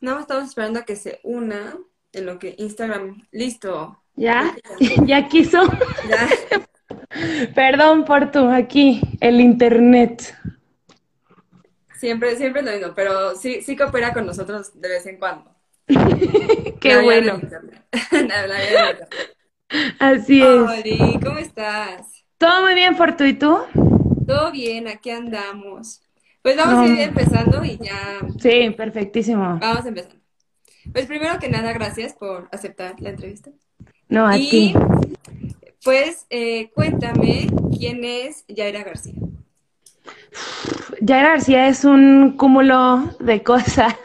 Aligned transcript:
No, 0.00 0.20
estamos 0.20 0.44
esperando 0.44 0.80
a 0.80 0.84
que 0.84 0.96
se 0.96 1.20
una 1.24 1.76
en 2.12 2.26
lo 2.26 2.38
que 2.38 2.54
Instagram. 2.58 3.26
Listo. 3.32 4.02
¿Ya? 4.14 4.54
¿Ya 5.04 5.28
quiso? 5.28 5.62
Perdón 7.54 8.04
por 8.04 8.30
tu 8.30 8.48
aquí, 8.48 9.00
el 9.20 9.40
internet. 9.40 10.36
Siempre, 11.94 12.36
siempre 12.36 12.62
lo 12.62 12.72
mismo, 12.72 12.92
pero 12.94 13.34
sí, 13.34 13.62
sí 13.62 13.74
coopera 13.74 14.12
con 14.12 14.26
nosotros 14.26 14.78
de 14.78 14.88
vez 14.88 15.06
en 15.06 15.18
cuando. 15.18 15.50
Qué 16.80 17.02
bueno. 17.02 17.40
Así 19.98 20.42
es. 20.42 20.46
Hola, 20.46 21.20
¿cómo 21.24 21.38
estás? 21.38 22.24
Todo 22.38 22.62
muy 22.62 22.74
bien, 22.74 22.96
Fortu, 22.96 23.24
¿y 23.24 23.32
tú? 23.34 23.58
Todo 24.26 24.52
bien, 24.52 24.88
aquí 24.88 25.10
andamos. 25.10 26.02
Pues 26.46 26.56
vamos 26.56 26.78
a 26.78 26.86
ir 26.86 27.00
empezando 27.00 27.64
y 27.64 27.76
ya. 27.76 28.20
Sí, 28.38 28.70
perfectísimo. 28.70 29.58
Vamos 29.60 29.84
empezando. 29.84 30.14
Pues 30.92 31.06
primero 31.06 31.40
que 31.40 31.48
nada, 31.48 31.72
gracias 31.72 32.14
por 32.14 32.48
aceptar 32.52 32.94
la 33.00 33.10
entrevista. 33.10 33.50
No, 34.08 34.28
a 34.28 34.38
y, 34.38 34.72
Pues 35.82 36.24
eh, 36.30 36.70
cuéntame 36.72 37.48
quién 37.76 38.04
es 38.04 38.44
Yaira 38.46 38.84
García. 38.84 39.14
Yaira 41.00 41.30
García 41.30 41.66
es 41.66 41.84
un 41.84 42.36
cúmulo 42.36 43.16
de 43.18 43.42
cosas. 43.42 43.96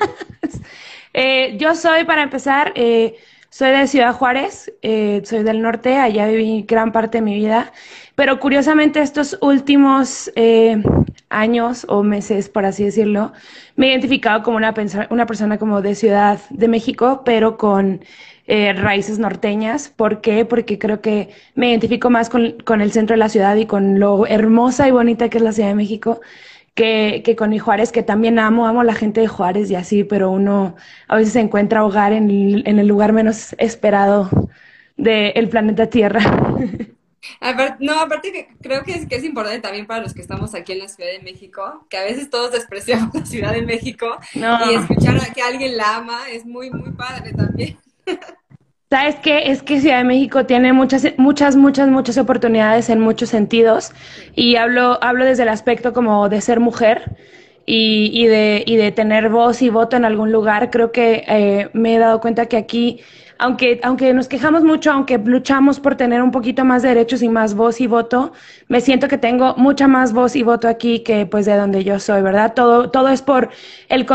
Eh, 1.13 1.57
yo 1.57 1.75
soy, 1.75 2.05
para 2.05 2.23
empezar, 2.23 2.71
eh, 2.73 3.17
soy 3.49 3.71
de 3.71 3.85
Ciudad 3.87 4.13
Juárez, 4.13 4.71
soy 4.81 5.43
del 5.43 5.61
norte, 5.61 5.97
allá 5.97 6.25
viví 6.25 6.63
gran 6.65 6.93
parte 6.93 7.17
de 7.17 7.21
mi 7.21 7.35
vida, 7.35 7.73
pero 8.15 8.39
curiosamente 8.39 9.01
estos 9.01 9.37
últimos 9.41 10.31
años 11.31 11.85
o 11.89 12.03
meses, 12.03 12.49
por 12.49 12.65
así 12.65 12.83
decirlo, 12.83 13.31
me 13.75 13.87
he 13.87 13.89
identificado 13.91 14.43
como 14.43 14.57
una, 14.57 14.73
persona 14.73 15.57
como 15.57 15.81
de 15.81 15.95
Ciudad 15.95 16.39
de 16.49 16.67
México, 16.67 17.23
pero 17.25 17.57
con 17.57 18.01
eh, 18.47 18.73
raíces 18.73 19.17
norteñas. 19.19 19.89
¿Por 19.89 20.21
qué? 20.21 20.45
Porque 20.45 20.77
creo 20.77 21.01
que 21.01 21.29
me 21.55 21.69
identifico 21.69 22.09
más 22.09 22.29
con, 22.29 22.81
el 22.81 22.91
centro 22.91 23.13
de 23.15 23.17
la 23.19 23.29
ciudad 23.29 23.55
y 23.55 23.65
con 23.65 23.99
lo 23.99 24.27
hermosa 24.27 24.87
y 24.87 24.91
bonita 24.91 25.29
que 25.29 25.37
es 25.37 25.43
la 25.43 25.53
Ciudad 25.53 25.69
de 25.69 25.75
México. 25.75 26.21
Que, 26.73 27.35
con 27.37 27.49
mi 27.49 27.59
Juárez, 27.59 27.91
que 27.91 28.01
también 28.01 28.39
amo, 28.39 28.65
amo 28.65 28.81
a 28.81 28.83
la 28.85 28.95
gente 28.95 29.21
de 29.21 29.27
Juárez 29.27 29.69
y 29.69 29.75
así, 29.75 30.03
pero 30.03 30.31
uno 30.31 30.75
a 31.07 31.17
veces 31.17 31.33
se 31.33 31.41
encuentra 31.41 31.83
hogar 31.85 32.13
en 32.13 32.29
el 32.65 32.87
lugar 32.87 33.13
menos 33.13 33.55
esperado 33.59 34.29
del 34.97 35.49
planeta 35.49 35.87
Tierra. 35.87 36.21
no, 37.79 37.99
aparte 37.99 38.31
que 38.31 38.47
creo 38.61 38.83
que 38.83 38.93
es, 38.93 39.07
que 39.07 39.15
es 39.15 39.23
importante 39.23 39.59
también 39.59 39.85
para 39.85 40.01
los 40.01 40.13
que 40.13 40.21
estamos 40.21 40.55
aquí 40.55 40.73
en 40.73 40.79
la 40.79 40.87
Ciudad 40.87 41.11
de 41.11 41.19
México, 41.19 41.85
que 41.89 41.97
a 41.97 42.03
veces 42.03 42.29
todos 42.29 42.51
despreciamos 42.51 43.13
la 43.13 43.25
Ciudad 43.25 43.53
de 43.53 43.61
México 43.61 44.17
y 44.33 44.73
escuchar 44.75 45.17
a 45.17 45.33
que 45.33 45.41
alguien 45.41 45.77
la 45.77 45.97
ama 45.97 46.29
es 46.29 46.45
muy, 46.45 46.69
muy 46.71 46.91
padre 46.91 47.33
también. 47.33 47.77
¿Sabes 48.91 49.15
qué? 49.23 49.49
Es 49.49 49.63
que 49.63 49.79
Ciudad 49.79 49.99
de 49.99 50.03
México 50.03 50.45
tiene 50.45 50.73
muchas, 50.73 51.07
muchas, 51.17 51.55
muchas, 51.55 51.87
muchas 51.87 52.17
oportunidades 52.17 52.89
en 52.89 52.99
muchos 52.99 53.29
sentidos. 53.29 53.93
Y 54.35 54.57
hablo, 54.57 55.01
hablo 55.01 55.23
desde 55.23 55.43
el 55.43 55.49
aspecto 55.49 55.93
como 55.93 56.27
de 56.27 56.41
ser 56.41 56.59
mujer 56.59 57.15
y, 57.65 58.11
y, 58.13 58.27
de, 58.27 58.65
y 58.67 58.75
de 58.75 58.91
tener 58.91 59.29
voz 59.29 59.61
y 59.61 59.69
voto 59.69 59.95
en 59.95 60.03
algún 60.03 60.33
lugar. 60.33 60.69
Creo 60.71 60.91
que 60.91 61.23
eh, 61.25 61.69
me 61.71 61.95
he 61.95 61.99
dado 61.99 62.19
cuenta 62.19 62.47
que 62.47 62.57
aquí, 62.57 62.99
aunque, 63.41 63.79
aunque 63.83 64.13
nos 64.13 64.27
quejamos 64.27 64.63
mucho, 64.63 64.91
aunque 64.91 65.17
luchamos 65.17 65.79
por 65.79 65.95
tener 65.95 66.21
un 66.21 66.29
poquito 66.29 66.63
más 66.63 66.83
de 66.83 66.89
derechos 66.89 67.23
y 67.23 67.27
más 67.27 67.55
voz 67.55 67.81
y 67.81 67.87
voto, 67.87 68.33
me 68.67 68.81
siento 68.81 69.07
que 69.07 69.17
tengo 69.17 69.55
mucha 69.57 69.87
más 69.87 70.13
voz 70.13 70.35
y 70.35 70.43
voto 70.43 70.67
aquí 70.67 70.99
que 70.99 71.25
pues 71.25 71.47
de 71.47 71.55
donde 71.55 71.83
yo 71.83 71.99
soy, 71.99 72.21
¿verdad? 72.21 72.53
Todo, 72.53 72.91
todo 72.91 73.09
es 73.09 73.23
por 73.23 73.49
el 73.89 74.05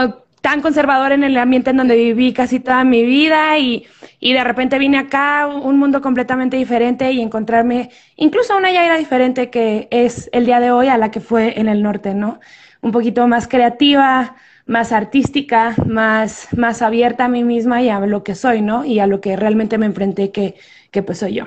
tan 0.41 0.63
conservador 0.63 1.11
en 1.11 1.25
el 1.25 1.37
ambiente 1.39 1.71
en 1.71 1.79
donde 1.79 1.97
viví 1.97 2.33
casi 2.33 2.61
toda 2.61 2.85
mi 2.85 3.03
vida 3.03 3.59
y, 3.59 3.85
y 4.21 4.33
de 4.33 4.45
repente 4.45 4.79
vine 4.79 4.99
acá, 4.99 5.49
un 5.49 5.77
mundo 5.77 6.01
completamente 6.01 6.57
diferente 6.57 7.11
y 7.11 7.21
encontrarme 7.21 7.91
incluso 8.15 8.57
una 8.57 8.71
Yaira 8.71 8.97
diferente 8.97 9.51
que 9.51 9.89
es 9.91 10.31
el 10.33 10.47
día 10.47 10.61
de 10.61 10.71
hoy 10.71 10.87
a 10.87 10.99
la 10.99 11.11
que 11.11 11.21
fue 11.21 11.59
en 11.59 11.67
el 11.69 11.83
norte, 11.83 12.15
¿no? 12.15 12.39
Un 12.81 12.93
poquito 12.93 13.27
más 13.27 13.49
creativa, 13.49 14.37
más 14.67 14.93
artística, 14.93 15.75
más, 15.87 16.49
más 16.57 16.83
abierta 16.83 17.25
a 17.25 17.29
mí 17.29 17.45
misma 17.45 17.83
y 17.83 17.89
a 17.89 18.01
lo 18.01 18.23
que 18.23 18.35
soy, 18.35 18.63
¿no? 18.63 18.85
Y 18.85 18.99
a 18.99 19.07
lo 19.07 19.21
que 19.21 19.37
realmente 19.37 19.79
me 19.79 19.87
enfrenté 19.87 20.33
que, 20.33 20.57
que 20.91 21.03
pues 21.03 21.19
soy 21.19 21.35
yo. 21.35 21.45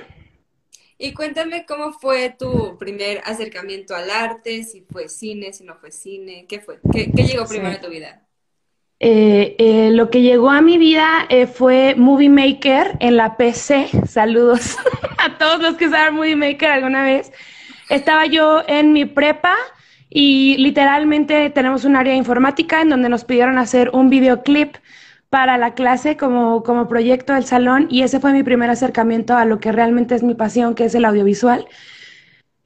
Y 0.97 1.13
cuéntame 1.13 1.66
cómo 1.66 1.94
fue 1.94 2.35
tu 2.38 2.78
primer 2.78 3.22
acercamiento 3.25 3.96
al 3.96 4.09
arte, 4.09 4.63
si 4.63 4.81
fue 4.81 5.07
cine, 5.07 5.53
si 5.53 5.63
no 5.63 5.75
fue 5.75 5.91
cine, 5.91 6.46
¿qué 6.47 6.59
fue? 6.59 6.80
¿Qué, 6.91 7.12
qué 7.16 7.24
llegó 7.24 7.46
primero 7.46 7.75
a 7.75 7.81
tu 7.81 7.90
vida? 7.90 8.25
Eh, 9.02 9.56
eh, 9.59 9.91
lo 9.91 10.09
que 10.09 10.22
llegó 10.22 10.50
a 10.50 10.62
mi 10.62 10.78
vida 10.78 11.25
eh, 11.30 11.47
fue 11.47 11.96
Movie 11.96 12.30
Maker 12.30 12.97
en 13.00 13.16
la 13.16 13.38
PC. 13.38 13.90
Saludos 14.06 14.75
a 15.18 15.38
todos 15.38 15.62
los 15.62 15.75
que 15.75 15.90
saben 15.90 16.16
Movie 16.16 16.36
Maker 16.36 16.69
alguna 16.69 17.03
vez. 17.03 17.31
Estaba 17.90 18.25
yo 18.25 18.62
en 18.68 18.91
mi 18.91 19.06
prepa 19.06 19.56
y 20.09 20.58
literalmente 20.58 21.50
tenemos 21.50 21.86
un 21.86 21.96
área 21.96 22.16
informática 22.16 22.81
en 22.81 22.90
donde 22.90 23.09
nos 23.09 23.25
pidieron 23.25 23.58
hacer 23.58 23.92
un 23.94 24.09
videoclip 24.09 24.75
para 25.30 25.58
la 25.58 25.75
clase 25.75 26.18
como, 26.18 26.64
como 26.64 26.88
proyecto 26.88 27.34
del 27.34 27.44
salón 27.44 27.88
y 27.90 28.02
ese 28.02 28.19
fue 28.19 28.34
mi 28.34 28.44
primer 28.44 28.69
acercamiento 28.69 29.38
a 29.38 29.46
lo 29.46 29.59
que 29.59 29.72
realmente 29.72 30.16
es 30.16 30.24
mi 30.24 30.34
pasión, 30.34 30.74
que 30.74 30.86
es 30.86 30.96
el 30.96 31.06
audiovisual. 31.06 31.68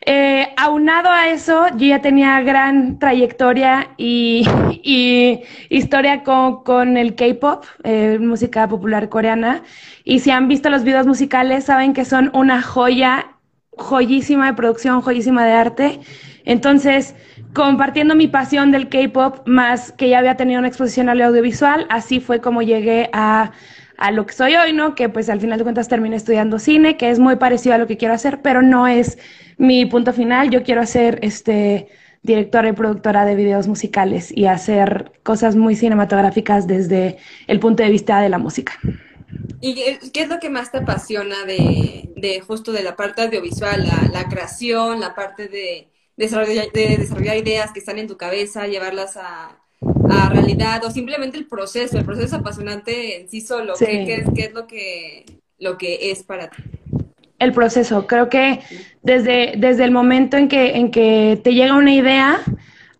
Eh, 0.06 0.50
aunado 0.58 1.10
a 1.10 1.30
eso, 1.30 1.68
yo 1.78 1.88
ya 1.88 2.02
tenía 2.02 2.42
gran 2.42 3.00
trayectoria 3.00 3.92
y, 3.98 4.46
historia 5.70 6.24
con, 6.24 6.98
el 6.98 7.16
K-pop, 7.16 7.66
eh, 7.84 8.18
música 8.20 8.68
popular 8.68 9.08
coreana. 9.10 9.64
Y 10.04 10.20
si 10.20 10.32
han 10.32 10.48
visto 10.48 10.70
los 10.70 10.84
videos 10.84 11.08
musicales, 11.08 11.66
saben 11.66 11.94
que 11.94 12.04
son 12.06 12.32
una 12.34 12.62
joya, 12.62 13.38
joyísima 13.78 14.48
de 14.48 14.54
producción, 14.54 15.02
joyísima 15.02 15.46
de 15.46 15.54
arte. 15.54 16.00
Entonces, 16.46 17.16
compartiendo 17.54 18.16
mi 18.16 18.28
pasión 18.28 18.72
del 18.72 18.90
K-pop, 18.90 19.48
más 19.48 19.92
que 19.92 20.10
ya 20.10 20.20
había 20.20 20.36
tenido 20.36 20.60
una 20.60 20.68
exposición 20.68 21.10
al 21.10 21.22
audiovisual, 21.22 21.86
así 21.90 22.20
fue 22.20 22.42
como 22.42 22.62
llegué 22.62 23.10
a 23.14 23.52
a 23.98 24.12
lo 24.12 24.26
que 24.26 24.34
soy 24.34 24.56
hoy, 24.56 24.74
¿no? 24.74 24.96
Que 24.96 25.08
pues 25.08 25.30
al 25.30 25.40
final 25.40 25.58
de 25.58 25.64
cuentas 25.64 25.88
terminé 25.88 26.16
estudiando 26.16 26.60
cine, 26.60 26.98
que 26.98 27.10
es 27.10 27.20
muy 27.20 27.38
parecido 27.38 27.76
a 27.76 27.78
lo 27.78 27.88
que 27.88 27.96
quiero 27.96 28.14
hacer, 28.14 28.42
pero 28.42 28.62
no 28.62 28.88
es 28.88 29.18
mi 29.58 29.86
punto 29.86 30.12
final. 30.12 30.50
Yo 30.50 30.64
quiero 30.64 30.86
ser 30.86 31.20
este 31.22 31.88
directora 32.22 32.70
y 32.70 32.74
productora 32.74 33.26
de 33.26 33.36
videos 33.36 33.68
musicales 33.68 34.32
y 34.36 34.46
hacer 34.46 35.12
cosas 35.24 35.56
muy 35.56 35.76
cinematográficas 35.76 36.68
desde 36.68 37.18
el 37.48 37.60
punto 37.60 37.84
de 37.84 37.90
vista 37.90 38.22
de 38.22 38.30
la 38.30 38.38
música. 38.38 38.74
¿Y 39.60 39.76
qué 40.12 40.22
es 40.22 40.30
lo 40.30 40.40
que 40.40 40.50
más 40.50 40.72
te 40.72 40.80
apasiona 40.80 41.46
de, 41.46 42.42
justo 42.46 42.72
de 42.72 42.84
la 42.84 42.96
parte 42.96 43.24
audiovisual, 43.24 43.88
la, 44.12 44.28
creación, 44.30 45.00
la 45.00 45.16
parte 45.16 45.48
de 45.48 45.88
de 46.18 46.98
desarrollar 46.98 47.38
ideas 47.38 47.72
que 47.72 47.80
están 47.80 47.98
en 48.00 48.08
tu 48.08 48.18
cabeza, 48.18 48.68
llevarlas 48.68 49.18
a, 49.18 49.58
a 50.10 50.30
realidad 50.30 50.84
o 50.86 50.92
simplemente 50.92 51.38
el 51.38 51.48
proceso, 51.48 51.98
el 51.98 52.06
proceso 52.06 52.38
apasionante 52.38 53.22
en 53.22 53.30
sí 53.30 53.42
solo, 53.42 53.74
¿qué, 53.78 54.26
es, 54.36 54.54
lo 54.54 54.68
que, 54.68 55.26
lo 55.60 55.78
que 55.78 56.12
es 56.12 56.24
para 56.24 56.50
ti? 56.50 56.64
El 57.40 57.52
proceso, 57.52 58.08
creo 58.08 58.30
que 58.30 58.62
desde, 59.02 59.56
desde 59.58 59.84
el 59.84 59.92
momento 59.92 60.38
en 60.38 60.48
que, 60.48 60.78
en 60.78 60.92
que 60.92 61.40
te 61.44 61.54
llega 61.54 61.76
una 61.76 61.94
idea 61.94 62.42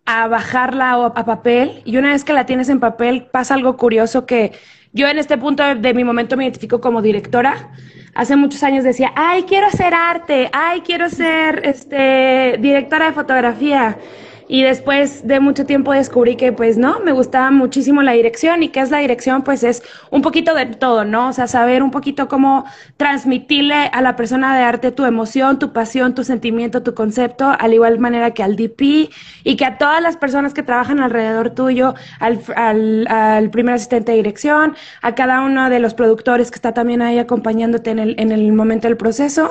a 0.04 0.28
bajarla 0.28 0.92
a 0.92 1.24
papel 1.24 1.82
y 1.84 1.96
una 1.96 2.12
vez 2.12 2.24
que 2.24 2.34
la 2.34 2.44
tienes 2.44 2.68
en 2.68 2.80
papel 2.80 3.26
pasa 3.32 3.54
algo 3.54 3.76
curioso 3.76 4.26
que 4.26 4.52
yo 4.92 5.08
en 5.08 5.18
este 5.18 5.38
punto 5.38 5.62
de 5.74 5.94
mi 5.94 6.04
momento 6.04 6.36
me 6.36 6.44
identifico 6.44 6.80
como 6.80 7.02
directora. 7.02 7.70
Hace 8.14 8.36
muchos 8.36 8.62
años 8.62 8.84
decía, 8.84 9.12
ay, 9.16 9.42
quiero 9.42 9.66
hacer 9.66 9.92
arte, 9.92 10.48
ay, 10.52 10.82
quiero 10.82 11.10
ser 11.10 11.66
este, 11.66 12.56
directora 12.60 13.06
de 13.06 13.12
fotografía. 13.12 13.98
Y 14.46 14.62
después 14.62 15.26
de 15.26 15.40
mucho 15.40 15.64
tiempo 15.64 15.92
descubrí 15.92 16.36
que 16.36 16.52
pues 16.52 16.76
no, 16.76 17.00
me 17.00 17.12
gustaba 17.12 17.50
muchísimo 17.50 18.02
la 18.02 18.12
dirección 18.12 18.62
y 18.62 18.68
qué 18.68 18.80
es 18.80 18.90
la 18.90 18.98
dirección 18.98 19.42
pues 19.42 19.64
es 19.64 19.82
un 20.10 20.20
poquito 20.20 20.54
de 20.54 20.66
todo, 20.66 21.04
¿no? 21.04 21.28
O 21.28 21.32
sea, 21.32 21.46
saber 21.46 21.82
un 21.82 21.90
poquito 21.90 22.28
cómo 22.28 22.64
transmitirle 22.96 23.74
a 23.74 24.02
la 24.02 24.16
persona 24.16 24.56
de 24.56 24.62
arte 24.62 24.92
tu 24.92 25.04
emoción, 25.06 25.58
tu 25.58 25.72
pasión, 25.72 26.14
tu 26.14 26.24
sentimiento, 26.24 26.82
tu 26.82 26.94
concepto, 26.94 27.54
al 27.58 27.72
igual 27.72 27.98
manera 27.98 28.32
que 28.32 28.42
al 28.42 28.56
DP 28.56 29.10
y 29.44 29.56
que 29.56 29.64
a 29.64 29.78
todas 29.78 30.02
las 30.02 30.16
personas 30.16 30.52
que 30.52 30.62
trabajan 30.62 31.00
alrededor 31.00 31.50
tuyo, 31.50 31.94
al, 32.20 32.40
al, 32.56 33.06
al 33.08 33.50
primer 33.50 33.76
asistente 33.76 34.12
de 34.12 34.18
dirección, 34.18 34.76
a 35.00 35.14
cada 35.14 35.40
uno 35.40 35.70
de 35.70 35.78
los 35.78 35.94
productores 35.94 36.50
que 36.50 36.56
está 36.56 36.72
también 36.74 37.00
ahí 37.00 37.18
acompañándote 37.18 37.90
en 37.90 37.98
el, 37.98 38.14
en 38.18 38.30
el 38.30 38.52
momento 38.52 38.88
del 38.88 38.96
proceso. 38.96 39.50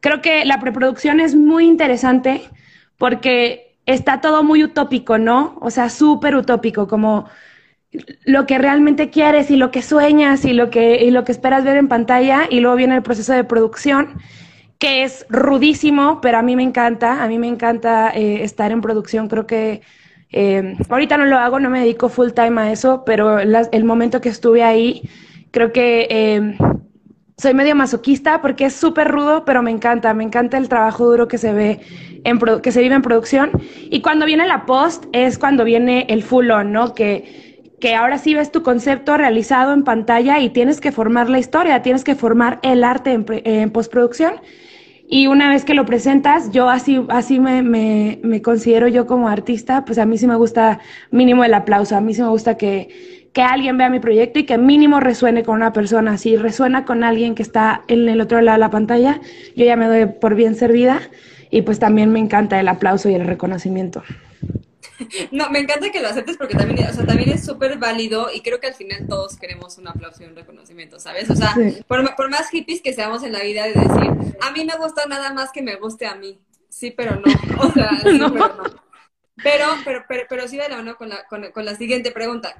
Creo 0.00 0.20
que 0.20 0.44
la 0.44 0.58
preproducción 0.60 1.20
es 1.20 1.34
muy 1.34 1.66
interesante 1.66 2.42
porque 2.98 3.63
está 3.86 4.20
todo 4.20 4.42
muy 4.44 4.64
utópico, 4.64 5.18
¿no? 5.18 5.56
O 5.60 5.70
sea, 5.70 5.88
súper 5.90 6.36
utópico, 6.36 6.88
como 6.88 7.26
lo 8.24 8.46
que 8.46 8.58
realmente 8.58 9.10
quieres 9.10 9.50
y 9.50 9.56
lo 9.56 9.70
que 9.70 9.82
sueñas 9.82 10.44
y 10.44 10.52
lo 10.52 10.70
que, 10.70 11.04
y 11.04 11.10
lo 11.10 11.24
que 11.24 11.32
esperas 11.32 11.64
ver 11.64 11.76
en 11.76 11.88
pantalla 11.88 12.42
y 12.50 12.60
luego 12.60 12.76
viene 12.76 12.96
el 12.96 13.02
proceso 13.02 13.32
de 13.32 13.44
producción 13.44 14.20
que 14.78 15.04
es 15.04 15.26
rudísimo, 15.30 16.20
pero 16.20 16.38
a 16.38 16.42
mí 16.42 16.56
me 16.56 16.62
encanta, 16.64 17.22
a 17.22 17.28
mí 17.28 17.38
me 17.38 17.48
encanta 17.48 18.10
eh, 18.14 18.42
estar 18.44 18.72
en 18.72 18.80
producción, 18.80 19.28
creo 19.28 19.46
que 19.46 19.82
Eh, 20.36 20.76
ahorita 20.90 21.16
no 21.16 21.26
lo 21.26 21.38
hago, 21.38 21.60
no 21.60 21.70
me 21.70 21.80
dedico 21.80 22.08
full 22.08 22.30
time 22.32 22.60
a 22.60 22.72
eso, 22.72 23.04
pero 23.06 23.38
el 23.38 23.84
momento 23.84 24.20
que 24.20 24.28
estuve 24.30 24.64
ahí, 24.64 25.02
creo 25.52 25.72
que 25.72 26.08
eh, 26.10 26.56
soy 27.36 27.54
medio 27.54 27.74
masoquista 27.74 28.40
porque 28.40 28.66
es 28.66 28.74
súper 28.74 29.08
rudo, 29.08 29.44
pero 29.44 29.62
me 29.62 29.70
encanta, 29.70 30.14
me 30.14 30.24
encanta 30.24 30.56
el 30.56 30.68
trabajo 30.68 31.04
duro 31.06 31.26
que 31.28 31.38
se 31.38 31.52
ve 31.52 31.80
en 32.24 32.38
que 32.62 32.72
se 32.72 32.80
vive 32.80 32.94
en 32.94 33.02
producción. 33.02 33.50
Y 33.90 34.00
cuando 34.00 34.26
viene 34.26 34.46
la 34.46 34.66
post 34.66 35.04
es 35.12 35.38
cuando 35.38 35.64
viene 35.64 36.06
el 36.08 36.22
full 36.22 36.50
on, 36.50 36.72
¿no? 36.72 36.94
Que, 36.94 37.74
que 37.80 37.94
ahora 37.94 38.18
sí 38.18 38.34
ves 38.34 38.52
tu 38.52 38.62
concepto 38.62 39.16
realizado 39.16 39.72
en 39.72 39.82
pantalla 39.82 40.38
y 40.40 40.50
tienes 40.50 40.80
que 40.80 40.92
formar 40.92 41.28
la 41.28 41.38
historia, 41.38 41.82
tienes 41.82 42.04
que 42.04 42.14
formar 42.14 42.60
el 42.62 42.84
arte 42.84 43.12
en, 43.12 43.70
postproducción. 43.70 44.34
Y 45.06 45.26
una 45.26 45.50
vez 45.50 45.66
que 45.66 45.74
lo 45.74 45.84
presentas, 45.84 46.50
yo 46.50 46.70
así, 46.70 47.04
así 47.10 47.40
me, 47.40 47.62
me, 47.62 48.20
me, 48.22 48.40
considero 48.40 48.88
yo 48.88 49.06
como 49.06 49.28
artista, 49.28 49.84
pues 49.84 49.98
a 49.98 50.06
mí 50.06 50.16
sí 50.16 50.26
me 50.26 50.36
gusta 50.36 50.80
mínimo 51.10 51.44
el 51.44 51.52
aplauso, 51.52 51.94
a 51.94 52.00
mí 52.00 52.14
sí 52.14 52.22
me 52.22 52.28
gusta 52.28 52.56
que, 52.56 53.23
que 53.34 53.42
alguien 53.42 53.76
vea 53.76 53.90
mi 53.90 53.98
proyecto 53.98 54.38
y 54.38 54.46
que 54.46 54.56
mínimo 54.56 55.00
resuene 55.00 55.42
con 55.42 55.56
una 55.56 55.72
persona. 55.72 56.16
Si 56.16 56.36
resuena 56.36 56.84
con 56.84 57.02
alguien 57.02 57.34
que 57.34 57.42
está 57.42 57.82
en 57.88 58.08
el 58.08 58.20
otro 58.20 58.40
lado 58.40 58.56
de 58.56 58.60
la 58.60 58.70
pantalla, 58.70 59.20
yo 59.56 59.66
ya 59.66 59.76
me 59.76 59.86
doy 59.86 60.06
por 60.06 60.36
bien 60.36 60.54
servida 60.54 61.02
y 61.50 61.62
pues 61.62 61.80
también 61.80 62.12
me 62.12 62.20
encanta 62.20 62.58
el 62.58 62.68
aplauso 62.68 63.10
y 63.10 63.14
el 63.14 63.26
reconocimiento. 63.26 64.02
No, 65.32 65.50
me 65.50 65.58
encanta 65.58 65.90
que 65.90 66.00
lo 66.00 66.08
aceptes 66.08 66.36
porque 66.36 66.54
también, 66.54 66.88
o 66.88 66.92
sea, 66.92 67.04
también 67.04 67.30
es 67.30 67.44
súper 67.44 67.78
válido 67.78 68.28
y 68.32 68.42
creo 68.42 68.60
que 68.60 68.68
al 68.68 68.74
final 68.74 69.06
todos 69.08 69.36
queremos 69.36 69.76
un 69.76 69.88
aplauso 69.88 70.22
y 70.22 70.26
un 70.26 70.36
reconocimiento, 70.36 71.00
¿sabes? 71.00 71.28
O 71.30 71.34
sea, 71.34 71.52
por, 71.88 72.30
más 72.30 72.48
hippies 72.50 72.80
que 72.80 72.92
seamos 72.92 73.24
en 73.24 73.32
la 73.32 73.40
vida 73.40 73.64
de 73.64 73.72
decir, 73.72 74.36
a 74.40 74.52
mí 74.52 74.64
me 74.64 74.76
gusta 74.76 75.04
nada 75.06 75.32
más 75.32 75.50
que 75.50 75.62
me 75.62 75.74
guste 75.76 76.06
a 76.06 76.14
mí. 76.14 76.38
Sí, 76.68 76.92
pero 76.92 77.16
no. 77.16 77.22
O 77.58 77.72
sea, 77.72 77.90
sí, 78.04 78.04
pero 78.04 78.28
no. 78.28 78.38
Pero, 79.42 79.66
pero, 79.84 80.04
pero, 80.06 80.22
pero 80.28 80.48
sí 80.48 80.56
de 80.56 80.68
la 80.68 80.76
mano 80.76 80.96
con 80.96 81.08
la, 81.08 81.24
con, 81.24 81.50
con 81.50 81.64
la 81.64 81.74
siguiente 81.74 82.12
pregunta. 82.12 82.54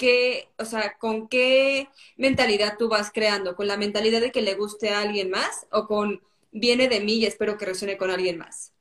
¿Qué, 0.00 0.48
o 0.58 0.64
sea, 0.64 0.94
con 0.98 1.28
qué 1.28 1.86
mentalidad 2.16 2.76
tú 2.78 2.88
vas 2.88 3.10
creando? 3.12 3.54
¿Con 3.54 3.66
la 3.66 3.76
mentalidad 3.76 4.22
de 4.22 4.30
que 4.30 4.40
le 4.40 4.54
guste 4.54 4.88
a 4.88 5.02
alguien 5.02 5.28
más 5.28 5.66
o 5.70 5.86
con 5.86 6.22
viene 6.52 6.88
de 6.88 7.00
mí 7.00 7.16
y 7.16 7.26
espero 7.26 7.58
que 7.58 7.66
resuene 7.66 7.98
con 7.98 8.10
alguien 8.10 8.38
más? 8.38 8.72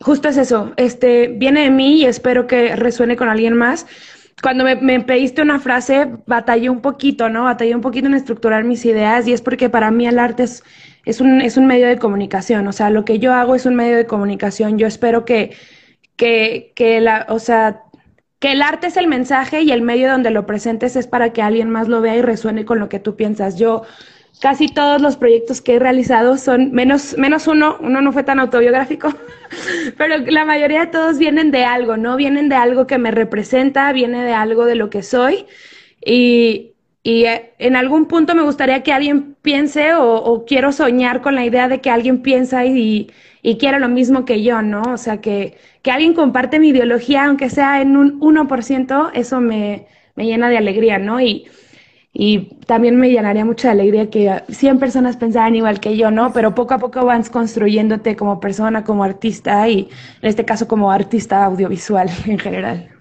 Justo 0.00 0.28
es 0.28 0.36
eso, 0.36 0.72
este, 0.76 1.28
viene 1.28 1.62
de 1.62 1.70
mí 1.70 2.00
y 2.00 2.06
espero 2.06 2.48
que 2.48 2.74
resuene 2.74 3.14
con 3.14 3.28
alguien 3.28 3.54
más. 3.54 3.86
Cuando 4.42 4.64
me, 4.64 4.74
me 4.74 5.00
pediste 5.02 5.40
una 5.40 5.60
frase, 5.60 6.08
batallé 6.26 6.68
un 6.68 6.80
poquito, 6.80 7.28
¿no? 7.28 7.44
Batallé 7.44 7.76
un 7.76 7.80
poquito 7.80 8.08
en 8.08 8.14
estructurar 8.14 8.64
mis 8.64 8.84
ideas 8.84 9.28
y 9.28 9.32
es 9.32 9.42
porque 9.42 9.70
para 9.70 9.92
mí 9.92 10.08
el 10.08 10.18
arte 10.18 10.42
es, 10.42 10.64
es, 11.04 11.20
un, 11.20 11.42
es 11.42 11.56
un 11.56 11.68
medio 11.68 11.86
de 11.86 12.00
comunicación, 12.00 12.66
o 12.66 12.72
sea, 12.72 12.90
lo 12.90 13.04
que 13.04 13.20
yo 13.20 13.32
hago 13.32 13.54
es 13.54 13.66
un 13.66 13.76
medio 13.76 13.96
de 13.96 14.06
comunicación. 14.06 14.78
Yo 14.78 14.88
espero 14.88 15.24
que, 15.24 15.56
que, 16.16 16.72
que 16.74 17.00
la, 17.00 17.24
o 17.28 17.38
sea, 17.38 17.84
el 18.46 18.62
arte 18.62 18.88
es 18.88 18.96
el 18.96 19.06
mensaje 19.06 19.62
y 19.62 19.72
el 19.72 19.82
medio 19.82 20.10
donde 20.10 20.30
lo 20.30 20.46
presentes 20.46 20.96
es 20.96 21.06
para 21.06 21.32
que 21.32 21.42
alguien 21.42 21.70
más 21.70 21.88
lo 21.88 22.00
vea 22.00 22.16
y 22.16 22.22
resuene 22.22 22.64
con 22.64 22.78
lo 22.78 22.88
que 22.88 22.98
tú 22.98 23.16
piensas. 23.16 23.58
Yo 23.58 23.82
casi 24.40 24.68
todos 24.68 25.00
los 25.00 25.16
proyectos 25.16 25.60
que 25.60 25.76
he 25.76 25.78
realizado 25.78 26.36
son, 26.36 26.72
menos, 26.72 27.16
menos 27.16 27.46
uno, 27.46 27.78
uno 27.80 28.00
no 28.00 28.12
fue 28.12 28.22
tan 28.22 28.38
autobiográfico, 28.38 29.14
pero 29.96 30.18
la 30.18 30.44
mayoría 30.44 30.80
de 30.80 30.86
todos 30.88 31.18
vienen 31.18 31.50
de 31.50 31.64
algo, 31.64 31.96
¿no? 31.96 32.16
Vienen 32.16 32.48
de 32.48 32.56
algo 32.56 32.86
que 32.86 32.98
me 32.98 33.10
representa, 33.10 33.92
viene 33.92 34.24
de 34.24 34.32
algo 34.32 34.66
de 34.66 34.74
lo 34.74 34.90
que 34.90 35.02
soy. 35.02 35.46
Y, 36.04 36.72
y 37.06 37.24
eh, 37.24 37.52
en 37.60 37.76
algún 37.76 38.06
punto 38.06 38.34
me 38.34 38.42
gustaría 38.42 38.82
que 38.82 38.92
alguien 38.92 39.36
piense 39.40 39.94
o, 39.94 40.44
quiero 40.44 40.72
soñar 40.72 41.22
con 41.22 41.36
la 41.36 41.44
idea 41.44 41.68
de 41.68 41.80
que 41.80 41.88
alguien 41.88 42.20
piensa 42.20 42.64
y, 42.66 43.12
y 43.46 43.58
quiere 43.58 43.78
lo 43.78 43.88
mismo 43.88 44.24
que 44.24 44.42
yo, 44.42 44.60
¿no? 44.60 44.82
O 44.82 44.96
sea, 44.96 45.20
que, 45.20 45.56
que 45.82 45.92
alguien 45.92 46.14
comparte 46.14 46.58
mi 46.58 46.70
ideología, 46.70 47.26
aunque 47.26 47.48
sea 47.48 47.80
en 47.80 47.96
un 47.96 48.18
1%, 48.20 49.10
eso 49.14 49.40
me, 49.40 49.86
me 50.16 50.26
llena 50.26 50.48
de 50.48 50.58
alegría, 50.58 50.98
¿no? 50.98 51.20
Y, 51.20 51.46
y 52.12 52.56
también 52.66 52.96
me 52.98 53.10
llenaría 53.10 53.44
mucha 53.44 53.70
alegría 53.70 54.10
que 54.10 54.42
100 54.48 54.80
personas 54.80 55.16
pensaran 55.16 55.54
igual 55.54 55.78
que 55.80 55.96
yo, 55.96 56.10
¿no? 56.10 56.32
Pero 56.32 56.56
poco 56.56 56.74
a 56.74 56.78
poco 56.78 57.04
vas 57.04 57.30
construyéndote 57.30 58.16
como 58.16 58.40
persona, 58.40 58.82
como 58.84 59.04
artista 59.04 59.68
y 59.68 59.90
en 60.22 60.28
este 60.28 60.44
caso 60.44 60.66
como 60.68 60.90
artista 60.90 61.44
audiovisual 61.44 62.10
en 62.26 62.38
general. 62.40 62.95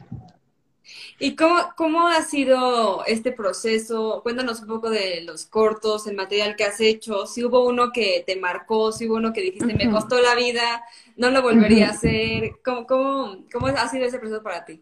¿Y 1.17 1.35
cómo, 1.35 1.73
cómo 1.77 2.07
ha 2.07 2.21
sido 2.21 3.05
este 3.05 3.31
proceso? 3.31 4.19
Cuéntanos 4.21 4.61
un 4.61 4.67
poco 4.67 4.89
de 4.89 5.21
los 5.21 5.45
cortos, 5.45 6.07
el 6.07 6.15
material 6.15 6.55
que 6.55 6.65
has 6.65 6.81
hecho, 6.81 7.25
si 7.25 7.43
hubo 7.43 7.65
uno 7.65 7.91
que 7.93 8.23
te 8.25 8.35
marcó, 8.35 8.91
si 8.91 9.07
hubo 9.07 9.15
uno 9.15 9.31
que 9.31 9.41
dijiste, 9.41 9.73
me 9.73 9.89
costó 9.89 10.21
la 10.21 10.35
vida, 10.35 10.83
no 11.15 11.29
lo 11.29 11.41
volvería 11.41 11.87
a 11.87 11.91
hacer. 11.91 12.55
¿Cómo, 12.63 12.85
cómo, 12.85 13.37
¿Cómo 13.51 13.67
ha 13.67 13.87
sido 13.87 14.05
ese 14.05 14.19
proceso 14.19 14.43
para 14.43 14.65
ti? 14.65 14.81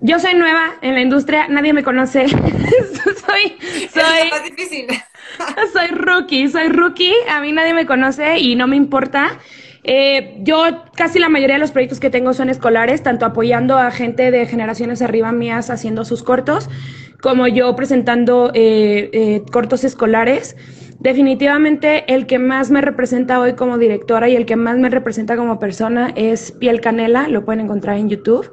Yo 0.00 0.18
soy 0.18 0.34
nueva 0.34 0.74
en 0.80 0.94
la 0.94 1.00
industria, 1.00 1.48
nadie 1.48 1.72
me 1.72 1.82
conoce. 1.82 2.28
soy, 2.28 3.58
soy, 3.92 4.30
más 4.30 4.44
difícil. 4.44 4.86
soy 5.72 5.88
rookie, 5.88 6.48
soy 6.48 6.68
rookie. 6.68 7.14
A 7.28 7.40
mí 7.40 7.52
nadie 7.52 7.74
me 7.74 7.86
conoce 7.86 8.38
y 8.38 8.56
no 8.56 8.66
me 8.66 8.76
importa. 8.76 9.38
Eh, 9.84 10.38
yo 10.42 10.84
casi 10.94 11.18
la 11.18 11.28
mayoría 11.28 11.56
de 11.56 11.60
los 11.60 11.72
proyectos 11.72 11.98
que 11.98 12.10
tengo 12.10 12.32
son 12.34 12.48
escolares, 12.48 13.02
tanto 13.02 13.26
apoyando 13.26 13.78
a 13.78 13.90
gente 13.90 14.30
de 14.30 14.46
generaciones 14.46 15.02
arriba 15.02 15.32
mías 15.32 15.70
haciendo 15.70 16.04
sus 16.04 16.22
cortos, 16.22 16.68
como 17.20 17.48
yo 17.48 17.74
presentando 17.74 18.50
eh, 18.54 19.10
eh, 19.12 19.42
cortos 19.50 19.84
escolares. 19.84 20.56
Definitivamente 21.00 22.04
el 22.14 22.26
que 22.26 22.38
más 22.38 22.70
me 22.70 22.80
representa 22.80 23.40
hoy 23.40 23.54
como 23.54 23.76
directora 23.76 24.28
y 24.28 24.36
el 24.36 24.46
que 24.46 24.54
más 24.54 24.78
me 24.78 24.88
representa 24.88 25.36
como 25.36 25.58
persona 25.58 26.12
es 26.14 26.52
Piel 26.52 26.80
Canela, 26.80 27.26
lo 27.26 27.44
pueden 27.44 27.64
encontrar 27.64 27.96
en 27.96 28.08
YouTube. 28.08 28.52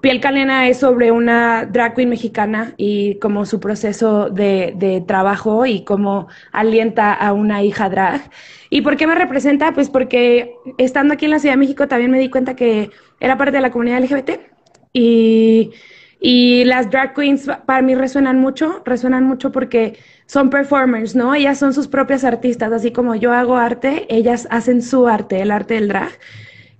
Piel 0.00 0.18
Canela 0.20 0.68
es 0.68 0.78
sobre 0.78 1.12
una 1.12 1.66
drag 1.66 1.94
queen 1.94 2.08
mexicana 2.08 2.72
y 2.78 3.16
como 3.20 3.44
su 3.44 3.60
proceso 3.60 4.30
de, 4.30 4.72
de, 4.74 5.02
trabajo 5.02 5.64
y 5.66 5.84
cómo 5.84 6.28
alienta 6.50 7.12
a 7.12 7.32
una 7.34 7.62
hija 7.62 7.88
drag. 7.90 8.22
¿Y 8.72 8.80
por 8.80 8.96
qué 8.96 9.06
me 9.06 9.14
representa? 9.14 9.74
Pues 9.74 9.90
porque 9.90 10.54
estando 10.78 11.12
aquí 11.12 11.26
en 11.26 11.32
la 11.32 11.38
Ciudad 11.40 11.52
de 11.56 11.58
México 11.58 11.88
también 11.88 12.10
me 12.10 12.18
di 12.18 12.30
cuenta 12.30 12.56
que 12.56 12.88
era 13.20 13.36
parte 13.36 13.56
de 13.56 13.60
la 13.60 13.70
comunidad 13.70 14.02
LGBT 14.02 14.30
y, 14.94 15.72
y 16.18 16.64
las 16.64 16.90
drag 16.90 17.12
queens 17.12 17.50
para 17.66 17.82
mí 17.82 17.94
resuenan 17.94 18.38
mucho, 18.40 18.80
resuenan 18.86 19.24
mucho 19.24 19.52
porque 19.52 19.98
son 20.24 20.48
performers, 20.48 21.14
¿no? 21.14 21.34
Ellas 21.34 21.58
son 21.58 21.74
sus 21.74 21.86
propias 21.86 22.24
artistas, 22.24 22.72
así 22.72 22.92
como 22.92 23.14
yo 23.14 23.34
hago 23.34 23.58
arte, 23.58 24.06
ellas 24.08 24.48
hacen 24.50 24.80
su 24.80 25.06
arte, 25.06 25.42
el 25.42 25.50
arte 25.50 25.74
del 25.74 25.88
drag. 25.88 26.12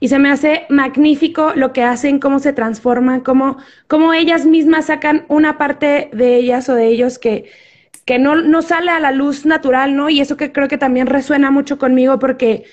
Y 0.01 0.09
se 0.09 0.19
me 0.19 0.31
hace 0.31 0.63
magnífico 0.71 1.53
lo 1.55 1.75
que 1.75 1.83
hacen, 1.83 2.21
cómo 2.21 2.39
se 2.39 2.55
transforman, 2.55 3.21
cómo, 3.21 3.59
cómo 3.87 4.15
ellas 4.15 4.47
mismas 4.47 4.87
sacan 4.87 5.27
una 5.29 5.59
parte 5.59 6.09
de 6.15 6.37
ellas 6.37 6.71
o 6.71 6.75
de 6.75 6.87
ellos 6.89 7.19
que, 7.19 7.51
que 8.05 8.19
no, 8.19 8.37
no 8.37 8.63
sale 8.63 8.91
a 8.91 9.01
la 9.01 9.13
luz 9.13 9.47
natural, 9.47 9.97
¿no? 9.97 10.11
Y 10.11 10.21
eso 10.21 10.37
que 10.37 10.53
creo 10.53 10.69
que 10.69 10.79
también 10.79 11.07
resuena 11.07 11.51
mucho 11.51 11.79
conmigo 11.79 12.19
porque 12.19 12.65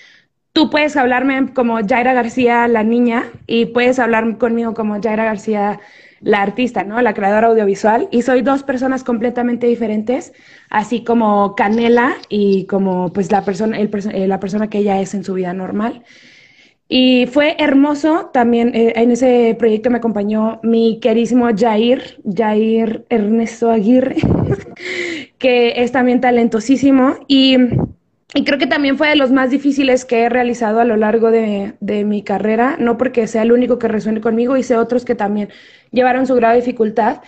tú 0.53 0.69
puedes 0.69 0.98
hablarme 0.98 1.53
como 1.53 1.79
Jaira 1.88 2.13
García, 2.13 2.67
la 2.67 2.83
niña, 2.83 3.25
y 3.48 3.67
puedes 3.67 4.00
hablar 4.00 4.38
conmigo 4.38 4.74
como 4.74 5.01
Jaira 5.01 5.25
García, 5.25 5.79
la 6.21 6.41
artista, 6.41 6.83
¿no? 6.83 7.01
La 7.01 7.13
creadora 7.13 7.48
audiovisual. 7.48 8.07
Y 8.12 8.24
soy 8.24 8.41
dos 8.41 8.63
personas 8.63 9.03
completamente 9.03 9.67
diferentes, 9.67 10.33
así 10.69 11.03
como 11.03 11.55
Canela 11.55 12.15
y 12.29 12.65
como 12.65 13.13
pues 13.13 13.31
la 13.31 13.45
persona, 13.45 13.79
el, 13.79 13.89
eh, 14.13 14.27
la 14.27 14.39
persona 14.39 14.69
que 14.69 14.79
ella 14.79 15.00
es 15.00 15.13
en 15.13 15.24
su 15.24 15.33
vida 15.36 15.53
normal. 15.53 16.03
Y 16.91 17.27
fue 17.27 17.55
hermoso 17.60 18.31
también, 18.34 18.74
eh, 18.74 18.93
en 18.96 19.12
ese 19.12 19.55
proyecto 19.60 19.91
me 19.91 20.00
acompañó 20.00 20.60
mi 20.63 21.00
querísimo 21.00 21.48
Jair, 21.55 22.19
Jair 22.36 23.05
Ernesto 23.10 23.69
Aguirre, 23.69 24.15
que 25.38 25.84
es 25.84 25.91
también 25.91 26.19
talentosísimo. 26.19 27.17
Y, 27.27 27.58
y, 28.34 28.43
creo 28.43 28.58
que 28.58 28.65
también 28.65 28.98
fue 28.98 29.10
de 29.10 29.17
los 29.17 29.31
más 29.31 29.51
difíciles 29.51 30.03
que 30.03 30.24
he 30.24 30.29
realizado 30.29 30.79
a 30.79 30.86
lo 30.86 30.98
largo 30.98 31.29
de, 31.29 31.74
de 31.79 32.05
mi 32.05 32.24
carrera, 32.24 32.75
no 32.79 32.98
porque 32.98 33.27
sea 33.27 33.43
el 33.43 33.51
único 33.51 33.77
que 33.77 33.88
resuene 33.88 34.19
conmigo, 34.19 34.58
hice 34.58 34.75
otros 34.75 35.05
que 35.05 35.13
también 35.13 35.50
llevaron 35.91 36.25
su 36.25 36.34
grado 36.34 36.55
de 36.55 36.62
dificultad, 36.62 37.22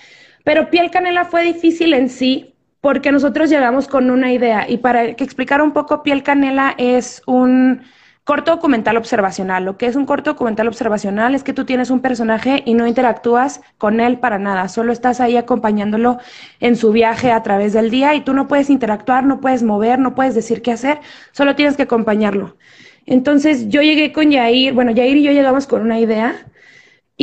pero 0.44 0.72
Piel 0.72 0.89
Canela 0.89 1.25
fue 1.25 1.44
difícil 1.44 1.94
en 1.94 2.10
sí 2.10 2.56
porque 2.82 3.12
nosotros 3.12 3.51
llegamos 3.51 3.88
con 3.88 4.10
una 4.10 4.34
idea. 4.34 4.68
Y 4.68 4.77
para 4.77 5.13
que 5.13 5.24
explicar 5.24 5.62
un 5.62 5.72
poco, 5.72 6.01
Piel 6.01 6.24
Canela 6.24 6.74
es 6.80 7.22
un 7.27 7.84
Corto 8.24 8.51
documental 8.51 8.98
observacional. 8.98 9.66
Lo 9.66 9.78
que 9.78 9.88
es 9.88 9.96
un 9.96 10.06
corto 10.06 10.32
documental 10.32 10.68
observacional 10.68 11.34
es 11.34 11.44
que 11.44 11.54
tú 11.54 11.66
tienes 11.66 11.90
un 11.90 12.01
personaje 12.01 12.62
y 12.66 12.75
no 12.75 12.86
interactúas 12.86 13.62
con 13.80 14.00
él 14.00 14.20
para 14.20 14.38
nada, 14.38 14.68
solo 14.70 14.94
estás 14.94 15.20
ahí 15.20 15.38
acompañándolo 15.38 16.20
en 16.60 16.75
su 16.75 16.92
viaje 16.92 17.32
a 17.32 17.42
través 17.42 17.74
del 17.74 17.90
día 17.90 18.13
y 18.13 18.22
tú 18.22 18.34
no 18.34 18.48
puedes 18.48 18.70
interactuar, 18.70 19.25
no 19.25 19.42
puedes 19.42 19.63
mover, 19.63 19.98
no 19.98 20.13
puedes 20.13 20.36
decir 20.36 20.62
qué 20.62 20.72
hacer, 20.72 21.00
solo 21.32 21.56
tienes 21.56 21.75
que 21.75 21.84
acompañarlo. 21.84 22.58
Entonces 23.08 23.70
yo 23.70 23.82
llegué 23.82 24.13
con 24.13 24.30
Yair, 24.30 24.74
bueno, 24.74 24.92
Yair 24.92 25.18
y 25.18 25.24
yo 25.24 25.32
llegamos 25.32 25.66
con 25.66 25.82
una 25.82 26.00
idea 26.00 26.46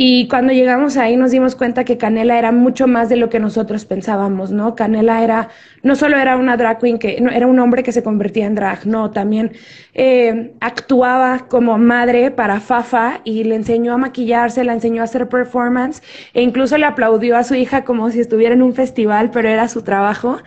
Y 0.01 0.29
cuando 0.29 0.53
llegamos 0.53 0.95
ahí 0.95 1.17
nos 1.17 1.31
dimos 1.31 1.55
cuenta 1.57 1.83
que 1.83 1.97
Canela 1.97 2.39
era 2.39 2.53
mucho 2.53 2.87
más 2.87 3.09
de 3.09 3.17
lo 3.17 3.27
que 3.27 3.37
nosotros 3.37 3.83
pensábamos, 3.83 4.49
¿no? 4.49 4.73
Canela 4.73 5.25
era, 5.25 5.49
no 5.83 5.97
solo 5.97 6.15
era 6.17 6.37
una 6.37 6.55
drag 6.55 6.79
queen, 6.79 6.99
que 6.99 7.19
no, 7.19 7.29
era 7.29 7.47
un 7.47 7.59
hombre 7.59 7.83
que 7.83 7.91
se 7.91 8.01
convertía 8.01 8.45
en 8.45 8.55
drag, 8.55 8.87
no, 8.87 9.11
también 9.11 9.51
eh, 9.93 10.53
actuaba 10.61 11.47
como 11.49 11.77
madre 11.77 12.31
para 12.31 12.61
Fafa 12.61 13.19
y 13.25 13.43
le 13.43 13.55
enseñó 13.55 13.91
a 13.91 13.97
maquillarse, 13.97 14.63
le 14.63 14.71
enseñó 14.71 15.01
a 15.01 15.03
hacer 15.03 15.27
performance 15.27 16.01
e 16.33 16.43
incluso 16.43 16.77
le 16.77 16.85
aplaudió 16.85 17.35
a 17.35 17.43
su 17.43 17.55
hija 17.55 17.83
como 17.83 18.09
si 18.09 18.21
estuviera 18.21 18.55
en 18.55 18.61
un 18.61 18.73
festival, 18.73 19.31
pero 19.31 19.49
era 19.49 19.67
su 19.67 19.81
trabajo. 19.81 20.37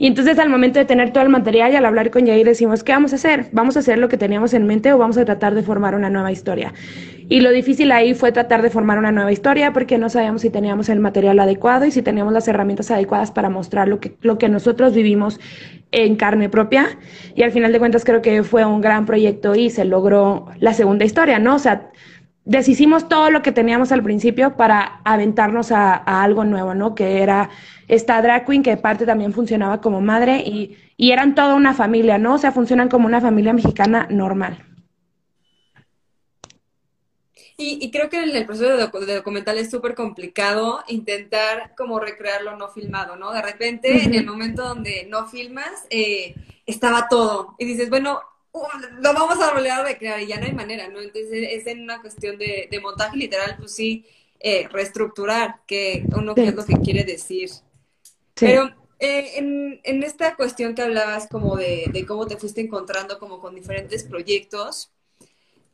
Y 0.00 0.06
entonces 0.06 0.38
al 0.38 0.48
momento 0.48 0.78
de 0.78 0.84
tener 0.84 1.12
todo 1.12 1.24
el 1.24 1.28
material 1.28 1.72
y 1.72 1.76
al 1.76 1.84
hablar 1.84 2.10
con 2.12 2.24
Yair 2.24 2.46
decimos, 2.46 2.84
¿qué 2.84 2.92
vamos 2.92 3.12
a 3.12 3.16
hacer? 3.16 3.46
¿Vamos 3.50 3.76
a 3.76 3.80
hacer 3.80 3.98
lo 3.98 4.08
que 4.08 4.16
teníamos 4.16 4.54
en 4.54 4.64
mente 4.64 4.92
o 4.92 4.98
vamos 4.98 5.18
a 5.18 5.24
tratar 5.24 5.56
de 5.56 5.64
formar 5.64 5.96
una 5.96 6.08
nueva 6.08 6.30
historia? 6.30 6.72
Y 7.28 7.40
lo 7.40 7.50
difícil 7.50 7.90
ahí 7.90 8.14
fue 8.14 8.30
tratar 8.30 8.62
de 8.62 8.70
formar 8.70 8.98
una 8.98 9.10
nueva 9.10 9.32
historia 9.32 9.72
porque 9.72 9.98
no 9.98 10.08
sabíamos 10.08 10.42
si 10.42 10.50
teníamos 10.50 10.88
el 10.88 11.00
material 11.00 11.40
adecuado 11.40 11.84
y 11.84 11.90
si 11.90 12.00
teníamos 12.00 12.32
las 12.32 12.46
herramientas 12.46 12.92
adecuadas 12.92 13.32
para 13.32 13.50
mostrar 13.50 13.88
lo 13.88 13.98
que, 13.98 14.16
lo 14.22 14.38
que 14.38 14.48
nosotros 14.48 14.94
vivimos 14.94 15.40
en 15.90 16.14
carne 16.14 16.48
propia. 16.48 16.96
Y 17.34 17.42
al 17.42 17.50
final 17.50 17.72
de 17.72 17.80
cuentas 17.80 18.04
creo 18.04 18.22
que 18.22 18.44
fue 18.44 18.64
un 18.64 18.80
gran 18.80 19.04
proyecto 19.04 19.56
y 19.56 19.68
se 19.68 19.84
logró 19.84 20.46
la 20.60 20.74
segunda 20.74 21.04
historia, 21.04 21.40
¿no? 21.40 21.56
O 21.56 21.58
sea, 21.58 21.90
deshicimos 22.48 23.08
todo 23.08 23.30
lo 23.30 23.42
que 23.42 23.52
teníamos 23.52 23.92
al 23.92 24.02
principio 24.02 24.56
para 24.56 25.00
aventarnos 25.04 25.70
a, 25.70 25.94
algo 25.94 26.44
nuevo, 26.44 26.74
¿no? 26.74 26.94
Que 26.94 27.22
era 27.22 27.50
esta 27.88 28.20
drag 28.22 28.46
queen 28.46 28.62
que 28.62 28.76
parte 28.76 29.06
también 29.06 29.32
funcionaba 29.32 29.80
como 29.80 30.00
madre 30.00 30.38
y, 30.38 30.76
y 30.96 31.12
eran 31.12 31.34
toda 31.34 31.54
una 31.54 31.74
familia, 31.74 32.18
¿no? 32.18 32.34
O 32.34 32.38
sea, 32.38 32.50
funcionan 32.50 32.88
como 32.88 33.06
una 33.06 33.20
familia 33.20 33.52
mexicana 33.52 34.08
normal. 34.10 34.64
Y, 37.60 37.90
creo 37.90 38.08
que 38.08 38.22
en 38.22 38.36
el 38.36 38.46
proceso 38.46 38.76
de, 38.76 39.14
documental 39.16 39.58
es 39.58 39.68
súper 39.68 39.96
complicado 39.96 40.84
intentar 40.86 41.74
como 41.76 41.98
recrearlo 41.98 42.56
no 42.56 42.68
filmado, 42.68 43.16
¿no? 43.16 43.32
De 43.32 43.42
repente, 43.42 44.04
en 44.04 44.14
el 44.14 44.24
momento 44.24 44.62
donde 44.62 45.06
no 45.10 45.26
filmas, 45.26 45.84
eh, 45.90 46.36
estaba 46.66 47.08
todo. 47.08 47.56
Y 47.58 47.64
dices, 47.64 47.90
bueno, 47.90 48.20
lo 48.52 49.12
vamos 49.12 49.40
a 49.40 49.52
volver 49.52 49.70
a 49.70 49.82
recrear 49.82 50.20
y 50.20 50.26
ya 50.26 50.38
no 50.38 50.46
hay 50.46 50.52
manera, 50.52 50.88
¿no? 50.88 51.00
Entonces 51.00 51.30
es 51.32 51.66
en 51.66 51.82
una 51.82 52.00
cuestión 52.00 52.38
de, 52.38 52.68
montaje 52.82 53.16
literal, 53.16 53.56
pues 53.58 53.74
sí, 53.74 54.06
eh, 54.40 54.68
reestructurar 54.70 55.60
que 55.66 56.04
uno 56.16 56.34
qué 56.34 56.48
es 56.48 56.54
lo 56.54 56.64
que 56.64 56.78
quiere 56.80 57.04
decir. 57.04 57.50
Pero 58.34 58.70
eh, 58.98 59.32
en, 59.36 59.80
en, 59.82 60.02
esta 60.02 60.36
cuestión 60.36 60.74
que 60.74 60.82
hablabas 60.82 61.28
como 61.28 61.56
de, 61.56 61.86
de, 61.92 62.06
cómo 62.06 62.26
te 62.26 62.36
fuiste 62.36 62.60
encontrando 62.60 63.18
como 63.18 63.40
con 63.40 63.54
diferentes 63.54 64.04
proyectos, 64.04 64.92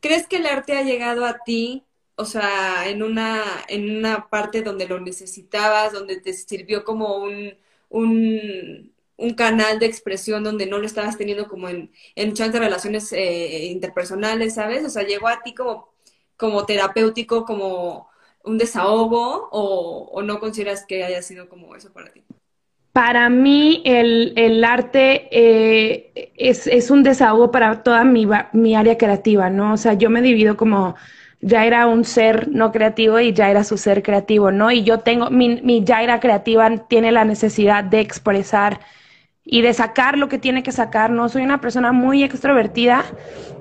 ¿crees 0.00 0.26
que 0.26 0.36
el 0.36 0.46
arte 0.46 0.76
ha 0.76 0.82
llegado 0.82 1.24
a 1.24 1.38
ti, 1.44 1.84
o 2.16 2.24
sea, 2.24 2.88
en 2.88 3.02
una, 3.02 3.42
en 3.68 3.98
una 3.98 4.28
parte 4.28 4.62
donde 4.62 4.88
lo 4.88 5.00
necesitabas, 5.00 5.92
donde 5.92 6.20
te 6.20 6.32
sirvió 6.32 6.84
como 6.84 7.16
un, 7.16 7.54
un 7.88 8.93
un 9.16 9.34
canal 9.34 9.78
de 9.78 9.86
expresión 9.86 10.42
donde 10.44 10.66
no 10.66 10.78
lo 10.78 10.86
estabas 10.86 11.16
teniendo 11.16 11.48
como 11.48 11.68
en, 11.68 11.90
en 12.16 12.28
muchas 12.28 12.52
relaciones 12.52 13.12
eh, 13.12 13.66
interpersonales, 13.66 14.54
¿sabes? 14.54 14.84
O 14.84 14.90
sea, 14.90 15.04
llegó 15.04 15.28
a 15.28 15.42
ti 15.42 15.54
como, 15.54 15.94
como 16.36 16.66
terapéutico, 16.66 17.44
como 17.44 18.08
un 18.44 18.58
desahogo, 18.58 19.48
o, 19.52 20.22
no 20.22 20.38
consideras 20.38 20.84
que 20.86 21.04
haya 21.04 21.22
sido 21.22 21.48
como 21.48 21.74
eso 21.74 21.92
para 21.92 22.12
ti? 22.12 22.22
Para 22.92 23.28
mí 23.28 23.82
el, 23.84 24.62
arte 24.62 25.28
eh, 25.32 26.32
es, 26.36 26.66
es, 26.66 26.90
un 26.90 27.02
desahogo 27.02 27.50
para 27.50 27.82
toda 27.82 28.04
mi, 28.04 28.28
mi 28.52 28.76
área 28.76 28.96
creativa, 28.96 29.50
¿no? 29.50 29.72
O 29.72 29.76
sea, 29.76 29.94
yo 29.94 30.10
me 30.10 30.22
divido 30.22 30.56
como 30.56 30.94
ya 31.40 31.66
era 31.66 31.86
un 31.86 32.04
ser 32.04 32.48
no 32.48 32.72
creativo 32.72 33.20
y 33.20 33.32
ya 33.32 33.50
era 33.50 33.64
su 33.64 33.76
ser 33.76 34.02
creativo, 34.02 34.50
¿no? 34.50 34.70
Y 34.70 34.82
yo 34.82 35.00
tengo, 35.00 35.30
mi, 35.30 35.60
mi 35.62 35.84
era 35.86 36.20
creativa 36.20 36.70
tiene 36.88 37.12
la 37.12 37.24
necesidad 37.24 37.84
de 37.84 38.00
expresar 38.00 38.80
y 39.44 39.62
de 39.62 39.74
sacar 39.74 40.18
lo 40.18 40.28
que 40.28 40.38
tiene 40.38 40.62
que 40.62 40.72
sacar, 40.72 41.10
¿no? 41.10 41.28
Soy 41.28 41.42
una 41.42 41.60
persona 41.60 41.92
muy 41.92 42.24
extrovertida 42.24 43.04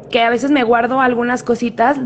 que 0.10 0.22
a 0.22 0.30
veces 0.30 0.52
me 0.52 0.64
guardo 0.64 1.02
algunas 1.02 1.44
cositas 1.44 1.98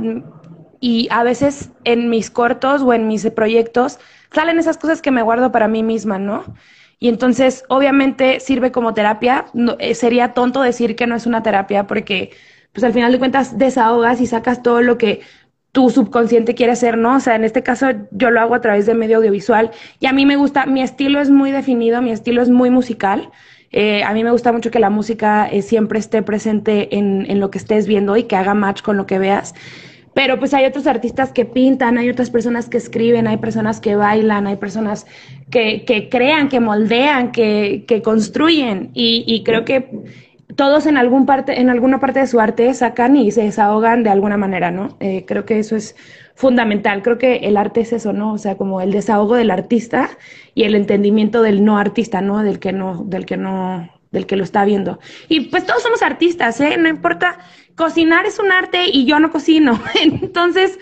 y 0.80 1.08
a 1.12 1.24
veces 1.24 1.72
en 1.84 2.10
mis 2.10 2.30
cortos 2.32 2.82
o 2.82 2.94
en 2.94 3.08
mis 3.08 3.26
proyectos 3.32 4.00
salen 4.34 4.60
esas 4.60 4.78
cosas 4.78 5.02
que 5.02 5.12
me 5.12 5.22
guardo 5.22 5.52
para 5.52 5.68
mí 5.68 5.84
misma, 5.84 6.18
¿no? 6.18 6.44
Y 7.00 7.10
entonces, 7.10 7.64
obviamente, 7.70 8.40
sirve 8.40 8.72
como 8.72 8.94
terapia. 8.94 9.46
Eh, 9.80 9.94
sería 9.94 10.34
tonto 10.34 10.62
decir 10.62 10.96
que 10.96 11.06
no 11.06 11.16
es 11.16 11.26
una 11.28 11.44
terapia 11.44 11.86
porque, 11.86 12.32
pues 12.74 12.84
al 12.84 12.94
final 12.94 13.12
de 13.12 13.20
cuentas, 13.20 13.58
desahogas 13.58 14.20
y 14.20 14.26
sacas 14.26 14.64
todo 14.64 14.82
lo 14.82 14.98
que 14.98 15.22
tu 15.72 15.92
subconsciente 15.92 16.56
quiere 16.56 16.72
hacer, 16.72 16.98
¿no? 16.98 17.18
O 17.18 17.20
sea, 17.20 17.36
en 17.36 17.44
este 17.44 17.62
caso 17.62 17.88
yo 18.12 18.32
lo 18.32 18.42
hago 18.42 18.56
a 18.56 18.62
través 18.62 18.88
de 18.88 18.96
medio 18.96 19.18
audiovisual 19.18 19.72
y 20.00 20.08
a 20.08 20.14
mí 20.14 20.26
me 20.26 20.36
gusta, 20.36 20.66
mi 20.66 20.82
estilo 20.82 21.22
es 21.22 21.30
muy 21.30 21.52
definido, 21.52 22.02
mi 22.02 22.12
estilo 22.12 22.42
es 22.42 22.50
muy 22.50 22.72
musical. 22.72 23.30
Eh, 23.72 24.04
a 24.04 24.14
mí 24.14 24.24
me 24.24 24.32
gusta 24.32 24.52
mucho 24.52 24.72
que 24.72 24.80
la 24.80 24.90
música 24.90 25.48
eh, 25.48 25.62
siempre 25.62 26.00
esté 26.00 26.22
presente 26.22 26.98
en, 26.98 27.30
en, 27.30 27.40
lo 27.40 27.52
que 27.52 27.58
estés 27.58 27.86
viendo 27.88 28.16
y 28.16 28.24
que 28.24 28.36
haga 28.36 28.54
match 28.54 28.82
con 28.82 28.98
lo 28.98 29.06
que 29.06 29.20
veas. 29.20 29.54
Pero 30.18 30.40
pues 30.40 30.56
hay 30.56 30.66
otros 30.66 30.88
artistas 30.88 31.32
que 31.32 31.46
pintan, 31.46 32.00
hay 32.00 32.10
otras 32.10 32.32
personas 32.32 32.70
que 32.70 32.78
escriben, 32.78 33.28
hay 33.28 33.38
personas 33.38 33.80
que 33.80 33.96
bailan, 33.96 34.48
hay 34.48 34.56
personas 34.56 35.06
que, 35.52 35.86
que 35.86 36.10
crean, 36.10 36.50
que 36.50 36.60
moldean, 36.60 37.32
que, 37.32 37.86
que 37.88 38.02
construyen. 38.02 38.90
Y, 38.96 39.44
creo 39.46 39.64
que 39.64 39.92
todos 40.56 40.88
en, 40.88 40.98
algún 40.98 41.28
parte, 41.28 41.62
en 41.62 41.70
alguna 41.70 42.00
parte 42.00 42.22
de 42.22 42.26
su 42.26 42.40
arte 42.40 42.74
sacan 42.74 43.16
y 43.16 43.30
se 43.30 43.44
desahogan 43.44 44.02
de 44.02 44.10
alguna 44.10 44.38
manera, 44.38 44.72
¿no? 44.72 44.98
Eh, 45.00 45.24
creo 45.28 45.46
que 45.46 45.60
eso 45.60 45.76
es 45.76 45.96
fundamental. 46.38 47.02
Creo 47.02 47.18
que 47.18 47.38
el 47.38 47.58
arte 47.58 47.82
es 47.82 47.92
eso, 47.92 48.14
¿no? 48.14 48.34
O 48.34 48.38
sea, 48.38 48.58
como 48.58 48.80
el 48.80 48.92
desahogo 48.92 49.36
del 49.36 49.50
artista 49.50 50.18
y 50.54 50.64
el 50.64 50.76
entendimiento 50.76 51.42
del 51.42 51.66
no 51.66 51.80
artista, 51.80 52.22
¿no? 52.22 52.44
Del 52.44 52.60
que 52.60 52.72
no, 52.72 53.04
del 53.06 53.26
que 53.26 53.38
no, 53.38 53.90
del 54.12 54.28
que 54.28 54.36
lo 54.36 54.44
está 54.44 54.64
viendo. 54.64 55.00
Y 55.30 55.42
pues 55.50 55.66
todos 55.66 55.82
somos 55.82 56.04
artistas, 56.04 56.62
¿eh? 56.62 56.78
No 56.78 56.90
importa, 56.90 57.40
cocinar 57.76 58.28
es 58.28 58.38
un 58.38 58.52
arte 58.52 58.86
y 58.86 59.06
yo 59.06 59.20
no 59.20 59.32
cocino. 59.32 59.82
Entonces, 60.02 60.78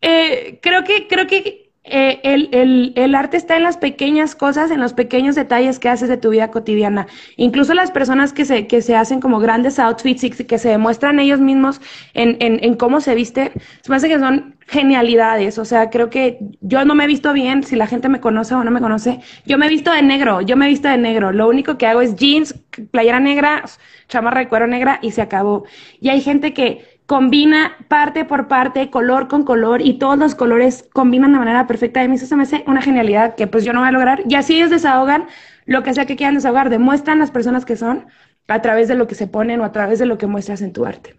eh, 0.00 0.60
creo 0.62 0.84
que, 0.84 1.08
creo 1.08 1.26
que 1.26 1.63
eh, 1.86 2.20
el, 2.24 2.48
el, 2.52 2.92
el, 2.96 3.14
arte 3.14 3.36
está 3.36 3.56
en 3.56 3.62
las 3.62 3.76
pequeñas 3.76 4.34
cosas, 4.34 4.70
en 4.70 4.80
los 4.80 4.94
pequeños 4.94 5.34
detalles 5.34 5.78
que 5.78 5.90
haces 5.90 6.08
de 6.08 6.16
tu 6.16 6.30
vida 6.30 6.50
cotidiana. 6.50 7.06
Incluso 7.36 7.74
las 7.74 7.90
personas 7.90 8.32
que 8.32 8.46
se, 8.46 8.66
que 8.66 8.80
se 8.80 8.96
hacen 8.96 9.20
como 9.20 9.38
grandes 9.38 9.78
outfits 9.78 10.24
y 10.24 10.30
que 10.30 10.58
se 10.58 10.70
demuestran 10.70 11.20
ellos 11.20 11.40
mismos 11.40 11.82
en, 12.14 12.38
en, 12.40 12.58
en 12.64 12.74
cómo 12.76 13.02
se 13.02 13.14
visten, 13.14 13.52
se 13.82 13.90
me 13.90 13.96
hace 13.96 14.08
que 14.08 14.18
son 14.18 14.56
genialidades. 14.66 15.58
O 15.58 15.66
sea, 15.66 15.90
creo 15.90 16.08
que 16.08 16.38
yo 16.62 16.84
no 16.86 16.94
me 16.94 17.04
he 17.04 17.06
visto 17.06 17.34
bien, 17.34 17.62
si 17.62 17.76
la 17.76 17.86
gente 17.86 18.08
me 18.08 18.20
conoce 18.20 18.54
o 18.54 18.64
no 18.64 18.70
me 18.70 18.80
conoce, 18.80 19.20
yo 19.44 19.58
me 19.58 19.66
he 19.66 19.68
visto 19.68 19.92
de 19.92 20.02
negro, 20.02 20.40
yo 20.40 20.56
me 20.56 20.64
he 20.66 20.68
visto 20.70 20.88
de 20.88 20.96
negro. 20.96 21.32
Lo 21.32 21.48
único 21.48 21.76
que 21.76 21.86
hago 21.86 22.00
es 22.00 22.16
jeans, 22.16 22.54
playera 22.92 23.20
negra, 23.20 23.64
chamarra 24.08 24.40
de 24.40 24.48
cuero 24.48 24.66
negra 24.66 24.98
y 25.02 25.10
se 25.10 25.20
acabó. 25.22 25.64
Y 26.00 26.08
hay 26.08 26.22
gente 26.22 26.54
que 26.54 26.93
combina 27.06 27.76
parte 27.88 28.24
por 28.24 28.48
parte, 28.48 28.90
color 28.90 29.28
con 29.28 29.44
color, 29.44 29.82
y 29.82 29.98
todos 29.98 30.18
los 30.18 30.34
colores 30.34 30.88
combinan 30.92 31.32
de 31.32 31.38
manera 31.38 31.66
perfecta. 31.66 32.00
A 32.00 32.08
mí 32.08 32.16
eso 32.16 32.26
se 32.26 32.36
me 32.36 32.44
hace 32.44 32.64
una 32.66 32.82
genialidad 32.82 33.34
que 33.34 33.46
pues 33.46 33.64
yo 33.64 33.72
no 33.72 33.80
voy 33.80 33.88
a 33.88 33.92
lograr. 33.92 34.22
Y 34.28 34.34
así 34.34 34.56
ellos 34.56 34.70
desahogan 34.70 35.26
lo 35.66 35.82
que 35.82 35.94
sea 35.94 36.06
que 36.06 36.16
quieran 36.16 36.34
desahogar, 36.34 36.70
demuestran 36.70 37.18
las 37.18 37.30
personas 37.30 37.64
que 37.64 37.76
son 37.76 38.06
a 38.48 38.62
través 38.62 38.88
de 38.88 38.94
lo 38.94 39.06
que 39.06 39.14
se 39.14 39.26
ponen 39.26 39.60
o 39.60 39.64
a 39.64 39.72
través 39.72 39.98
de 39.98 40.06
lo 40.06 40.18
que 40.18 40.26
muestras 40.26 40.60
en 40.62 40.72
tu 40.72 40.84
arte. 40.84 41.18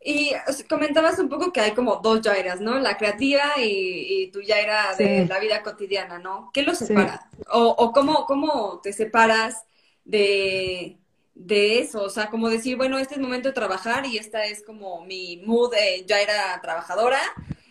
Y 0.00 0.32
comentabas 0.68 1.18
un 1.18 1.28
poco 1.28 1.52
que 1.52 1.60
hay 1.60 1.72
como 1.72 1.96
dos 1.96 2.20
Jairas, 2.24 2.60
¿no? 2.60 2.78
La 2.78 2.96
creativa 2.96 3.42
y, 3.58 4.30
tu 4.32 4.40
Jaira 4.46 4.94
de 4.96 5.26
la 5.26 5.38
vida 5.40 5.62
cotidiana, 5.62 6.18
¿no? 6.18 6.50
¿Qué 6.54 6.62
los 6.62 6.78
separa? 6.78 7.28
O, 7.52 7.66
o 7.66 7.92
cómo, 7.92 8.24
cómo 8.24 8.80
te 8.80 8.92
separas 8.92 9.64
de, 10.04 10.98
de 11.38 11.78
eso, 11.78 12.02
o 12.02 12.10
sea, 12.10 12.28
como 12.30 12.48
decir, 12.48 12.76
bueno, 12.76 12.98
este 12.98 13.14
es 13.14 13.18
el 13.18 13.24
momento 13.24 13.48
de 13.48 13.54
trabajar 13.54 14.04
y 14.06 14.18
esta 14.18 14.44
es 14.44 14.62
como 14.64 15.04
mi 15.04 15.40
mood, 15.46 15.72
ya 16.04 16.20
era 16.20 16.60
trabajadora, 16.60 17.20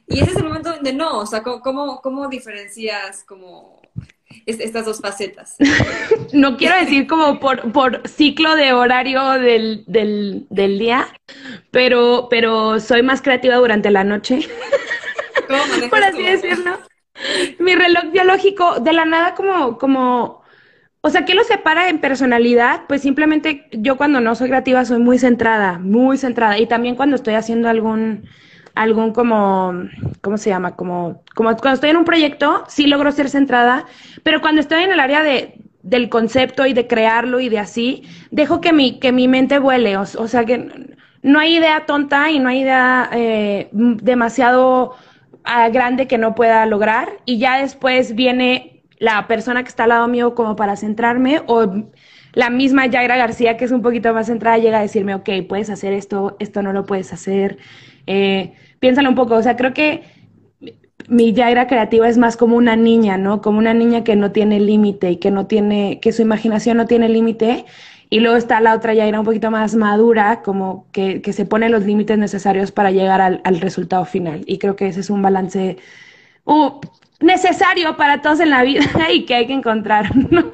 y 0.07 0.21
ese 0.21 0.31
es 0.31 0.38
el 0.38 0.45
momento 0.45 0.71
donde 0.71 0.93
no, 0.93 1.19
o 1.19 1.25
sea, 1.25 1.43
¿cómo, 1.43 2.01
cómo 2.01 2.29
diferencias 2.29 3.25
como 3.25 3.81
estas 4.45 4.86
dos 4.86 5.01
facetas? 5.01 5.57
no 6.33 6.55
quiero 6.55 6.77
decir 6.77 7.07
como 7.07 7.41
por, 7.41 7.74
por 7.74 8.07
ciclo 8.07 8.55
de 8.55 8.71
horario 8.71 9.31
del, 9.31 9.83
del, 9.86 10.47
del 10.50 10.79
día, 10.79 11.07
pero, 11.69 12.27
pero 12.29 12.79
soy 12.79 13.03
más 13.03 13.21
creativa 13.21 13.57
durante 13.57 13.91
la 13.91 14.05
noche, 14.05 14.47
por 15.89 16.03
así 16.03 16.24
decirlo. 16.24 16.79
Mi 17.59 17.75
reloj 17.75 18.12
biológico, 18.12 18.79
de 18.79 18.93
la 18.93 19.03
nada 19.03 19.36
como, 19.36 19.77
como 19.77 20.43
o 21.01 21.10
sea, 21.10 21.25
¿qué 21.25 21.36
lo 21.36 21.44
separa 21.44 21.89
en 21.89 22.00
personalidad? 22.00 22.82
Pues 22.88 23.01
simplemente 23.01 23.68
yo 23.72 23.98
cuando 23.98 24.20
no 24.20 24.36
soy 24.36 24.50
creativa 24.50 24.84
soy 24.84 25.00
muy 25.00 25.20
centrada, 25.20 25.80
muy 25.80 26.18
centrada. 26.18 26.58
Y 26.58 26.68
también 26.68 26.96
cuando 26.96 27.16
estoy 27.16 27.36
haciendo 27.36 27.70
algún, 27.70 28.27
algún 28.75 29.13
como, 29.13 29.74
¿cómo 30.22 30.38
se 30.38 30.50
llama? 30.50 30.75
Como, 30.75 31.24
como 31.36 31.56
cuando 31.58 31.75
estoy 31.75 31.92
en 31.92 31.98
un 31.98 32.06
proyecto, 32.06 32.63
sí 32.68 32.88
logro 32.88 33.12
ser 33.12 33.30
centrada, 33.30 33.86
pero 34.24 34.42
cuando 34.42 34.60
estoy 34.60 34.84
en 34.84 34.92
el 34.92 35.00
área 35.00 35.24
de, 35.24 35.62
del 35.84 36.10
concepto 36.10 36.66
y 36.66 36.74
de 36.74 36.88
crearlo 36.88 37.39
y 37.39 37.50
de 37.50 37.60
así, 37.60 38.04
dejo 38.32 38.60
que 38.60 38.74
mi, 38.74 39.00
que 39.00 39.12
mi 39.12 39.27
mente 39.27 39.60
vuele. 39.60 39.98
O, 39.98 40.06
sea, 40.06 40.46
que 40.46 40.96
no 41.22 41.39
hay 41.39 41.58
idea 41.58 41.86
tonta 41.86 42.32
y 42.32 42.39
no 42.39 42.50
hay 42.50 42.62
idea 42.62 43.10
eh, 43.13 43.70
demasiado 43.72 44.96
ah, 45.44 45.70
grande 45.70 46.08
que 46.08 46.18
no 46.18 46.36
pueda 46.36 46.66
lograr 46.66 47.10
y 47.25 47.38
ya 47.38 47.62
después 47.62 48.16
viene 48.16 48.76
la 49.00 49.27
persona 49.27 49.63
que 49.63 49.70
está 49.70 49.84
al 49.84 49.89
lado 49.89 50.08
mío 50.08 50.36
como 50.36 50.56
para 50.56 50.75
centrarme 50.75 51.42
o 51.48 51.86
la 52.34 52.50
misma 52.50 52.86
Yaira 52.86 53.18
García, 53.18 53.58
que 53.58 53.66
es 53.66 53.72
un 53.72 53.82
poquito 53.82 54.13
más 54.13 54.27
centrada, 54.27 54.58
llega 54.58 54.80
a 54.80 54.82
decirme, 54.82 55.16
ok, 55.16 55.30
puedes 55.48 55.70
hacer 55.70 55.94
esto, 55.94 56.36
esto 56.39 56.62
no 56.62 56.74
lo 56.74 56.86
puedes 56.86 57.12
hacer. 57.13 57.58
Eh, 58.06 58.54
piénsalo 58.80 59.10
un 59.10 59.16
poco, 59.16 59.36
o 59.36 59.42
sea, 59.42 59.56
creo 59.56 59.74
que 59.74 60.04
mi 61.08 61.34
Yaira 61.34 61.68
creativa 61.68 62.08
es 62.08 62.18
más 62.18 62.38
como 62.38 62.58
una 62.58 62.75
niña, 62.75 63.18
¿no? 63.18 63.42
Como 63.42 63.60
una 63.60 63.74
niña 63.74 64.04
que 64.04 64.16
no 64.16 64.32
tiene 64.32 64.60
límite 64.60 65.12
y 65.12 65.18
que 65.18 65.32
no 65.32 65.48
tiene, 65.48 66.00
que 66.00 66.12
su 66.12 66.22
imaginación 66.22 66.77
no 66.77 66.86
tiene 66.86 67.10
límite. 67.10 67.66
Y 68.10 68.20
luego 68.20 68.38
está 68.38 68.62
la 68.62 68.75
otra 68.75 68.94
Yaira 68.94 69.20
un 69.20 69.25
poquito 69.25 69.51
más 69.51 69.75
madura, 69.75 70.42
como 70.42 70.86
que, 70.92 71.22
que 71.22 71.34
se 71.34 71.46
pone 71.46 71.70
los 71.70 71.86
límites 71.86 72.18
necesarios 72.18 72.72
para 72.72 72.92
llegar 72.92 73.20
al, 73.20 73.42
al, 73.44 73.60
resultado 73.62 74.06
final. 74.06 74.44
Y 74.46 74.60
creo 74.60 74.75
que 74.75 74.88
ese 74.88 75.01
es 75.01 75.10
un 75.10 75.22
balance 75.22 75.77
uh, 76.48 76.82
necesario 77.20 77.96
para 77.96 78.22
todos 78.22 78.39
en 78.39 78.50
la 78.50 78.63
vida 78.63 78.86
y 79.12 79.25
que 79.25 79.36
hay 79.36 79.48
que 79.48 79.54
encontrar, 79.54 80.16
¿no? 80.32 80.54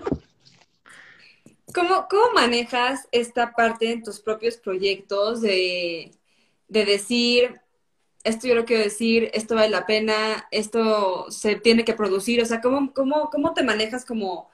¿Cómo, 1.73 2.07
¿Cómo 2.09 2.33
manejas 2.33 3.07
esta 3.11 3.53
parte 3.53 3.91
en 3.91 4.03
tus 4.03 4.19
propios 4.19 4.57
proyectos 4.57 5.41
de, 5.41 6.11
de 6.67 6.85
decir, 6.85 7.61
esto 8.23 8.47
yo 8.47 8.53
lo 8.53 8.65
quiero 8.65 8.83
decir, 8.83 9.31
esto 9.33 9.55
vale 9.55 9.69
la 9.69 9.87
pena, 9.87 10.47
esto 10.51 11.31
se 11.31 11.55
tiene 11.55 11.83
que 11.83 11.95
producir? 11.95 12.41
O 12.41 12.45
sea, 12.45 12.61
¿cómo, 12.61 12.93
cómo, 12.93 13.29
cómo 13.31 13.53
te 13.53 13.63
manejas 13.63 14.05
como 14.05 14.49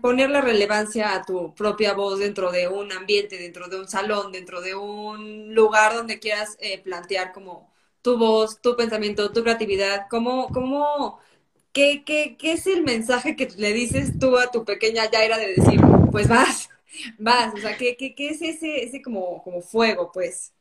poner 0.00 0.30
la 0.30 0.40
relevancia 0.40 1.14
a 1.14 1.24
tu 1.24 1.52
propia 1.54 1.94
voz 1.94 2.20
dentro 2.20 2.52
de 2.52 2.68
un 2.68 2.92
ambiente, 2.92 3.36
dentro 3.36 3.68
de 3.68 3.80
un 3.80 3.88
salón, 3.88 4.30
dentro 4.30 4.60
de 4.60 4.76
un 4.76 5.52
lugar 5.52 5.94
donde 5.94 6.20
quieras 6.20 6.56
eh, 6.60 6.78
plantear 6.78 7.32
como 7.32 7.73
tu 8.04 8.18
voz, 8.18 8.60
tu 8.60 8.76
pensamiento, 8.76 9.32
tu 9.32 9.42
creatividad? 9.42 10.06
¿Cómo, 10.10 10.48
cómo 10.48 11.18
¿Qué, 11.72 12.04
qué, 12.04 12.36
qué 12.38 12.52
es 12.52 12.68
el 12.68 12.84
mensaje 12.84 13.34
que 13.34 13.48
le 13.56 13.72
dices 13.72 14.16
tú 14.20 14.38
a 14.38 14.48
tu 14.48 14.64
pequeña 14.64 15.10
Yaira 15.10 15.38
de 15.38 15.54
decir, 15.54 15.80
pues 16.12 16.28
vas, 16.28 16.68
vas? 17.18 17.52
O 17.52 17.56
sea, 17.56 17.76
¿qué, 17.76 17.96
qué, 17.96 18.14
qué 18.14 18.28
es 18.28 18.42
ese, 18.42 18.84
ese 18.84 19.02
como, 19.02 19.42
como 19.42 19.60
fuego, 19.60 20.12
pues? 20.12 20.52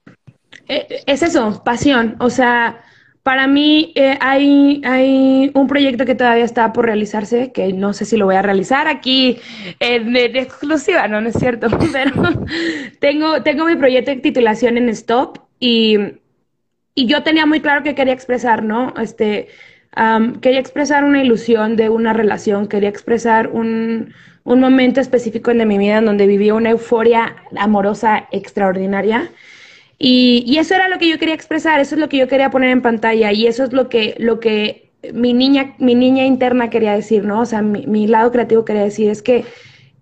Eh, 0.68 1.04
es 1.06 1.22
eso, 1.22 1.62
pasión. 1.64 2.16
O 2.20 2.32
sea, 2.32 2.84
para 3.22 3.46
mí 3.46 3.92
eh, 3.96 4.18
hay, 4.22 4.82
hay 4.86 5.52
un 5.54 5.68
proyecto 5.68 6.06
que 6.06 6.16
todavía 6.16 6.46
está 6.46 6.74
por 6.74 6.86
realizarse, 6.86 7.52
que 7.52 7.74
no 7.74 7.94
sé 7.94 8.06
si 8.06 8.18
lo 8.18 8.26
voy 8.26 8.36
a 8.36 8.42
realizar 8.42 8.88
aquí 8.88 9.38
en, 9.80 10.16
exclusiva, 10.16 11.08
no, 11.08 11.22
no 11.22 11.30
es 11.30 11.36
cierto, 11.36 11.68
pero 11.92 12.44
tengo, 13.00 13.44
tengo 13.44 13.66
mi 13.66 13.76
proyecto 13.76 14.10
de 14.10 14.18
titulación 14.18 14.78
en 14.78 14.90
Stop 14.90 15.40
y, 15.60 15.98
y 16.96 17.08
yo 17.08 17.24
tenía 17.24 17.46
muy 17.46 17.62
claro 17.62 17.84
que 17.84 17.96
quería 17.96 18.14
expresar, 18.14 18.64
¿no? 18.64 18.94
Este, 19.02 19.48
quería 20.42 20.60
expresar 20.60 21.04
una 21.04 21.24
ilusión 21.24 21.76
de 21.76 21.90
una 21.90 22.14
relación, 22.14 22.68
quería 22.68 22.90
expresar 22.90 23.48
un, 23.48 24.14
un 24.44 24.60
momento 24.60 25.02
específico 25.02 25.54
de 25.54 25.66
mi 25.66 25.78
vida 25.78 25.98
en 25.98 26.06
donde 26.06 26.28
viví 26.28 26.52
una 26.52 26.72
euforia 26.72 27.36
amorosa 27.58 28.28
extraordinaria. 28.32 29.32
Y, 30.00 30.44
y, 30.46 30.58
eso 30.58 30.76
era 30.76 30.90
lo 30.90 30.98
que 30.98 31.08
yo 31.08 31.18
quería 31.20 31.36
expresar, 31.36 31.80
eso 31.80 31.96
es 31.96 32.02
lo 32.02 32.10
que 32.10 32.18
yo 32.18 32.28
quería 32.28 32.50
poner 32.50 32.72
en 32.72 32.82
pantalla 32.82 33.32
y 33.32 33.48
eso 33.48 33.64
es 33.64 33.74
lo 33.74 33.88
que, 33.90 34.16
lo 34.18 34.40
que 34.40 34.92
mi, 35.14 35.34
niña, 35.34 35.76
mi 35.78 35.96
niña 35.96 36.26
interna 36.26 36.70
quería 36.70 36.94
decir, 36.94 37.24
¿no? 37.24 37.42
O 37.42 37.46
sea, 37.46 37.62
mi, 37.62 37.86
mi 37.88 38.08
lado 38.08 38.32
creativo 38.32 38.66
quería 38.66 38.84
decir 38.84 39.10
es 39.10 39.22
que 39.22 39.46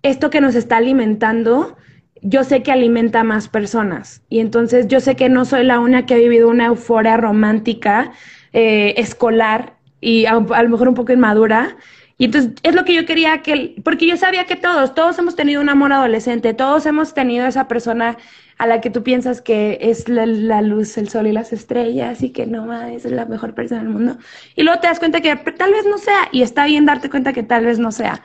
esto 0.02 0.30
que 0.30 0.40
nos 0.40 0.54
está 0.54 0.78
alimentando, 0.78 1.76
yo 2.22 2.44
sé 2.44 2.62
que 2.62 2.72
alimenta 2.72 3.20
a 3.20 3.24
más 3.24 3.48
personas. 3.48 4.22
Y 4.28 4.40
entonces 4.40 4.88
yo 4.88 5.00
sé 5.00 5.16
que 5.16 5.28
no 5.28 5.44
soy 5.44 5.64
la 5.64 5.80
única 5.80 6.06
que 6.06 6.14
ha 6.14 6.18
vivido 6.18 6.48
una 6.48 6.66
euforia 6.66 7.16
romántica, 7.16 8.12
eh, 8.52 8.94
escolar, 8.96 9.74
y 10.00 10.26
a, 10.26 10.34
lo 10.34 10.68
mejor 10.68 10.88
un 10.88 10.94
poco 10.94 11.12
inmadura. 11.12 11.76
Y 12.18 12.26
entonces 12.26 12.52
es 12.62 12.74
lo 12.74 12.84
que 12.84 12.94
yo 12.94 13.06
quería 13.06 13.42
que, 13.42 13.76
porque 13.82 14.06
yo 14.06 14.16
sabía 14.16 14.44
que 14.44 14.56
todos, 14.56 14.94
todos 14.94 15.18
hemos 15.18 15.34
tenido 15.34 15.60
un 15.60 15.68
amor 15.68 15.92
adolescente, 15.92 16.54
todos 16.54 16.86
hemos 16.86 17.14
tenido 17.14 17.46
esa 17.46 17.66
persona 17.66 18.16
a 18.58 18.66
la 18.66 18.80
que 18.80 18.90
tú 18.90 19.02
piensas 19.02 19.40
que 19.40 19.78
es 19.80 20.08
la, 20.08 20.26
luz, 20.62 20.96
el 20.98 21.08
sol 21.08 21.26
y 21.26 21.32
las 21.32 21.52
estrellas 21.52 22.22
y 22.22 22.30
que 22.30 22.46
no 22.46 22.72
es 22.86 23.04
la 23.06 23.24
mejor 23.24 23.54
persona 23.54 23.80
del 23.82 23.90
mundo. 23.90 24.18
Y 24.54 24.62
luego 24.62 24.80
te 24.80 24.86
das 24.86 25.00
cuenta 25.00 25.20
que 25.20 25.34
tal 25.34 25.72
vez 25.72 25.84
no 25.86 25.98
sea, 25.98 26.28
y 26.30 26.42
está 26.42 26.66
bien 26.66 26.86
darte 26.86 27.10
cuenta 27.10 27.32
que 27.32 27.42
tal 27.42 27.64
vez 27.64 27.80
no 27.80 27.90
sea. 27.90 28.22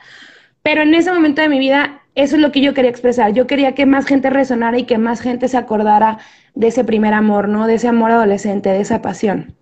Pero 0.62 0.82
en 0.82 0.94
ese 0.94 1.12
momento 1.12 1.40
de 1.40 1.48
mi 1.48 1.58
vida, 1.58 2.02
eso 2.18 2.36
es 2.36 2.42
lo 2.42 2.52
que 2.52 2.60
yo 2.60 2.74
quería 2.74 2.90
expresar. 2.90 3.32
Yo 3.32 3.46
quería 3.46 3.74
que 3.74 3.86
más 3.86 4.06
gente 4.06 4.28
resonara 4.28 4.76
y 4.76 4.84
que 4.84 4.98
más 4.98 5.20
gente 5.20 5.48
se 5.48 5.56
acordara 5.56 6.18
de 6.54 6.66
ese 6.66 6.84
primer 6.84 7.14
amor, 7.14 7.48
¿no? 7.48 7.66
De 7.66 7.74
ese 7.74 7.88
amor 7.88 8.10
adolescente, 8.10 8.70
de 8.70 8.80
esa 8.80 9.00
pasión. 9.02 9.54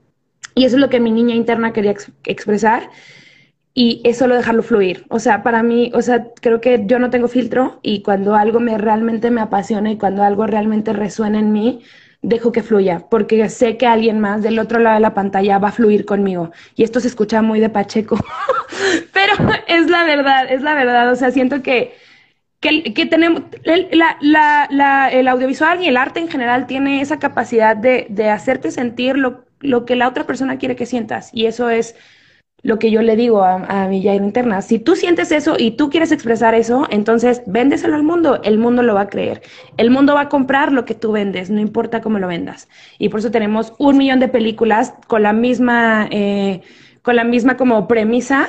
Y 0.54 0.64
eso 0.64 0.76
es 0.76 0.80
lo 0.80 0.88
que 0.88 0.98
mi 0.98 1.10
niña 1.10 1.34
interna 1.34 1.74
quería 1.74 1.94
expresar 2.24 2.88
y 3.74 4.00
es 4.04 4.16
solo 4.16 4.34
dejarlo 4.34 4.62
fluir. 4.62 5.04
O 5.10 5.18
sea, 5.18 5.42
para 5.42 5.62
mí, 5.62 5.92
o 5.94 6.00
sea, 6.00 6.28
creo 6.40 6.62
que 6.62 6.84
yo 6.86 6.98
no 6.98 7.10
tengo 7.10 7.28
filtro 7.28 7.78
y 7.82 8.02
cuando 8.02 8.34
algo 8.34 8.58
me 8.58 8.78
realmente 8.78 9.30
me 9.30 9.42
apasiona 9.42 9.90
y 9.92 9.98
cuando 9.98 10.22
algo 10.22 10.46
realmente 10.46 10.94
resuena 10.94 11.38
en 11.38 11.52
mí, 11.52 11.82
dejo 12.22 12.52
que 12.52 12.62
fluya, 12.62 13.04
porque 13.10 13.50
sé 13.50 13.76
que 13.76 13.86
alguien 13.86 14.18
más 14.18 14.42
del 14.42 14.58
otro 14.58 14.78
lado 14.78 14.94
de 14.94 15.00
la 15.00 15.12
pantalla 15.12 15.58
va 15.58 15.68
a 15.68 15.72
fluir 15.72 16.06
conmigo. 16.06 16.52
Y 16.74 16.84
esto 16.84 17.00
se 17.00 17.08
escucha 17.08 17.42
muy 17.42 17.60
de 17.60 17.68
Pacheco, 17.68 18.18
pero 19.12 19.34
es 19.68 19.90
la 19.90 20.04
verdad, 20.04 20.50
es 20.50 20.62
la 20.62 20.74
verdad. 20.74 21.12
O 21.12 21.16
sea, 21.16 21.30
siento 21.30 21.62
que, 21.62 21.94
que, 22.60 22.94
que 22.94 23.06
tenemos, 23.06 23.42
la, 23.64 24.16
la, 24.20 24.68
la, 24.70 25.08
el 25.10 25.28
audiovisual 25.28 25.82
y 25.82 25.88
el 25.88 25.96
arte 25.96 26.20
en 26.20 26.28
general 26.28 26.66
tiene 26.66 27.00
esa 27.00 27.18
capacidad 27.18 27.76
de, 27.76 28.06
de 28.10 28.30
hacerte 28.30 28.70
sentir 28.70 29.16
lo, 29.16 29.44
lo 29.60 29.84
que 29.84 29.96
la 29.96 30.08
otra 30.08 30.24
persona 30.24 30.58
quiere 30.58 30.76
que 30.76 30.86
sientas. 30.86 31.30
Y 31.32 31.46
eso 31.46 31.70
es 31.70 31.94
lo 32.62 32.78
que 32.78 32.90
yo 32.90 33.00
le 33.02 33.14
digo 33.14 33.44
a, 33.44 33.86
mi 33.86 34.02
Yair 34.02 34.22
interna. 34.22 34.60
Si 34.60 34.78
tú 34.78 34.96
sientes 34.96 35.30
eso 35.30 35.54
y 35.58 35.72
tú 35.72 35.88
quieres 35.88 36.10
expresar 36.10 36.54
eso, 36.54 36.86
entonces 36.90 37.42
véndeselo 37.46 37.94
al 37.94 38.02
mundo. 38.02 38.40
El 38.42 38.58
mundo 38.58 38.82
lo 38.82 38.94
va 38.94 39.02
a 39.02 39.08
creer. 39.08 39.42
El 39.76 39.90
mundo 39.90 40.14
va 40.14 40.22
a 40.22 40.28
comprar 40.28 40.72
lo 40.72 40.84
que 40.84 40.94
tú 40.94 41.12
vendes, 41.12 41.48
no 41.48 41.60
importa 41.60 42.00
cómo 42.00 42.18
lo 42.18 42.26
vendas. 42.26 42.68
Y 42.98 43.08
por 43.08 43.20
eso 43.20 43.30
tenemos 43.30 43.72
un 43.78 43.96
millón 43.96 44.18
de 44.18 44.28
películas 44.28 44.94
con 45.06 45.22
la 45.22 45.32
misma, 45.32 46.08
eh, 46.10 46.62
con 47.02 47.14
la 47.14 47.24
misma 47.24 47.56
como 47.56 47.86
premisa, 47.86 48.48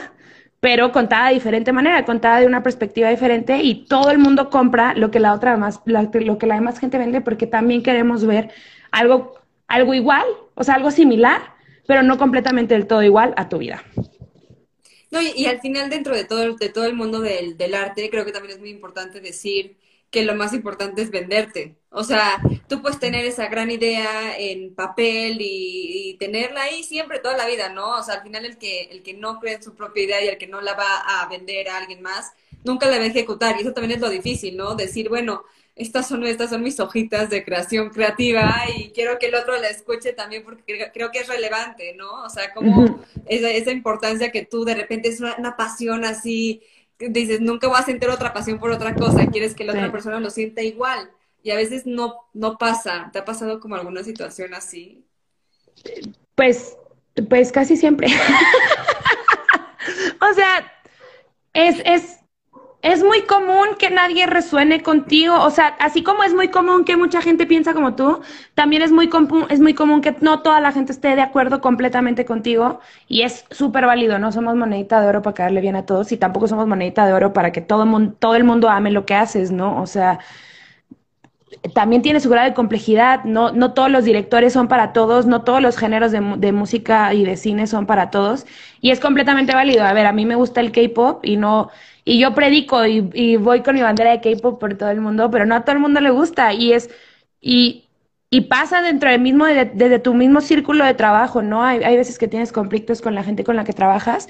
pero 0.59 0.91
contada 0.91 1.27
de 1.27 1.35
diferente 1.35 1.71
manera, 1.71 2.03
contada 2.05 2.39
de 2.39 2.47
una 2.47 2.63
perspectiva 2.63 3.09
diferente 3.09 3.57
y 3.61 3.85
todo 3.85 4.09
el 4.11 4.17
mundo 4.17 4.49
compra 4.49 4.93
lo 4.95 5.11
que 5.11 5.19
la 5.19 5.33
otra 5.33 5.55
más, 5.57 5.81
lo 5.85 6.37
que 6.37 6.47
la 6.47 6.55
demás 6.55 6.79
gente 6.79 6.97
vende 6.97 7.21
porque 7.21 7.47
también 7.47 7.83
queremos 7.83 8.25
ver 8.25 8.51
algo 8.91 9.37
algo 9.67 9.93
igual, 9.93 10.25
o 10.55 10.63
sea, 10.63 10.75
algo 10.75 10.91
similar, 10.91 11.41
pero 11.85 12.03
no 12.03 12.17
completamente 12.17 12.73
del 12.73 12.87
todo 12.87 13.03
igual 13.03 13.33
a 13.37 13.49
tu 13.49 13.57
vida. 13.57 13.83
No, 15.11 15.21
y, 15.21 15.45
al 15.45 15.61
final 15.61 15.89
dentro 15.89 16.15
de 16.15 16.25
todo, 16.25 16.55
de 16.55 16.69
todo 16.69 16.85
el 16.85 16.93
mundo 16.93 17.21
del, 17.21 17.57
del, 17.57 17.75
arte, 17.75 18.09
creo 18.09 18.25
que 18.25 18.33
también 18.33 18.55
es 18.55 18.59
muy 18.59 18.69
importante 18.69 19.21
decir 19.21 19.77
que 20.09 20.23
lo 20.23 20.35
más 20.35 20.53
importante 20.53 21.01
es 21.01 21.11
venderte. 21.11 21.75
O 21.89 22.03
sea, 22.03 22.41
tú 22.67 22.81
puedes 22.81 22.99
tener 22.99 23.25
esa 23.25 23.47
gran 23.47 23.71
idea 23.71 24.37
en 24.37 24.73
papel 24.75 25.41
y, 25.41 26.09
y, 26.11 26.17
tenerla 26.17 26.63
ahí 26.63 26.83
siempre, 26.83 27.19
toda 27.19 27.35
la 27.35 27.47
vida, 27.47 27.69
¿no? 27.69 27.97
O 27.97 28.03
sea, 28.03 28.15
al 28.15 28.23
final 28.23 28.45
el 28.45 28.57
que, 28.57 28.83
el 28.83 29.03
que 29.03 29.13
no 29.13 29.39
cree 29.39 29.55
en 29.55 29.63
su 29.63 29.75
propia 29.75 30.03
idea 30.03 30.23
y 30.23 30.27
el 30.27 30.37
que 30.37 30.47
no 30.47 30.61
la 30.61 30.75
va 30.75 30.99
a 30.99 31.27
vender 31.27 31.69
a 31.69 31.77
alguien 31.77 32.01
más, 32.01 32.33
nunca 32.63 32.87
la 32.87 32.97
va 32.97 33.03
a 33.03 33.07
ejecutar. 33.07 33.55
Y 33.57 33.61
eso 33.61 33.73
también 33.73 33.97
es 33.97 34.01
lo 34.01 34.09
difícil, 34.09 34.55
¿no? 34.55 34.75
Decir, 34.75 35.09
bueno, 35.09 35.43
estas 35.77 36.07
son, 36.07 36.25
estas 36.25 36.49
son 36.49 36.63
mis 36.63 36.79
hojitas 36.79 37.29
de 37.29 37.43
creación 37.43 37.89
creativa 37.89 38.63
y 38.75 38.89
quiero 38.89 39.19
que 39.19 39.27
el 39.27 39.35
otro 39.35 39.55
la 39.57 39.69
escuche 39.69 40.11
también 40.11 40.43
porque 40.43 40.89
creo 40.91 41.11
que 41.11 41.19
es 41.19 41.27
relevante, 41.27 41.93
¿no? 41.95 42.23
O 42.23 42.29
sea, 42.29 42.53
como 42.53 42.99
esa, 43.27 43.51
esa, 43.51 43.71
importancia 43.71 44.31
que 44.31 44.43
tú 44.43 44.65
de 44.65 44.73
repente 44.73 45.09
es 45.09 45.19
una, 45.19 45.55
pasión 45.55 46.03
así, 46.03 46.63
dices, 46.99 47.41
nunca 47.41 47.67
voy 47.67 47.77
a 47.79 47.83
sentir 47.83 48.09
otra 48.09 48.33
pasión 48.33 48.59
por 48.59 48.71
otra 48.71 48.95
cosa, 48.95 49.27
quieres 49.27 49.55
que 49.55 49.63
la 49.63 49.73
otra 49.73 49.91
persona 49.91 50.19
lo 50.19 50.29
sienta 50.29 50.61
igual 50.61 51.11
y 51.43 51.51
a 51.51 51.55
veces 51.55 51.85
no, 51.85 52.15
no 52.33 52.57
pasa. 52.57 53.09
¿Te 53.13 53.19
ha 53.19 53.25
pasado 53.25 53.59
como 53.59 53.75
alguna 53.75 54.03
situación 54.03 54.53
así? 54.53 55.05
Pues, 56.35 56.77
pues 57.29 57.51
casi 57.51 57.77
siempre. 57.77 58.07
o 60.21 60.33
sea, 60.33 60.71
es, 61.53 61.81
es, 61.85 62.19
es 62.81 63.03
muy 63.03 63.23
común 63.23 63.69
que 63.79 63.89
nadie 63.89 64.27
resuene 64.27 64.83
contigo, 64.83 65.35
o 65.41 65.49
sea, 65.49 65.67
así 65.79 66.03
como 66.03 66.23
es 66.23 66.33
muy 66.33 66.49
común 66.49 66.85
que 66.85 66.95
mucha 66.95 67.21
gente 67.21 67.45
piensa 67.45 67.73
como 67.73 67.95
tú, 67.95 68.21
también 68.53 68.81
es 68.81 68.91
muy, 68.91 69.09
es 69.49 69.59
muy 69.59 69.73
común 69.73 70.01
que 70.01 70.15
no 70.21 70.41
toda 70.41 70.61
la 70.61 70.71
gente 70.71 70.91
esté 70.91 71.15
de 71.15 71.21
acuerdo 71.21 71.59
completamente 71.59 72.23
contigo 72.25 72.79
y 73.07 73.23
es 73.23 73.45
súper 73.51 73.85
válido, 73.85 74.19
no 74.19 74.31
somos 74.31 74.55
monedita 74.55 75.01
de 75.01 75.07
oro 75.07 75.21
para 75.21 75.33
caerle 75.33 75.61
bien 75.61 75.75
a 75.75 75.85
todos 75.85 76.11
y 76.11 76.17
tampoco 76.17 76.47
somos 76.47 76.67
monedita 76.67 77.05
de 77.05 77.13
oro 77.13 77.33
para 77.33 77.51
que 77.51 77.61
todo, 77.61 77.85
mundo, 77.85 78.15
todo 78.19 78.35
el 78.35 78.43
mundo 78.43 78.69
ame 78.69 78.91
lo 78.91 79.05
que 79.05 79.15
haces, 79.15 79.51
¿no? 79.51 79.81
O 79.81 79.87
sea, 79.87 80.19
también 81.73 82.01
tiene 82.01 82.19
su 82.19 82.29
grado 82.29 82.49
de 82.49 82.53
complejidad, 82.53 83.23
no, 83.23 83.51
no 83.51 83.73
todos 83.73 83.89
los 83.89 84.03
directores 84.03 84.53
son 84.53 84.67
para 84.67 84.93
todos, 84.93 85.25
no 85.25 85.43
todos 85.43 85.61
los 85.61 85.77
géneros 85.77 86.11
de, 86.11 86.21
de 86.37 86.51
música 86.51 87.13
y 87.13 87.23
de 87.23 87.37
cine 87.37 87.67
son 87.67 87.85
para 87.85 88.09
todos 88.09 88.45
y 88.81 88.91
es 88.91 88.99
completamente 88.99 89.53
válido. 89.53 89.83
A 89.85 89.93
ver, 89.93 90.05
a 90.05 90.11
mí 90.11 90.25
me 90.25 90.35
gusta 90.35 90.61
el 90.61 90.71
K-pop 90.71 91.25
y 91.25 91.37
no 91.37 91.69
y 92.07 92.19
yo 92.19 92.33
predico 92.33 92.85
y, 92.85 93.35
voy 93.35 93.61
con 93.61 93.75
mi 93.75 93.81
bandera 93.81 94.11
de 94.11 94.21
K-pop 94.21 94.59
por 94.61 94.75
todo 94.75 94.89
el 94.91 95.01
mundo, 95.01 95.29
pero 95.29 95.45
no 95.45 95.55
a 95.55 95.65
todo 95.65 95.73
el 95.75 95.81
mundo 95.81 95.99
le 95.99 96.09
gusta 96.09 96.53
y 96.53 96.71
es, 96.71 96.89
y, 97.41 97.89
y 98.29 98.41
pasa 98.41 98.81
dentro 98.81 99.09
del 99.09 99.19
mismo, 99.19 99.45
desde 99.45 99.99
tu 99.99 100.13
mismo 100.13 100.39
círculo 100.39 100.85
de 100.85 100.93
trabajo, 100.93 101.41
¿no? 101.41 101.65
Hay, 101.65 101.83
hay, 101.83 101.97
veces 101.97 102.17
que 102.17 102.29
tienes 102.29 102.53
conflictos 102.53 103.01
con 103.01 103.13
la 103.13 103.23
gente 103.25 103.43
con 103.43 103.57
la 103.57 103.65
que 103.65 103.73
trabajas. 103.73 104.29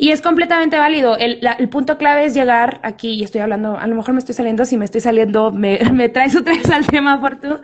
Y 0.00 0.12
es 0.12 0.22
completamente 0.22 0.78
válido. 0.78 1.16
El, 1.18 1.40
el, 1.58 1.68
punto 1.68 1.98
clave 1.98 2.24
es 2.24 2.32
llegar 2.32 2.78
aquí, 2.84 3.14
y 3.14 3.24
estoy 3.24 3.40
hablando, 3.40 3.76
a 3.76 3.86
lo 3.88 3.96
mejor 3.96 4.14
me 4.14 4.20
estoy 4.20 4.36
saliendo, 4.36 4.64
si 4.64 4.76
me 4.76 4.84
estoy 4.84 5.00
saliendo, 5.00 5.50
me, 5.50 5.80
me 5.92 6.08
traes 6.08 6.36
otra 6.36 6.54
vez 6.54 6.70
al 6.70 6.86
tema 6.86 7.20
por 7.20 7.40
tú. 7.40 7.58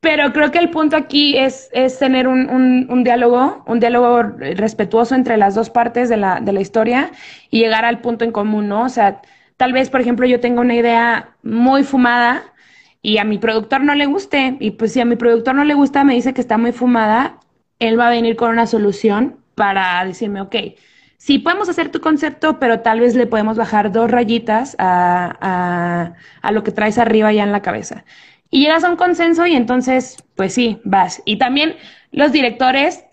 Pero 0.00 0.34
creo 0.34 0.50
que 0.50 0.58
el 0.58 0.68
punto 0.68 0.98
aquí 0.98 1.38
es, 1.38 1.70
es 1.72 1.98
tener 1.98 2.28
un, 2.28 2.50
un, 2.50 2.86
un, 2.90 3.04
diálogo, 3.04 3.64
un 3.66 3.80
diálogo 3.80 4.22
respetuoso 4.22 5.14
entre 5.14 5.38
las 5.38 5.54
dos 5.54 5.70
partes 5.70 6.10
de 6.10 6.18
la, 6.18 6.40
de 6.40 6.52
la 6.52 6.60
historia 6.60 7.10
y 7.50 7.60
llegar 7.60 7.86
al 7.86 8.02
punto 8.02 8.26
en 8.26 8.30
común, 8.30 8.68
¿no? 8.68 8.82
O 8.84 8.90
sea, 8.90 9.22
tal 9.56 9.72
vez, 9.72 9.88
por 9.88 10.02
ejemplo, 10.02 10.26
yo 10.26 10.40
tengo 10.40 10.60
una 10.60 10.74
idea 10.74 11.30
muy 11.42 11.84
fumada 11.84 12.42
y 13.00 13.16
a 13.16 13.24
mi 13.24 13.38
productor 13.38 13.82
no 13.82 13.94
le 13.94 14.04
guste, 14.04 14.58
y 14.60 14.72
pues 14.72 14.92
si 14.92 15.00
a 15.00 15.06
mi 15.06 15.16
productor 15.16 15.54
no 15.54 15.64
le 15.64 15.72
gusta, 15.72 16.04
me 16.04 16.14
dice 16.14 16.34
que 16.34 16.42
está 16.42 16.58
muy 16.58 16.72
fumada, 16.72 17.40
él 17.78 17.98
va 17.98 18.08
a 18.08 18.10
venir 18.10 18.36
con 18.36 18.50
una 18.50 18.66
solución 18.66 19.38
para 19.54 20.04
decirme, 20.04 20.42
ok, 20.42 20.56
sí 21.24 21.38
podemos 21.38 21.70
hacer 21.70 21.90
tu 21.90 22.02
concepto, 22.02 22.58
pero 22.58 22.80
tal 22.80 23.00
vez 23.00 23.14
le 23.14 23.26
podemos 23.26 23.56
bajar 23.56 23.90
dos 23.90 24.10
rayitas 24.10 24.76
a, 24.78 25.34
a, 25.40 26.12
a 26.42 26.52
lo 26.52 26.62
que 26.62 26.70
traes 26.70 26.98
arriba 26.98 27.32
ya 27.32 27.44
en 27.44 27.50
la 27.50 27.62
cabeza. 27.62 28.04
Y 28.50 28.60
llegas 28.60 28.84
a 28.84 28.90
un 28.90 28.96
consenso 28.96 29.46
y 29.46 29.56
entonces, 29.56 30.18
pues 30.34 30.52
sí, 30.52 30.82
vas. 30.84 31.22
Y 31.24 31.38
también 31.38 31.76
los 32.12 32.30
directores 32.30 33.06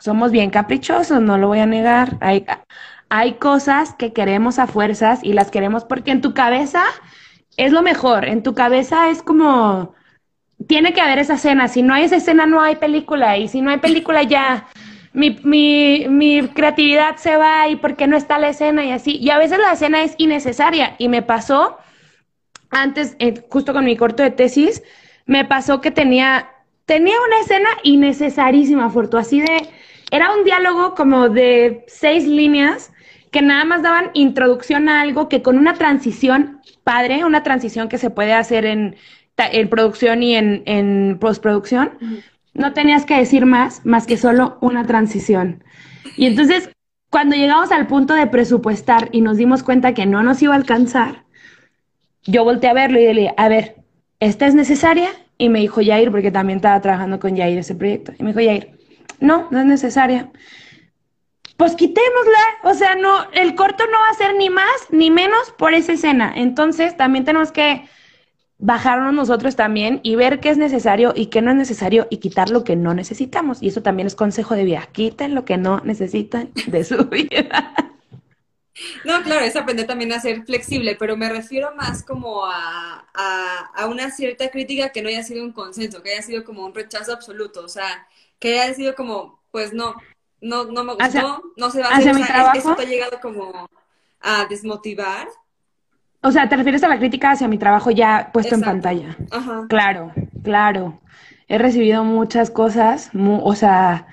somos 0.00 0.32
bien 0.32 0.50
caprichosos, 0.50 1.22
no 1.22 1.38
lo 1.38 1.48
voy 1.48 1.60
a 1.60 1.66
negar. 1.66 2.18
Hay, 2.20 2.44
hay 3.08 3.32
cosas 3.34 3.94
que 3.94 4.12
queremos 4.12 4.58
a 4.58 4.66
fuerzas 4.66 5.20
y 5.22 5.32
las 5.32 5.50
queremos 5.50 5.86
porque 5.86 6.10
en 6.10 6.20
tu 6.20 6.34
cabeza 6.34 6.84
es 7.56 7.72
lo 7.72 7.80
mejor. 7.80 8.26
En 8.26 8.42
tu 8.42 8.54
cabeza 8.54 9.08
es 9.08 9.22
como, 9.22 9.94
tiene 10.68 10.92
que 10.92 11.00
haber 11.00 11.20
esa 11.20 11.36
escena. 11.36 11.68
Si 11.68 11.80
no 11.80 11.94
hay 11.94 12.04
esa 12.04 12.16
escena, 12.16 12.44
no 12.44 12.60
hay 12.60 12.76
película. 12.76 13.38
Y 13.38 13.48
si 13.48 13.62
no 13.62 13.70
hay 13.70 13.78
película, 13.78 14.24
ya 14.24 14.66
mi, 15.16 16.04
mi, 16.08 16.48
creatividad 16.48 17.16
se 17.16 17.38
va 17.38 17.68
y 17.68 17.76
porque 17.76 18.06
no 18.06 18.18
está 18.18 18.38
la 18.38 18.50
escena 18.50 18.84
y 18.84 18.90
así. 18.90 19.16
Y 19.16 19.30
a 19.30 19.38
veces 19.38 19.58
la 19.58 19.72
escena 19.72 20.02
es 20.02 20.14
innecesaria. 20.18 20.94
Y 20.98 21.08
me 21.08 21.22
pasó 21.22 21.78
antes, 22.68 23.16
eh, 23.18 23.42
justo 23.48 23.72
con 23.72 23.86
mi 23.86 23.96
corto 23.96 24.22
de 24.22 24.30
tesis, 24.30 24.82
me 25.24 25.46
pasó 25.46 25.80
que 25.80 25.90
tenía, 25.90 26.50
tenía 26.84 27.16
una 27.26 27.40
escena 27.40 27.68
innecesarísima, 27.82 28.90
Fortu, 28.90 29.16
así 29.16 29.40
de, 29.40 29.68
era 30.10 30.34
un 30.34 30.44
diálogo 30.44 30.94
como 30.94 31.30
de 31.30 31.84
seis 31.88 32.26
líneas 32.26 32.92
que 33.30 33.40
nada 33.40 33.64
más 33.64 33.82
daban 33.82 34.10
introducción 34.12 34.88
a 34.90 35.00
algo 35.00 35.30
que 35.30 35.42
con 35.42 35.56
una 35.56 35.74
transición 35.74 36.60
padre, 36.84 37.24
una 37.24 37.42
transición 37.42 37.88
que 37.88 37.98
se 37.98 38.10
puede 38.10 38.34
hacer 38.34 38.66
en, 38.66 38.96
en 39.38 39.68
producción 39.68 40.22
y 40.22 40.36
en, 40.36 40.62
en 40.66 41.18
postproducción, 41.18 41.92
no 42.56 42.72
tenías 42.72 43.04
que 43.04 43.16
decir 43.16 43.46
más, 43.46 43.84
más 43.84 44.06
que 44.06 44.16
solo 44.16 44.58
una 44.60 44.86
transición. 44.86 45.64
Y 46.16 46.26
entonces, 46.26 46.70
cuando 47.10 47.36
llegamos 47.36 47.70
al 47.72 47.86
punto 47.86 48.14
de 48.14 48.26
presupuestar 48.26 49.08
y 49.12 49.20
nos 49.20 49.36
dimos 49.36 49.62
cuenta 49.62 49.94
que 49.94 50.06
no 50.06 50.22
nos 50.22 50.42
iba 50.42 50.54
a 50.54 50.56
alcanzar, 50.56 51.24
yo 52.24 52.44
volteé 52.44 52.70
a 52.70 52.74
verlo 52.74 52.98
y 52.98 53.04
le 53.04 53.12
dije, 53.12 53.34
a 53.36 53.48
ver, 53.48 53.76
¿esta 54.20 54.46
es 54.46 54.54
necesaria? 54.54 55.10
Y 55.38 55.48
me 55.48 55.60
dijo 55.60 55.80
Jair, 55.84 56.10
porque 56.10 56.30
también 56.30 56.58
estaba 56.58 56.80
trabajando 56.80 57.20
con 57.20 57.36
Jair 57.36 57.58
ese 57.58 57.74
proyecto. 57.74 58.12
Y 58.18 58.22
me 58.22 58.32
dijo 58.32 58.40
Jair, 58.40 58.78
no, 59.20 59.48
no 59.50 59.60
es 59.60 59.66
necesaria 59.66 60.30
pues 61.56 61.74
quitémosla, 61.74 62.38
o 62.64 62.74
sea, 62.74 62.94
no, 62.96 63.30
el 63.32 63.54
corto 63.54 63.84
no 63.86 63.98
va 63.98 64.10
a 64.10 64.14
ser 64.14 64.36
ni 64.36 64.50
más 64.50 64.66
ni 64.90 65.10
menos 65.10 65.52
por 65.56 65.72
esa 65.72 65.92
escena. 65.92 66.32
Entonces, 66.36 66.96
también 66.96 67.24
tenemos 67.24 67.50
que 67.50 67.88
bajarnos 68.58 69.12
nosotros 69.12 69.56
también 69.56 70.00
y 70.02 70.16
ver 70.16 70.40
qué 70.40 70.50
es 70.50 70.58
necesario 70.58 71.12
y 71.14 71.26
qué 71.26 71.42
no 71.42 71.50
es 71.50 71.56
necesario 71.56 72.06
y 72.10 72.18
quitar 72.18 72.50
lo 72.50 72.64
que 72.64 72.76
no 72.76 72.94
necesitamos. 72.94 73.62
Y 73.62 73.68
eso 73.68 73.82
también 73.82 74.06
es 74.06 74.14
consejo 74.14 74.54
de 74.54 74.64
vida. 74.64 74.88
Quiten 74.92 75.34
lo 75.34 75.44
que 75.44 75.56
no 75.56 75.80
necesitan 75.84 76.50
de 76.66 76.84
su 76.84 77.04
vida. 77.10 77.74
No, 79.04 79.22
claro, 79.22 79.44
es 79.44 79.56
aprender 79.56 79.86
también 79.86 80.12
a 80.12 80.20
ser 80.20 80.44
flexible, 80.44 80.96
pero 80.96 81.16
me 81.16 81.30
refiero 81.30 81.74
más 81.74 82.02
como 82.02 82.44
a, 82.44 83.08
a, 83.14 83.70
a, 83.74 83.86
una 83.86 84.10
cierta 84.10 84.50
crítica 84.50 84.90
que 84.90 85.00
no 85.00 85.08
haya 85.08 85.22
sido 85.22 85.42
un 85.42 85.52
consenso, 85.52 86.02
que 86.02 86.12
haya 86.12 86.22
sido 86.22 86.44
como 86.44 86.66
un 86.66 86.74
rechazo 86.74 87.12
absoluto, 87.12 87.64
o 87.64 87.68
sea, 87.68 88.06
que 88.38 88.60
haya 88.60 88.74
sido 88.74 88.94
como, 88.94 89.40
pues 89.50 89.72
no, 89.72 89.94
no, 90.42 90.64
no 90.64 90.84
me 90.84 90.94
gustó, 90.94 91.42
no 91.56 91.70
se 91.70 91.80
va 91.80 91.88
a 91.88 91.96
hacer, 91.96 92.14
mi 92.14 92.22
trabajo, 92.22 92.58
eso 92.58 92.76
te 92.76 92.82
ha 92.82 92.86
llegado 92.86 93.18
como 93.20 93.68
a 94.20 94.44
desmotivar. 94.46 95.28
O 96.26 96.32
sea, 96.32 96.48
¿te 96.48 96.56
refieres 96.56 96.82
a 96.82 96.88
la 96.88 96.98
crítica 96.98 97.30
hacia 97.30 97.46
mi 97.46 97.56
trabajo 97.56 97.92
ya 97.92 98.30
puesto 98.32 98.56
en 98.56 98.60
pantalla? 98.62 99.16
Ajá. 99.30 99.66
Claro, 99.68 100.12
claro. 100.42 101.00
He 101.46 101.56
recibido 101.56 102.02
muchas 102.02 102.50
cosas, 102.50 103.10
o 103.14 103.54
sea... 103.54 104.08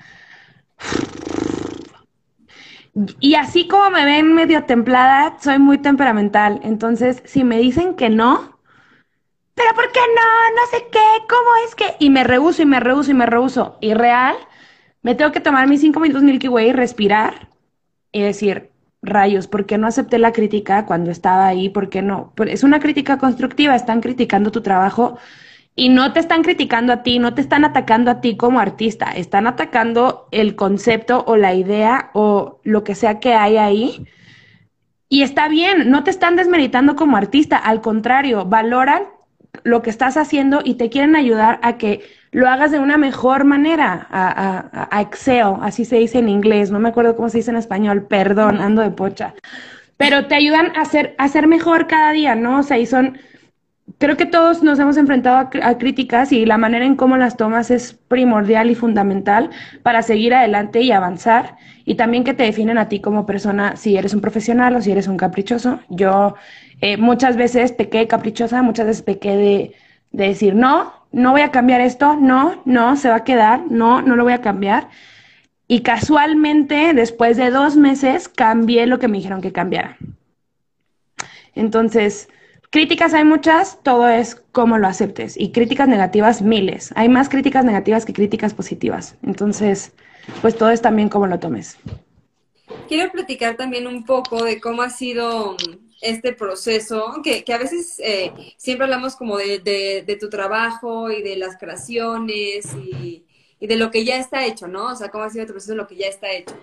Y 3.18 3.34
así 3.34 3.66
como 3.66 3.90
me 3.90 4.04
ven 4.04 4.32
medio 4.32 4.62
templada, 4.62 5.36
soy 5.40 5.58
muy 5.58 5.78
temperamental. 5.78 6.60
Entonces, 6.62 7.20
si 7.24 7.42
me 7.42 7.58
dicen 7.58 7.94
que 7.94 8.10
no, 8.10 8.60
pero 9.54 9.74
¿por 9.74 9.90
qué 9.90 9.98
no? 9.98 10.54
No 10.54 10.66
sé 10.70 10.86
qué, 10.92 11.26
¿cómo 11.28 11.50
es 11.66 11.74
que? 11.74 11.96
Y 11.98 12.10
me 12.10 12.22
rehuso 12.22 12.62
y 12.62 12.66
me 12.66 12.78
rehuso 12.78 13.10
y 13.10 13.14
me 13.14 13.26
rehuso. 13.26 13.76
Y 13.80 13.94
real, 13.94 14.36
me 15.02 15.16
tengo 15.16 15.32
que 15.32 15.40
tomar 15.40 15.66
mis 15.66 15.80
cinco 15.80 15.98
minutos 15.98 16.22
Milky 16.22 16.46
Way, 16.46 16.74
respirar 16.74 17.48
y 18.12 18.22
decir, 18.22 18.70
rayos, 19.04 19.46
¿por 19.46 19.66
qué 19.66 19.78
no 19.78 19.86
acepté 19.86 20.18
la 20.18 20.32
crítica 20.32 20.86
cuando 20.86 21.10
estaba 21.10 21.46
ahí? 21.46 21.68
¿Por 21.68 21.88
qué 21.88 22.02
no? 22.02 22.32
Es 22.46 22.64
una 22.64 22.80
crítica 22.80 23.18
constructiva, 23.18 23.74
están 23.74 24.00
criticando 24.00 24.50
tu 24.50 24.60
trabajo 24.62 25.18
y 25.76 25.88
no 25.88 26.12
te 26.12 26.20
están 26.20 26.42
criticando 26.42 26.92
a 26.92 27.02
ti, 27.02 27.18
no 27.18 27.34
te 27.34 27.40
están 27.40 27.64
atacando 27.64 28.10
a 28.10 28.20
ti 28.20 28.36
como 28.36 28.60
artista, 28.60 29.10
están 29.12 29.46
atacando 29.46 30.28
el 30.30 30.54
concepto 30.56 31.24
o 31.26 31.36
la 31.36 31.54
idea 31.54 32.10
o 32.14 32.60
lo 32.62 32.84
que 32.84 32.94
sea 32.94 33.18
que 33.20 33.34
hay 33.34 33.56
ahí. 33.56 34.06
Y 35.08 35.22
está 35.22 35.48
bien, 35.48 35.90
no 35.90 36.04
te 36.04 36.10
están 36.10 36.36
desmeritando 36.36 36.96
como 36.96 37.16
artista, 37.16 37.56
al 37.56 37.80
contrario, 37.80 38.44
valoran 38.44 39.02
lo 39.62 39.82
que 39.82 39.90
estás 39.90 40.16
haciendo 40.16 40.60
y 40.64 40.74
te 40.74 40.90
quieren 40.90 41.16
ayudar 41.16 41.58
a 41.62 41.76
que 41.78 42.02
lo 42.32 42.48
hagas 42.48 42.72
de 42.72 42.80
una 42.80 42.98
mejor 42.98 43.44
manera, 43.44 44.08
a, 44.10 44.88
a, 44.90 45.00
excel, 45.00 45.54
así 45.62 45.84
se 45.84 45.96
dice 45.96 46.18
en 46.18 46.28
inglés, 46.28 46.72
no 46.72 46.80
me 46.80 46.88
acuerdo 46.88 47.14
cómo 47.14 47.28
se 47.28 47.38
dice 47.38 47.52
en 47.52 47.56
español, 47.56 48.06
perdón, 48.08 48.60
ando 48.60 48.82
de 48.82 48.90
pocha. 48.90 49.34
Pero 49.96 50.26
te 50.26 50.34
ayudan 50.34 50.72
a 50.76 50.84
ser, 50.84 51.14
a 51.18 51.28
ser 51.28 51.46
mejor 51.46 51.86
cada 51.86 52.10
día, 52.10 52.34
¿no? 52.34 52.58
O 52.58 52.62
sea, 52.64 52.76
y 52.78 52.86
son, 52.86 53.18
creo 53.98 54.16
que 54.16 54.26
todos 54.26 54.64
nos 54.64 54.80
hemos 54.80 54.96
enfrentado 54.96 55.36
a, 55.36 55.68
a, 55.68 55.78
críticas 55.78 56.32
y 56.32 56.44
la 56.44 56.58
manera 56.58 56.84
en 56.84 56.96
cómo 56.96 57.16
las 57.16 57.36
tomas 57.36 57.70
es 57.70 57.92
primordial 57.92 58.68
y 58.68 58.74
fundamental 58.74 59.50
para 59.84 60.02
seguir 60.02 60.34
adelante 60.34 60.80
y 60.80 60.90
avanzar 60.90 61.56
y 61.84 61.94
también 61.94 62.24
que 62.24 62.34
te 62.34 62.44
definen 62.44 62.78
a 62.78 62.88
ti 62.88 63.00
como 63.00 63.26
persona 63.26 63.76
si 63.76 63.96
eres 63.96 64.14
un 64.14 64.20
profesional 64.20 64.74
o 64.74 64.80
si 64.80 64.90
eres 64.90 65.06
un 65.06 65.16
caprichoso. 65.16 65.80
Yo 65.88 66.34
eh, 66.84 66.98
muchas 66.98 67.38
veces 67.38 67.72
pequé 67.72 68.06
caprichosa, 68.06 68.60
muchas 68.60 68.84
veces 68.84 69.02
pequé 69.02 69.36
de, 69.36 69.74
de 70.10 70.28
decir, 70.28 70.54
no, 70.54 70.92
no 71.12 71.30
voy 71.30 71.40
a 71.40 71.50
cambiar 71.50 71.80
esto, 71.80 72.16
no, 72.16 72.60
no, 72.66 72.96
se 72.96 73.08
va 73.08 73.14
a 73.14 73.24
quedar, 73.24 73.62
no, 73.70 74.02
no 74.02 74.16
lo 74.16 74.24
voy 74.24 74.34
a 74.34 74.42
cambiar. 74.42 74.90
Y 75.66 75.80
casualmente, 75.80 76.92
después 76.92 77.38
de 77.38 77.48
dos 77.48 77.76
meses, 77.76 78.28
cambié 78.28 78.86
lo 78.86 78.98
que 78.98 79.08
me 79.08 79.16
dijeron 79.16 79.40
que 79.40 79.50
cambiara. 79.50 79.96
Entonces, 81.54 82.28
críticas 82.68 83.14
hay 83.14 83.24
muchas, 83.24 83.82
todo 83.82 84.06
es 84.06 84.34
cómo 84.52 84.76
lo 84.76 84.86
aceptes. 84.86 85.38
Y 85.38 85.52
críticas 85.52 85.88
negativas, 85.88 86.42
miles. 86.42 86.92
Hay 86.96 87.08
más 87.08 87.30
críticas 87.30 87.64
negativas 87.64 88.04
que 88.04 88.12
críticas 88.12 88.52
positivas. 88.52 89.16
Entonces, 89.22 89.94
pues 90.42 90.54
todo 90.54 90.68
es 90.68 90.82
también 90.82 91.08
cómo 91.08 91.28
lo 91.28 91.38
tomes. 91.38 91.78
Quiero 92.88 93.10
platicar 93.10 93.56
también 93.56 93.86
un 93.86 94.04
poco 94.04 94.44
de 94.44 94.60
cómo 94.60 94.82
ha 94.82 94.90
sido 94.90 95.56
este 96.04 96.32
proceso, 96.32 97.20
que, 97.22 97.44
que 97.44 97.52
a 97.54 97.58
veces 97.58 97.98
eh, 97.98 98.32
siempre 98.56 98.84
hablamos 98.84 99.16
como 99.16 99.38
de, 99.38 99.58
de, 99.58 100.16
tu 100.16 100.28
trabajo 100.28 101.10
y 101.10 101.22
de 101.22 101.36
las 101.36 101.56
creaciones 101.56 102.66
y, 102.74 103.24
y, 103.58 103.66
de 103.66 103.76
lo 103.76 103.90
que 103.90 104.04
ya 104.04 104.18
está 104.18 104.44
hecho, 104.46 104.68
¿no? 104.68 104.92
O 104.92 104.96
sea, 104.96 105.10
cómo 105.10 105.24
ha 105.24 105.30
sido 105.30 105.42
el 105.42 105.50
proceso 105.50 105.72
de 105.72 105.78
lo 105.78 105.86
que 105.86 105.96
ya 105.96 106.06
está 106.08 106.30
hecho. 106.30 106.54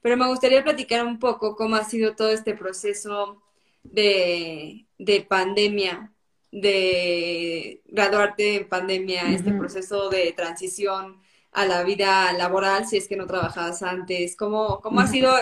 Pero 0.00 0.16
me 0.16 0.26
gustaría 0.26 0.64
platicar 0.64 1.04
un 1.04 1.18
poco 1.18 1.56
cómo 1.56 1.76
ha 1.76 1.84
sido 1.84 2.16
todo 2.16 2.30
este 2.30 2.54
proceso 2.54 3.42
de, 3.82 4.86
de 4.98 5.20
pandemia, 5.22 6.12
de 6.50 7.82
graduarte 7.86 8.56
en 8.56 8.68
pandemia, 8.68 9.30
este 9.32 9.52
proceso 9.52 10.08
de 10.08 10.32
transición 10.32 11.20
a 11.58 11.66
la 11.66 11.82
vida 11.82 12.32
laboral 12.34 12.86
si 12.86 12.96
es 12.96 13.08
que 13.08 13.16
no 13.16 13.26
trabajabas 13.26 13.82
antes? 13.82 14.36
¿Cómo, 14.36 14.80
cómo 14.80 15.00
ha 15.00 15.08
sido, 15.08 15.32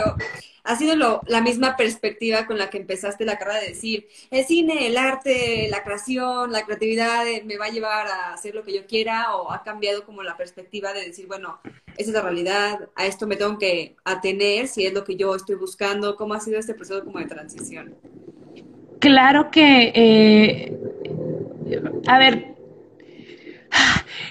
ha 0.64 0.76
sido 0.76 0.96
lo, 0.96 1.20
la 1.26 1.42
misma 1.42 1.76
perspectiva 1.76 2.46
con 2.46 2.56
la 2.56 2.70
que 2.70 2.78
empezaste 2.78 3.26
la 3.26 3.38
carrera 3.38 3.60
de 3.60 3.68
decir, 3.68 4.08
el 4.30 4.44
cine, 4.46 4.86
el 4.86 4.96
arte, 4.96 5.68
la 5.70 5.84
creación, 5.84 6.52
la 6.52 6.64
creatividad 6.64 7.28
eh, 7.28 7.42
me 7.44 7.58
va 7.58 7.66
a 7.66 7.70
llevar 7.70 8.06
a 8.06 8.32
hacer 8.32 8.54
lo 8.54 8.64
que 8.64 8.74
yo 8.74 8.86
quiera 8.86 9.36
o 9.36 9.52
ha 9.52 9.62
cambiado 9.62 10.06
como 10.06 10.22
la 10.22 10.38
perspectiva 10.38 10.94
de 10.94 11.04
decir, 11.04 11.26
bueno, 11.26 11.60
esa 11.98 12.10
es 12.10 12.14
la 12.14 12.22
realidad, 12.22 12.88
a 12.94 13.04
esto 13.04 13.26
me 13.26 13.36
tengo 13.36 13.58
que 13.58 13.96
atener 14.04 14.68
si 14.68 14.86
es 14.86 14.94
lo 14.94 15.04
que 15.04 15.16
yo 15.16 15.34
estoy 15.34 15.56
buscando? 15.56 16.16
¿Cómo 16.16 16.32
ha 16.32 16.40
sido 16.40 16.58
este 16.58 16.72
proceso 16.72 17.04
como 17.04 17.18
de 17.18 17.26
transición? 17.26 17.94
Claro 19.00 19.50
que, 19.50 19.92
eh, 19.94 20.78
a 22.06 22.18
ver, 22.18 22.56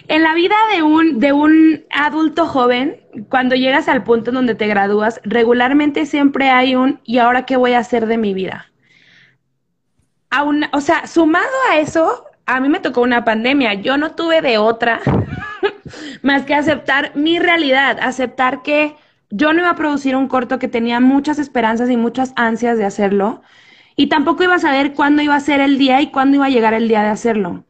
en 0.08 0.24
la 0.24 0.34
vida 0.34 0.56
de 0.74 0.84
un, 0.84 1.20
de 1.20 1.34
un 1.34 1.86
adulto 1.90 2.46
joven, 2.46 3.02
cuando 3.30 3.56
llegas 3.56 3.88
al 3.88 4.04
punto 4.04 4.32
en 4.32 4.36
donde 4.36 4.56
te 4.56 4.68
gradúas, 4.68 5.20
regularmente 5.24 6.06
siempre 6.06 6.50
hay 6.50 6.76
un 6.76 7.00
¿y 7.04 7.18
ahora 7.18 7.46
qué 7.46 7.58
voy 7.58 7.74
a 7.74 7.80
hacer 7.80 8.06
de 8.06 8.18
mi 8.18 8.34
vida? 8.34 8.72
o 10.74 10.82
sea, 10.82 11.08
sumado 11.08 11.48
a 11.72 11.78
eso, 11.78 12.26
a 12.46 12.60
mí 12.60 12.68
me 12.68 12.82
tocó 12.82 13.02
una 13.02 13.24
pandemia. 13.24 13.76
Yo 13.76 13.98
no 13.98 14.16
tuve 14.16 14.42
de 14.42 14.58
otra 14.58 15.00
más 16.22 16.44
que 16.44 16.54
aceptar 16.54 17.16
mi 17.16 17.40
realidad, 17.40 17.98
aceptar 18.02 18.62
que 18.62 18.96
yo 19.30 19.54
no 19.54 19.62
iba 19.62 19.70
a 19.70 19.76
producir 19.76 20.16
un 20.16 20.28
corto 20.28 20.60
que 20.60 20.68
tenía 20.68 21.00
muchas 21.00 21.40
esperanzas 21.40 21.90
y 21.90 21.98
muchas 21.98 22.34
ansias 22.36 22.78
de 22.78 22.86
hacerlo. 22.86 23.42
Y 23.96 24.08
tampoco 24.08 24.44
iba 24.44 24.56
a 24.56 24.60
saber 24.60 24.94
cuándo 24.94 25.22
iba 25.22 25.36
a 25.36 25.40
ser 25.40 25.62
el 25.62 25.78
día 25.78 26.02
y 26.02 26.12
cuándo 26.12 26.36
iba 26.36 26.46
a 26.46 26.50
llegar 26.50 26.74
el 26.74 26.88
día 26.88 27.02
de 27.02 27.10
hacerlo. 27.10 27.64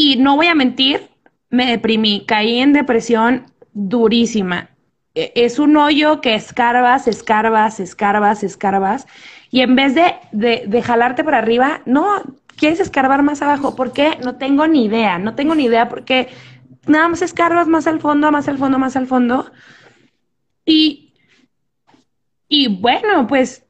Y 0.00 0.14
no 0.14 0.36
voy 0.36 0.46
a 0.46 0.54
mentir, 0.54 1.10
me 1.50 1.66
deprimí, 1.66 2.24
caí 2.24 2.60
en 2.60 2.72
depresión 2.72 3.46
durísima. 3.72 4.70
E, 5.16 5.32
es 5.34 5.58
un 5.58 5.76
hoyo 5.76 6.20
que 6.20 6.36
escarbas, 6.36 7.08
escarbas, 7.08 7.80
escarbas, 7.80 8.44
escarbas. 8.44 9.08
Y 9.50 9.60
en 9.62 9.74
vez 9.74 9.96
de, 9.96 10.14
de, 10.30 10.62
de 10.68 10.82
jalarte 10.82 11.24
para 11.24 11.38
arriba, 11.38 11.82
no, 11.84 12.22
quieres 12.56 12.78
escarbar 12.78 13.24
más 13.24 13.42
abajo. 13.42 13.74
¿Por 13.74 13.92
qué? 13.92 14.18
No 14.22 14.36
tengo 14.36 14.68
ni 14.68 14.84
idea, 14.84 15.18
no 15.18 15.34
tengo 15.34 15.56
ni 15.56 15.64
idea 15.64 15.88
porque 15.88 16.28
nada 16.86 17.08
más 17.08 17.20
escarbas 17.20 17.66
más 17.66 17.88
al 17.88 17.98
fondo, 17.98 18.30
más 18.30 18.46
al 18.46 18.58
fondo, 18.58 18.78
más 18.78 18.94
al 18.94 19.08
fondo. 19.08 19.50
Y, 20.64 21.12
y 22.46 22.68
bueno, 22.68 23.26
pues 23.26 23.66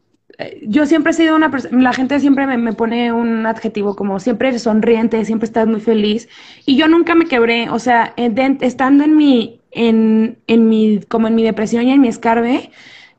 yo 0.63 0.87
siempre 0.87 1.11
he 1.11 1.15
sido 1.15 1.35
una 1.35 1.51
persona, 1.51 1.83
la 1.83 1.93
gente 1.93 2.21
siempre 2.21 2.47
me, 2.47 2.73
pone 2.73 3.13
un 3.13 3.45
adjetivo 3.47 3.97
como 3.97 4.21
siempre 4.21 4.57
sonriente, 4.59 5.25
siempre 5.25 5.47
estás 5.47 5.67
muy 5.67 5.81
feliz. 5.81 6.29
Y 6.65 6.77
yo 6.77 6.89
nunca 6.89 7.15
me 7.15 7.27
quebré, 7.27 7.69
o 7.71 7.79
sea, 7.79 8.15
estando 8.17 9.05
en 9.05 9.17
mi, 9.17 9.61
en, 9.73 10.39
en 10.47 10.69
mi, 10.69 11.01
como 11.09 11.27
en 11.29 11.35
mi 11.35 11.43
depresión 11.43 11.89
y 11.89 11.93
en 11.93 12.01
mi 12.01 12.09
escarbe, 12.09 12.71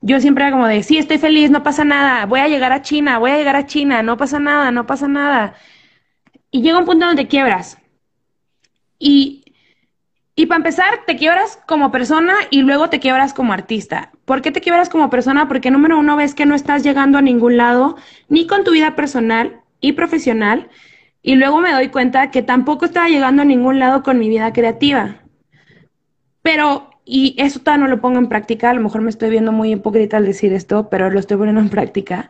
yo 0.02 0.22
siempre 0.22 0.46
era 0.46 0.52
como 0.52 0.68
de, 0.68 0.84
sí, 0.84 0.98
estoy 0.98 1.18
feliz, 1.18 1.52
no 1.52 1.64
pasa 1.64 1.84
nada, 1.84 2.26
voy 2.26 2.40
a 2.40 2.48
llegar 2.48 2.72
a 2.72 2.82
China, 2.82 3.20
voy 3.20 3.32
a 3.32 3.38
llegar 3.38 3.56
a 3.58 3.66
China, 3.66 4.02
no 4.02 4.18
pasa 4.18 4.40
nada, 4.40 4.72
no 4.72 4.86
pasa 4.86 5.08
nada. 5.08 5.56
Y 6.52 6.62
llega 6.62 6.80
un 6.80 6.86
punto 6.86 7.06
donde 7.06 7.28
quiebras. 7.28 7.78
Y, 8.98 9.44
y 10.36 10.46
para 10.46 10.58
empezar, 10.58 11.02
te 11.06 11.18
quiebras 11.18 11.60
como 11.68 11.92
persona 11.92 12.36
y 12.50 12.62
luego 12.62 12.90
te 12.90 13.00
quiebras 13.00 13.34
como 13.34 13.54
artista. 13.54 14.09
¿Por 14.30 14.44
qué 14.44 14.52
te 14.52 14.62
quiebras 14.62 14.90
como 14.90 15.10
persona? 15.10 15.48
Porque 15.48 15.72
número 15.72 15.98
uno 15.98 16.16
ves 16.16 16.36
que 16.36 16.46
no 16.46 16.54
estás 16.54 16.84
llegando 16.84 17.18
a 17.18 17.22
ningún 17.24 17.58
lado, 17.58 17.96
ni 18.28 18.46
con 18.46 18.64
tu 18.64 18.70
vida 18.70 18.96
personal 18.96 19.62
y 19.82 19.94
profesional. 19.94 20.70
Y 21.24 21.34
luego 21.34 21.62
me 21.62 21.72
doy 21.72 21.88
cuenta 21.88 22.30
que 22.30 22.44
tampoco 22.44 22.86
estaba 22.86 23.10
llegando 23.10 23.42
a 23.42 23.46
ningún 23.46 23.80
lado 23.80 24.04
con 24.04 24.20
mi 24.20 24.30
vida 24.30 24.54
creativa. 24.54 25.24
Pero 26.44 26.92
y 27.06 27.34
eso 27.40 27.60
todavía 27.60 27.86
no 27.86 27.90
lo 27.90 28.02
pongo 28.02 28.20
en 28.20 28.30
práctica, 28.30 28.70
a 28.70 28.76
lo 28.76 28.82
mejor 28.82 29.02
me 29.02 29.10
estoy 29.10 29.32
viendo 29.32 29.52
muy 29.52 29.74
hipócrita 29.74 30.18
al 30.18 30.28
decir 30.28 30.54
esto, 30.54 30.90
pero 30.92 31.10
lo 31.10 31.20
estoy 31.20 31.38
poniendo 31.38 31.62
en 31.62 31.70
práctica. 31.70 32.30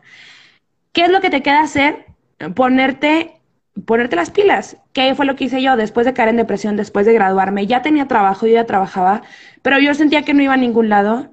¿Qué 0.92 1.02
es 1.02 1.10
lo 1.10 1.20
que 1.20 1.28
te 1.28 1.42
queda 1.42 1.60
hacer? 1.60 2.06
Ponerte, 2.54 3.42
ponerte 3.84 4.16
las 4.16 4.30
pilas. 4.30 4.78
¿Qué 4.94 5.14
fue 5.14 5.26
lo 5.26 5.36
que 5.36 5.44
hice 5.44 5.60
yo 5.60 5.76
después 5.76 6.06
de 6.06 6.14
caer 6.14 6.30
en 6.30 6.38
depresión, 6.38 6.76
después 6.76 7.04
de 7.04 7.12
graduarme? 7.12 7.66
Ya 7.66 7.82
tenía 7.82 8.08
trabajo, 8.08 8.46
yo 8.46 8.54
ya 8.54 8.64
trabajaba, 8.64 9.20
pero 9.60 9.78
yo 9.78 9.92
sentía 9.92 10.22
que 10.22 10.32
no 10.32 10.40
iba 10.42 10.54
a 10.54 10.56
ningún 10.56 10.88
lado. 10.88 11.28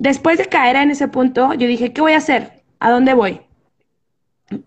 Después 0.00 0.38
de 0.38 0.46
caer 0.46 0.76
en 0.76 0.90
ese 0.90 1.08
punto, 1.08 1.52
yo 1.52 1.66
dije, 1.66 1.92
¿qué 1.92 2.00
voy 2.00 2.12
a 2.12 2.16
hacer? 2.16 2.62
¿A 2.78 2.90
dónde 2.90 3.12
voy? 3.12 3.42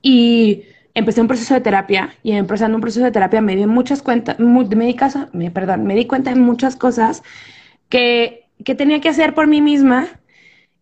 Y 0.04 0.62
empecé 0.94 1.22
un 1.22 1.28
proceso 1.28 1.56
de 1.56 1.62
terapia 1.62 2.16
y 2.22 2.34
empezando 2.34 2.78
un 2.78 2.82
proceso 2.82 3.04
de 3.04 3.12
terapia 3.12 3.42
me 3.42 3.56
di 3.56 3.66
muchas 3.66 4.04
cuentas, 4.04 4.38
me 4.38 4.64
di, 4.64 4.96
me, 5.34 5.50
perdón, 5.50 5.86
me 5.86 5.96
di 5.96 6.06
cuenta 6.06 6.30
de 6.30 6.40
muchas 6.40 6.76
cosas 6.76 7.24
que, 7.90 8.46
tenía 8.78 9.02
que 9.02 9.10
hacer 9.10 9.34
por 9.34 9.48
mí 9.48 9.60
misma. 9.60 10.08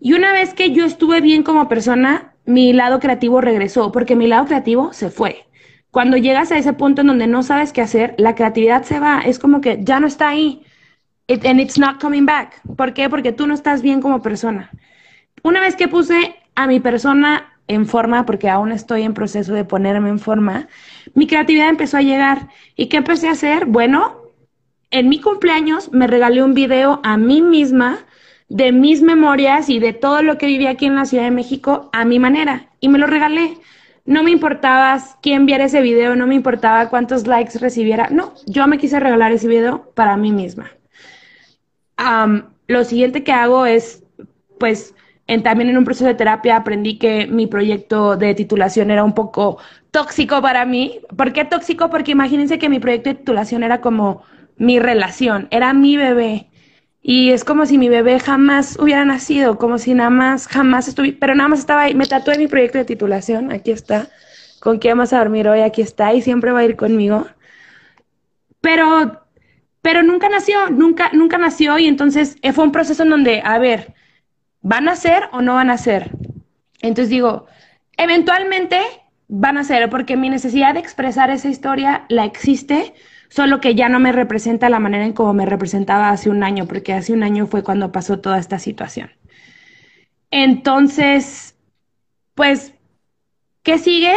Y 0.02 0.12
una 0.16 0.34
vez 0.34 0.54
que 0.54 0.72
yo 0.72 0.84
estuve 0.84 1.22
bien 1.22 1.44
como 1.44 1.70
persona, 1.70 2.34
mi 2.46 2.74
lado 2.74 3.00
creativo 3.00 3.40
regresó, 3.40 3.94
porque 3.94 4.18
mi 4.18 4.28
lado 4.28 4.48
creativo 4.48 4.92
se 4.92 5.12
fue. 5.12 5.46
Cuando 5.92 6.18
llegas 6.18 6.52
a 6.52 6.58
ese 6.58 6.74
punto 6.74 7.02
en 7.02 7.08
donde 7.08 7.28
no 7.28 7.42
sabes 7.42 7.72
qué 7.72 7.80
hacer, 7.80 8.16
la 8.18 8.36
creatividad 8.36 8.84
se 8.84 9.00
va, 9.00 9.22
es 9.22 9.40
como 9.40 9.62
que 9.62 9.80
ya 9.82 10.02
no 10.02 10.08
está 10.08 10.28
ahí. 10.28 10.62
And 11.28 11.60
it's 11.60 11.78
not 11.78 12.02
coming 12.02 12.26
back. 12.26 12.62
¿Por 12.76 12.94
qué? 12.94 13.10
Porque 13.10 13.32
tú 13.32 13.48
no 13.48 13.54
estás 13.54 13.82
bien 13.82 14.02
como 14.02 14.22
persona. 14.22 14.72
Una 15.44 15.60
vez 15.60 15.76
que 15.76 15.88
puse 15.88 16.36
a 16.56 16.68
mi 16.68 16.80
persona 16.80 17.52
en 17.68 17.86
forma, 17.88 18.26
porque 18.26 18.50
aún 18.50 18.72
estoy 18.72 19.04
en 19.04 19.14
proceso 19.14 19.54
de 19.54 19.64
ponerme 19.64 20.10
en 20.10 20.20
forma, 20.20 20.68
mi 21.14 21.28
creatividad 21.28 21.70
empezó 21.70 21.98
a 21.98 22.02
llegar. 22.02 22.50
¿Y 22.76 22.88
qué 22.88 22.98
empecé 22.98 23.28
a 23.30 23.32
hacer? 23.32 23.66
Bueno, 23.66 24.22
en 24.92 25.08
mi 25.08 25.22
cumpleaños 25.22 25.92
me 25.94 26.08
regalé 26.08 26.44
un 26.44 26.54
video 26.54 27.00
a 27.04 27.18
mí 27.18 27.42
misma 27.42 28.00
de 28.50 28.74
mis 28.74 29.02
memorias 29.02 29.70
y 29.70 29.80
de 29.80 29.94
todo 29.94 30.22
lo 30.22 30.38
que 30.38 30.48
viví 30.48 30.68
aquí 30.68 30.86
en 30.86 30.96
la 30.96 31.06
Ciudad 31.06 31.24
de 31.24 31.32
México 31.32 31.90
a 31.94 32.04
mi 32.04 32.20
manera 32.20 32.68
y 32.82 32.90
me 32.90 33.00
lo 33.00 33.08
regalé. 33.08 33.58
No 34.04 34.24
me 34.24 34.32
importaba 34.32 35.02
quién 35.22 35.46
viera 35.46 35.66
ese 35.66 35.82
video, 35.82 36.16
no 36.16 36.28
me 36.28 36.36
importaba 36.36 36.90
cuántos 36.90 37.28
likes 37.28 37.58
recibiera. 37.60 38.10
No, 38.10 38.34
yo 38.48 38.68
me 38.68 38.78
quise 38.78 39.00
regalar 39.00 39.32
ese 39.32 39.48
video 39.48 39.92
para 39.96 40.18
mí 40.18 40.32
misma. 40.32 40.72
Lo 42.68 42.84
siguiente 42.84 43.24
que 43.24 43.32
hago 43.32 43.66
es, 43.66 44.04
pues, 44.60 44.96
también 45.44 45.70
en 45.70 45.78
un 45.78 45.86
proceso 45.86 46.08
de 46.08 46.16
terapia 46.16 46.58
aprendí 46.58 46.98
que 46.98 47.26
mi 47.28 47.48
proyecto 47.48 48.18
de 48.18 48.36
titulación 48.36 48.92
era 48.92 49.04
un 49.04 49.14
poco 49.14 49.58
tóxico 49.92 50.42
para 50.42 50.66
mí. 50.66 51.00
¿Por 51.16 51.32
qué 51.32 51.46
tóxico? 51.46 51.90
Porque 51.90 52.12
imagínense 52.12 52.60
que 52.60 52.70
mi 52.70 52.80
proyecto 52.80 53.10
de 53.10 53.16
titulación 53.16 53.64
era 53.64 53.80
como 53.80 54.24
mi 54.58 54.80
relación, 54.80 55.48
era 55.52 55.74
mi 55.74 55.96
bebé. 55.98 56.48
Y 57.02 57.32
es 57.32 57.44
como 57.44 57.66
si 57.66 57.78
mi 57.78 57.90
bebé 57.90 58.20
jamás 58.20 58.78
hubiera 58.80 59.06
nacido, 59.06 59.58
como 59.58 59.78
si 59.78 59.94
nada 59.94 60.10
más, 60.10 60.48
jamás 60.48 60.88
estuviera, 60.88 61.18
pero 61.20 61.34
nada 61.34 61.50
más 61.50 61.60
estaba 61.60 61.84
ahí. 61.84 61.96
Me 61.96 62.06
tatué 62.06 62.38
mi 62.38 62.48
proyecto 62.48 62.78
de 62.78 62.86
titulación, 62.86 63.52
aquí 63.52 63.72
está. 63.72 64.10
¿Con 64.60 64.78
quién 64.80 64.98
vamos 64.98 65.14
a 65.14 65.18
dormir 65.20 65.48
hoy? 65.48 65.62
Aquí 65.62 65.82
está 65.82 66.14
y 66.14 66.22
siempre 66.22 66.52
va 66.52 66.60
a 66.60 66.66
ir 66.66 66.76
conmigo. 66.76 67.26
Pero, 68.62 69.24
pero 69.82 70.04
nunca 70.04 70.30
nació, 70.30 70.70
nunca, 70.70 71.10
nunca 71.14 71.38
nació 71.38 71.78
y 71.80 71.88
entonces 71.88 72.38
eh, 72.42 72.54
fue 72.54 72.64
un 72.64 72.72
proceso 72.72 73.04
en 73.04 73.10
donde, 73.10 73.42
a 73.44 73.58
ver, 73.58 73.94
¿van 74.62 74.88
a 74.88 74.96
ser 74.96 75.30
o 75.32 75.42
no 75.42 75.56
van 75.56 75.70
a 75.70 75.78
ser? 75.78 76.12
Entonces 76.82 77.10
digo, 77.10 77.48
eventualmente 77.98 78.80
van 79.28 79.58
a 79.58 79.64
ser, 79.64 79.90
porque 79.90 80.18
mi 80.18 80.30
necesidad 80.30 80.74
de 80.74 80.82
expresar 80.82 81.30
esa 81.30 81.48
historia 81.48 82.06
la 82.10 82.26
existe, 82.26 82.94
solo 83.30 83.62
que 83.62 83.76
ya 83.76 83.88
no 83.88 84.00
me 84.00 84.12
representa 84.12 84.70
la 84.70 84.80
manera 84.80 85.06
en 85.06 85.14
como 85.14 85.34
me 85.34 85.46
representaba 85.46 86.10
hace 86.10 86.30
un 86.30 86.44
año, 86.44 86.68
porque 86.68 86.94
hace 86.94 87.14
un 87.14 87.24
año 87.24 87.48
fue 87.48 87.64
cuando 87.64 87.92
pasó 87.92 88.20
toda 88.20 88.38
esta 88.40 88.60
situación. 88.60 89.12
Entonces, 90.32 91.56
pues, 92.36 92.74
¿qué 93.64 93.78
sigue? 93.78 94.16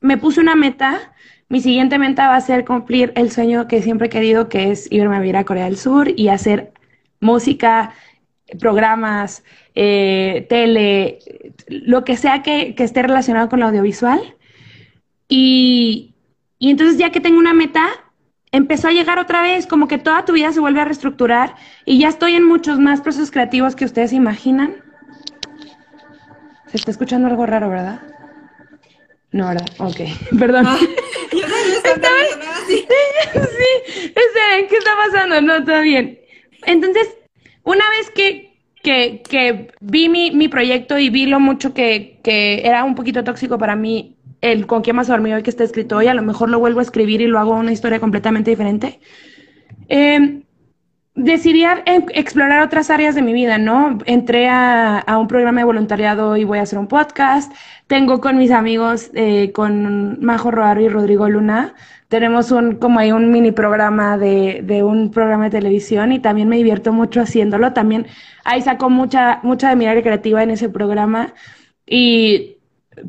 Me 0.00 0.16
puse 0.16 0.40
una 0.40 0.54
meta. 0.54 1.12
Mi 1.48 1.60
siguiente 1.60 1.98
meta 1.98 2.28
va 2.28 2.36
a 2.36 2.40
ser 2.40 2.64
cumplir 2.64 3.12
el 3.14 3.30
sueño 3.30 3.68
que 3.68 3.80
siempre 3.80 4.08
he 4.08 4.10
querido, 4.10 4.48
que 4.48 4.72
es 4.72 4.90
irme 4.90 5.16
a 5.16 5.20
vivir 5.20 5.36
a 5.36 5.44
Corea 5.44 5.66
del 5.66 5.76
Sur 5.76 6.12
y 6.16 6.28
hacer 6.28 6.72
música, 7.20 7.94
programas, 8.58 9.44
eh, 9.74 10.46
tele, 10.48 11.18
lo 11.68 12.04
que 12.04 12.16
sea 12.16 12.42
que, 12.42 12.74
esté 12.76 13.02
relacionado 13.02 13.48
con 13.48 13.60
lo 13.60 13.66
audiovisual. 13.66 14.20
Y, 15.28 16.14
y 16.58 16.70
entonces 16.70 16.98
ya 16.98 17.10
que 17.10 17.20
tengo 17.20 17.38
una 17.38 17.54
meta, 17.54 17.90
empezó 18.50 18.88
a 18.88 18.92
llegar 18.92 19.20
otra 19.20 19.42
vez, 19.42 19.68
como 19.68 19.86
que 19.86 19.98
toda 19.98 20.24
tu 20.24 20.32
vida 20.32 20.52
se 20.52 20.60
vuelve 20.60 20.80
a 20.80 20.84
reestructurar 20.84 21.54
y 21.84 21.98
ya 21.98 22.08
estoy 22.08 22.34
en 22.34 22.44
muchos 22.44 22.80
más 22.80 23.00
procesos 23.00 23.30
creativos 23.30 23.76
que 23.76 23.84
ustedes 23.84 24.12
imaginan. 24.12 24.76
Se 26.66 26.76
está 26.76 26.90
escuchando 26.90 27.28
algo 27.28 27.46
raro, 27.46 27.68
¿verdad? 27.68 28.00
No, 29.32 29.48
¿verdad? 29.48 29.66
Ok, 29.78 30.00
perdón. 30.38 30.66
Ah, 30.66 30.78
yo 31.32 31.38
sí, 32.66 32.84
sí, 32.86 34.66
¿qué 34.68 34.76
está 34.76 34.90
pasando? 34.96 35.40
No, 35.40 35.64
todo 35.64 35.82
bien. 35.82 36.18
Entonces, 36.64 37.08
una 37.62 37.84
vez 37.90 38.10
que, 38.10 38.58
que, 38.82 39.22
que 39.28 39.72
vi 39.80 40.08
mi, 40.08 40.30
mi, 40.30 40.48
proyecto 40.48 40.98
y 40.98 41.10
vi 41.10 41.26
lo 41.26 41.40
mucho 41.40 41.74
que, 41.74 42.18
que 42.22 42.66
era 42.66 42.84
un 42.84 42.94
poquito 42.94 43.24
tóxico 43.24 43.58
para 43.58 43.76
mí 43.76 44.16
el 44.40 44.66
con 44.66 44.82
quién 44.82 44.96
más 44.96 45.08
dormido 45.08 45.36
hoy 45.36 45.42
que 45.42 45.50
está 45.50 45.64
escrito 45.64 45.96
hoy, 45.96 46.06
a 46.06 46.14
lo 46.14 46.22
mejor 46.22 46.48
lo 46.50 46.58
vuelvo 46.58 46.80
a 46.80 46.82
escribir 46.82 47.20
y 47.20 47.26
lo 47.26 47.38
hago 47.38 47.52
una 47.52 47.72
historia 47.72 48.00
completamente 48.00 48.50
diferente. 48.50 49.00
Eh, 49.88 50.42
decidí 51.16 51.64
explorar 52.14 52.62
otras 52.62 52.90
áreas 52.90 53.14
de 53.14 53.22
mi 53.22 53.32
vida, 53.32 53.58
¿no? 53.58 53.98
Entré 54.04 54.48
a, 54.48 55.04
un 55.18 55.26
programa 55.26 55.60
de 55.60 55.64
voluntariado 55.64 56.36
y 56.36 56.44
voy 56.44 56.58
a 56.58 56.62
hacer 56.62 56.78
un 56.78 56.86
podcast. 56.86 57.52
Tengo 57.86 58.20
con 58.20 58.38
mis 58.38 58.50
amigos, 58.50 59.10
eh, 59.14 59.50
con 59.52 60.20
Majo 60.24 60.50
Roaro 60.50 60.80
y 60.80 60.88
Rodrigo 60.88 61.28
Luna, 61.28 61.74
tenemos 62.08 62.52
un, 62.52 62.76
como 62.76 63.00
hay 63.00 63.10
un 63.10 63.32
mini 63.32 63.50
programa 63.50 64.16
de, 64.16 64.60
de, 64.62 64.84
un 64.84 65.10
programa 65.10 65.44
de 65.44 65.50
televisión 65.50 66.12
y 66.12 66.20
también 66.20 66.48
me 66.48 66.56
divierto 66.56 66.92
mucho 66.92 67.20
haciéndolo. 67.20 67.72
También 67.72 68.06
ahí 68.44 68.62
saco 68.62 68.90
mucha, 68.90 69.40
mucha 69.42 69.70
de 69.70 69.76
mi 69.76 69.86
área 69.86 70.02
creativa 70.02 70.42
en 70.42 70.50
ese 70.50 70.68
programa 70.68 71.34
y 71.84 72.58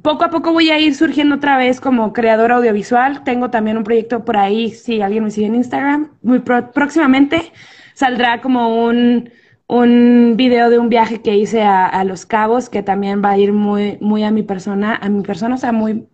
poco 0.02 0.24
a 0.24 0.30
poco 0.30 0.52
voy 0.52 0.72
a 0.72 0.80
ir 0.80 0.96
surgiendo 0.96 1.36
otra 1.36 1.58
vez 1.58 1.80
como 1.80 2.12
creadora 2.12 2.56
audiovisual. 2.56 3.24
Tengo 3.24 3.52
también 3.52 3.78
un 3.78 3.84
proyecto 3.84 4.26
por 4.26 4.38
ahí, 4.38 4.72
si 4.72 5.02
alguien 5.02 5.26
me 5.26 5.32
sigue 5.32 5.48
en 5.48 5.56
Instagram, 5.56 6.10
muy 6.24 6.40
próximamente 6.40 7.52
saldrá 7.98 8.42
como 8.42 8.86
un, 8.86 9.32
un 9.66 10.36
video 10.38 10.70
de 10.70 10.78
un 10.78 10.88
viaje 10.88 11.24
que 11.24 11.36
hice 11.36 11.64
a, 11.64 11.88
a, 11.88 12.04
Los 12.04 12.28
Cabos, 12.28 12.70
que 12.70 12.84
también 12.84 13.24
va 13.26 13.32
a 13.32 13.38
ir 13.40 13.54
muy, 13.54 13.98
muy 14.02 14.24
a 14.24 14.30
mi 14.30 14.44
persona, 14.44 14.96
a 15.02 15.10
mi 15.10 15.24
persona, 15.24 15.56
o 15.56 15.58
sea, 15.58 15.72
muy, 15.72 16.08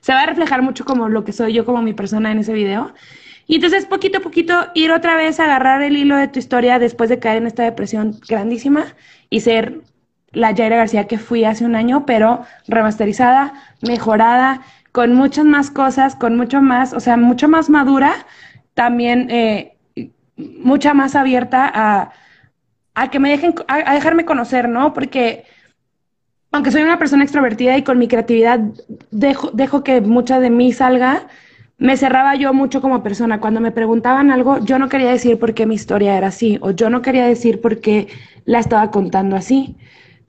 se 0.00 0.14
va 0.14 0.22
a 0.22 0.26
reflejar 0.26 0.62
mucho 0.62 0.86
como 0.86 1.10
lo 1.10 1.24
que 1.24 1.34
soy 1.34 1.52
yo 1.52 1.66
como 1.66 1.82
mi 1.82 1.92
persona 1.92 2.32
en 2.32 2.38
ese 2.38 2.54
video. 2.54 2.94
Y 3.46 3.56
entonces 3.56 3.84
poquito 3.84 4.16
a 4.18 4.20
poquito 4.22 4.54
ir 4.74 4.92
otra 4.92 5.14
vez 5.18 5.38
a 5.38 5.44
agarrar 5.44 5.82
el 5.82 5.98
hilo 5.98 6.16
de 6.16 6.28
tu 6.28 6.38
historia 6.38 6.78
después 6.78 7.10
de 7.10 7.18
caer 7.18 7.36
en 7.36 7.46
esta 7.46 7.64
depresión 7.64 8.18
grandísima 8.26 8.86
y 9.28 9.40
ser 9.40 9.82
la 10.32 10.56
Jaira 10.56 10.76
García 10.76 11.06
que 11.06 11.18
fui 11.18 11.44
hace 11.44 11.66
un 11.66 11.76
año, 11.76 12.06
pero 12.06 12.46
remasterizada, 12.66 13.52
mejorada, 13.86 14.62
con 14.90 15.14
muchas 15.14 15.44
más 15.44 15.70
cosas, 15.70 16.16
con 16.16 16.34
mucho 16.34 16.62
más, 16.62 16.94
o 16.94 17.00
sea, 17.00 17.18
mucho 17.18 17.46
más 17.46 17.68
madura, 17.68 18.14
también 18.72 19.30
eh, 19.30 19.75
mucha 20.36 20.94
más 20.94 21.14
abierta 21.14 21.70
a, 21.72 22.12
a 22.94 23.10
que 23.10 23.18
me 23.18 23.30
dejen, 23.30 23.54
a, 23.68 23.94
dejarme 23.94 24.24
conocer, 24.24 24.68
¿no? 24.68 24.92
Porque 24.92 25.44
aunque 26.52 26.70
soy 26.70 26.82
una 26.82 26.98
persona 26.98 27.24
extrovertida 27.24 27.76
y 27.76 27.82
con 27.82 27.98
mi 27.98 28.08
creatividad 28.08 28.60
dejo, 29.10 29.50
dejo 29.52 29.84
que 29.84 30.00
mucha 30.00 30.40
de 30.40 30.50
mí 30.50 30.72
salga, 30.72 31.26
me 31.78 31.96
cerraba 31.96 32.34
yo 32.36 32.54
mucho 32.54 32.80
como 32.80 33.02
persona. 33.02 33.40
Cuando 33.40 33.60
me 33.60 33.72
preguntaban 33.72 34.30
algo, 34.30 34.58
yo 34.64 34.78
no 34.78 34.88
quería 34.88 35.10
decir 35.10 35.38
por 35.38 35.54
qué 35.54 35.66
mi 35.66 35.74
historia 35.74 36.16
era 36.16 36.28
así, 36.28 36.58
o 36.62 36.70
yo 36.70 36.88
no 36.88 37.02
quería 37.02 37.26
decir 37.26 37.60
por 37.60 37.80
qué 37.80 38.08
la 38.44 38.60
estaba 38.60 38.90
contando 38.90 39.36
así. 39.36 39.76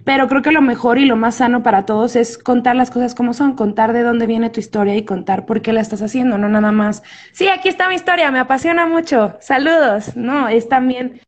Pero 0.08 0.30
creo 0.30 0.42
que 0.42 0.54
lo 0.54 0.62
mejor 0.62 1.00
y 1.00 1.06
lo 1.06 1.18
más 1.18 1.36
sano 1.36 1.64
para 1.64 1.86
todos 1.86 2.16
es 2.16 2.38
contar 2.38 2.78
las 2.78 2.92
cosas 2.92 3.14
como 3.14 3.34
son, 3.34 3.58
contar 3.58 3.92
de 3.92 4.04
dónde 4.04 4.26
viene 4.26 4.50
tu 4.50 4.62
historia 4.62 4.96
y 4.96 5.04
contar 5.04 5.46
por 5.46 5.62
qué 5.62 5.74
la 5.74 5.82
estás 5.82 6.02
haciendo, 6.02 6.38
no 6.38 6.48
nada 6.48 6.72
más. 6.72 7.04
Sí, 7.34 7.50
aquí 7.50 7.68
está 7.68 7.90
mi 7.90 7.96
historia, 7.96 8.32
me 8.32 8.40
apasiona 8.40 8.88
mucho, 8.88 9.36
saludos. 9.42 10.16
No, 10.16 10.48
es 10.48 10.70
también 10.70 11.20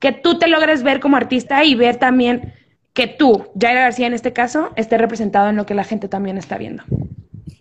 que 0.00 0.10
tú 0.10 0.36
te 0.36 0.48
logres 0.48 0.82
ver 0.82 0.98
como 0.98 1.16
artista 1.16 1.62
y 1.62 1.76
ver 1.76 1.98
también 1.98 2.52
que 2.92 3.06
tú, 3.06 3.46
Jaira 3.56 3.82
García 3.82 4.08
en 4.08 4.14
este 4.14 4.32
caso, 4.32 4.72
esté 4.74 4.98
representado 4.98 5.50
en 5.50 5.54
lo 5.54 5.64
que 5.64 5.74
la 5.74 5.84
gente 5.84 6.08
también 6.08 6.36
está 6.36 6.58
viendo. 6.58 6.82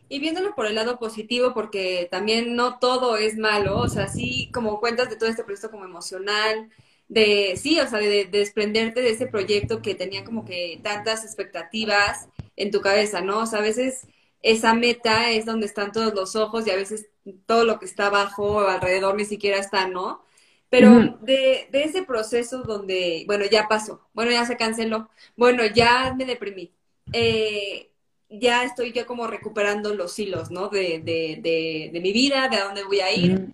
Y 0.09 0.17
viéndolo 0.17 0.55
por 0.55 0.65
el 0.65 0.73
lado 0.73 0.97
positivo, 0.97 1.53
porque 1.53 2.07
también 2.09 2.55
no 2.55 2.79
todo 2.79 3.17
es 3.17 3.37
malo, 3.37 3.77
o 3.77 3.89
sea, 3.89 4.07
sí, 4.07 4.49
como 4.51 4.79
cuentas 4.79 5.11
de 5.11 5.17
todo 5.17 5.29
este 5.29 5.43
proceso 5.43 5.69
como 5.69 5.85
emocional, 5.85 6.71
de, 7.07 7.55
sí, 7.57 7.79
o 7.79 7.87
sea, 7.87 7.99
de, 7.99 8.25
desprenderte 8.25 9.01
de 9.01 9.11
ese 9.11 9.27
proyecto 9.27 9.81
que 9.81 9.95
tenía 9.95 10.23
como 10.23 10.45
que 10.45 10.79
tantas 10.83 11.23
expectativas 11.23 12.27
en 12.55 12.71
tu 12.71 12.81
cabeza, 12.81 13.21
¿no? 13.21 13.39
O 13.39 13.45
sea, 13.45 13.59
a 13.59 13.63
veces 13.63 14.07
esa 14.41 14.73
meta 14.73 15.29
es 15.29 15.45
donde 15.45 15.65
están 15.65 15.91
todos 15.91 16.13
los 16.13 16.35
ojos 16.35 16.67
y 16.67 16.71
a 16.71 16.75
veces 16.75 17.07
todo 17.45 17.65
lo 17.65 17.79
que 17.79 17.85
está 17.85 18.07
abajo 18.07 18.57
o 18.57 18.67
alrededor 18.67 19.15
ni 19.15 19.25
siquiera 19.25 19.57
está, 19.57 19.87
¿no? 19.87 20.23
Pero 20.69 21.19
de, 21.21 21.67
de, 21.71 21.83
ese 21.83 22.01
proceso 22.01 22.63
donde, 22.63 23.25
bueno, 23.27 23.45
ya 23.45 23.67
pasó, 23.67 24.07
bueno, 24.11 24.31
ya 24.31 24.43
se 24.43 24.57
canceló, 24.57 25.07
bueno, 25.37 25.63
ya 25.67 26.15
me 26.17 26.25
deprimí. 26.25 26.71
Eh, 27.11 27.91
ya 28.27 28.63
estoy 28.63 28.91
yo 28.91 29.05
como 29.05 29.27
recuperando 29.27 29.93
los 29.93 30.17
hilos, 30.17 30.49
¿no? 30.49 30.69
De, 30.69 30.99
de, 30.99 31.91
de, 31.91 31.99
mi 32.01 32.11
vida, 32.11 32.49
de 32.49 32.57
a 32.57 32.65
dónde 32.65 32.83
voy 32.83 33.01
a 33.01 33.13
ir. 33.13 33.53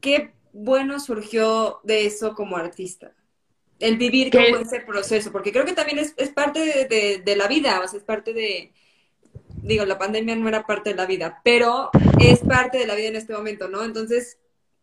¿Qué 0.00 0.32
bueno 0.62 1.00
surgió 1.00 1.80
de 1.84 2.06
eso 2.06 2.34
como 2.34 2.56
artista? 2.56 3.12
El 3.78 3.98
vivir 3.98 4.30
como 4.30 4.58
ese 4.58 4.80
proceso, 4.80 5.30
porque 5.30 5.52
creo 5.52 5.64
que 5.64 5.74
también 5.74 5.98
es, 5.98 6.14
es 6.16 6.30
parte 6.30 6.60
de, 6.88 7.36
la 7.36 7.46
vida, 7.46 7.80
o 7.84 7.88
sea, 7.88 7.98
es 7.98 8.04
parte 8.04 8.32
de, 8.32 8.72
digo, 9.62 9.84
la 9.84 9.98
pandemia 9.98 10.34
no 10.34 10.48
era 10.48 10.66
parte 10.66 10.90
de 10.90 10.96
la 10.96 11.04
vida, 11.04 11.40
pero 11.44 11.90
es 12.18 12.40
parte 12.40 12.78
de 12.78 12.86
la 12.86 12.94
vida 12.94 13.08
en 13.08 13.16
este 13.16 13.34
momento, 13.34 13.68
¿no? 13.68 13.84
Entonces, 13.84 14.38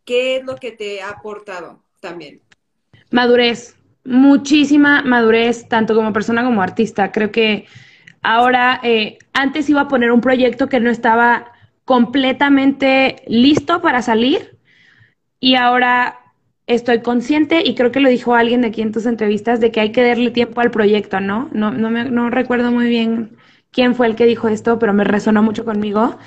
¿qué 0.06 0.38
es 0.38 0.44
lo 0.44 0.58
que 0.58 0.72
te 0.72 1.02
ha 1.02 1.10
aportado 1.10 1.82
también? 2.00 2.42
Madurez, 3.10 3.76
muchísima 4.04 5.02
madurez, 5.02 5.68
tanto 5.68 5.96
como 5.96 6.14
persona 6.14 6.44
como 6.44 6.62
artista. 6.62 7.12
Creo 7.12 7.32
que 7.32 7.66
Ahora, 8.24 8.80
eh, 8.84 9.20
antes 9.34 9.70
iba 9.70 9.82
a 9.82 9.88
poner 9.90 10.12
un 10.12 10.22
proyecto 10.22 10.70
que 10.70 10.80
no 10.80 10.90
estaba 10.90 11.52
completamente 11.84 13.22
listo 13.28 13.82
para 13.82 14.02
salir 14.02 14.53
y 15.44 15.56
ahora 15.56 16.22
estoy 16.68 17.02
consciente 17.02 17.64
y 17.66 17.76
creo 17.76 17.92
que 17.92 18.00
lo 18.00 18.08
dijo 18.08 18.34
alguien 18.34 18.62
de 18.62 18.68
aquí 18.68 18.82
en 18.82 18.94
tus 18.94 19.06
entrevistas 19.06 19.60
de 19.60 19.74
que 19.74 19.82
hay 19.82 19.92
que 19.92 20.02
darle 20.02 20.32
tiempo 20.32 20.62
al 20.62 20.72
proyecto, 20.72 21.20
¿no? 21.20 21.50
No, 21.52 21.72
no, 21.72 21.90
me, 21.90 22.06
no 22.06 22.30
recuerdo 22.30 22.72
muy 22.72 22.88
bien 22.88 23.36
quién 23.70 23.94
fue 23.94 24.08
el 24.08 24.16
que 24.16 24.26
dijo 24.26 24.48
esto, 24.48 24.80
pero 24.80 24.94
me 24.94 25.04
resonó 25.04 25.44
mucho 25.44 25.66
conmigo, 25.66 26.18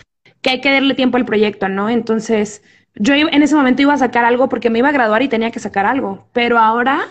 que 0.42 0.50
hay 0.50 0.61
que 0.61 0.70
darle 0.70 0.92
tiempo 0.92 1.16
al 1.16 1.24
proyecto, 1.24 1.70
¿no? 1.70 1.88
Entonces, 1.88 2.62
yo 2.94 3.14
en 3.14 3.42
ese 3.42 3.55
momento 3.55 3.81
iba 3.81 3.94
a 3.94 3.98
sacar 3.98 4.26
algo 4.26 4.50
porque 4.50 4.68
me 4.68 4.81
iba 4.81 4.90
a 4.90 4.92
graduar 4.92 5.22
y 5.22 5.29
tenía 5.29 5.50
que 5.50 5.61
sacar 5.61 5.87
algo, 5.87 6.29
pero 6.35 6.59
ahora 6.59 7.07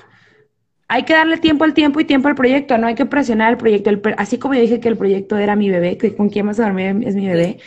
hay 0.87 1.05
que 1.05 1.13
darle 1.13 1.37
tiempo 1.37 1.63
al 1.63 1.73
tiempo 1.73 1.99
y 2.01 2.05
tiempo 2.05 2.27
al 2.27 2.35
proyecto, 2.35 2.77
no 2.77 2.85
hay 2.85 2.93
que 2.93 3.07
presionar 3.07 3.49
el 3.49 3.57
proyecto. 3.57 3.89
así 4.17 4.37
como 4.37 4.53
yo 4.53 4.61
dije 4.61 4.79
que 4.79 4.89
el 4.89 4.97
proyecto 4.97 5.37
era 5.37 5.55
mi 5.55 5.71
bebé, 5.71 5.97
que 5.97 6.15
con 6.15 6.29
quién 6.29 6.45
vas 6.45 6.59
a 6.59 6.65
dormir 6.65 7.01
es 7.03 7.15
mi 7.15 7.25
bebé, 7.25 7.57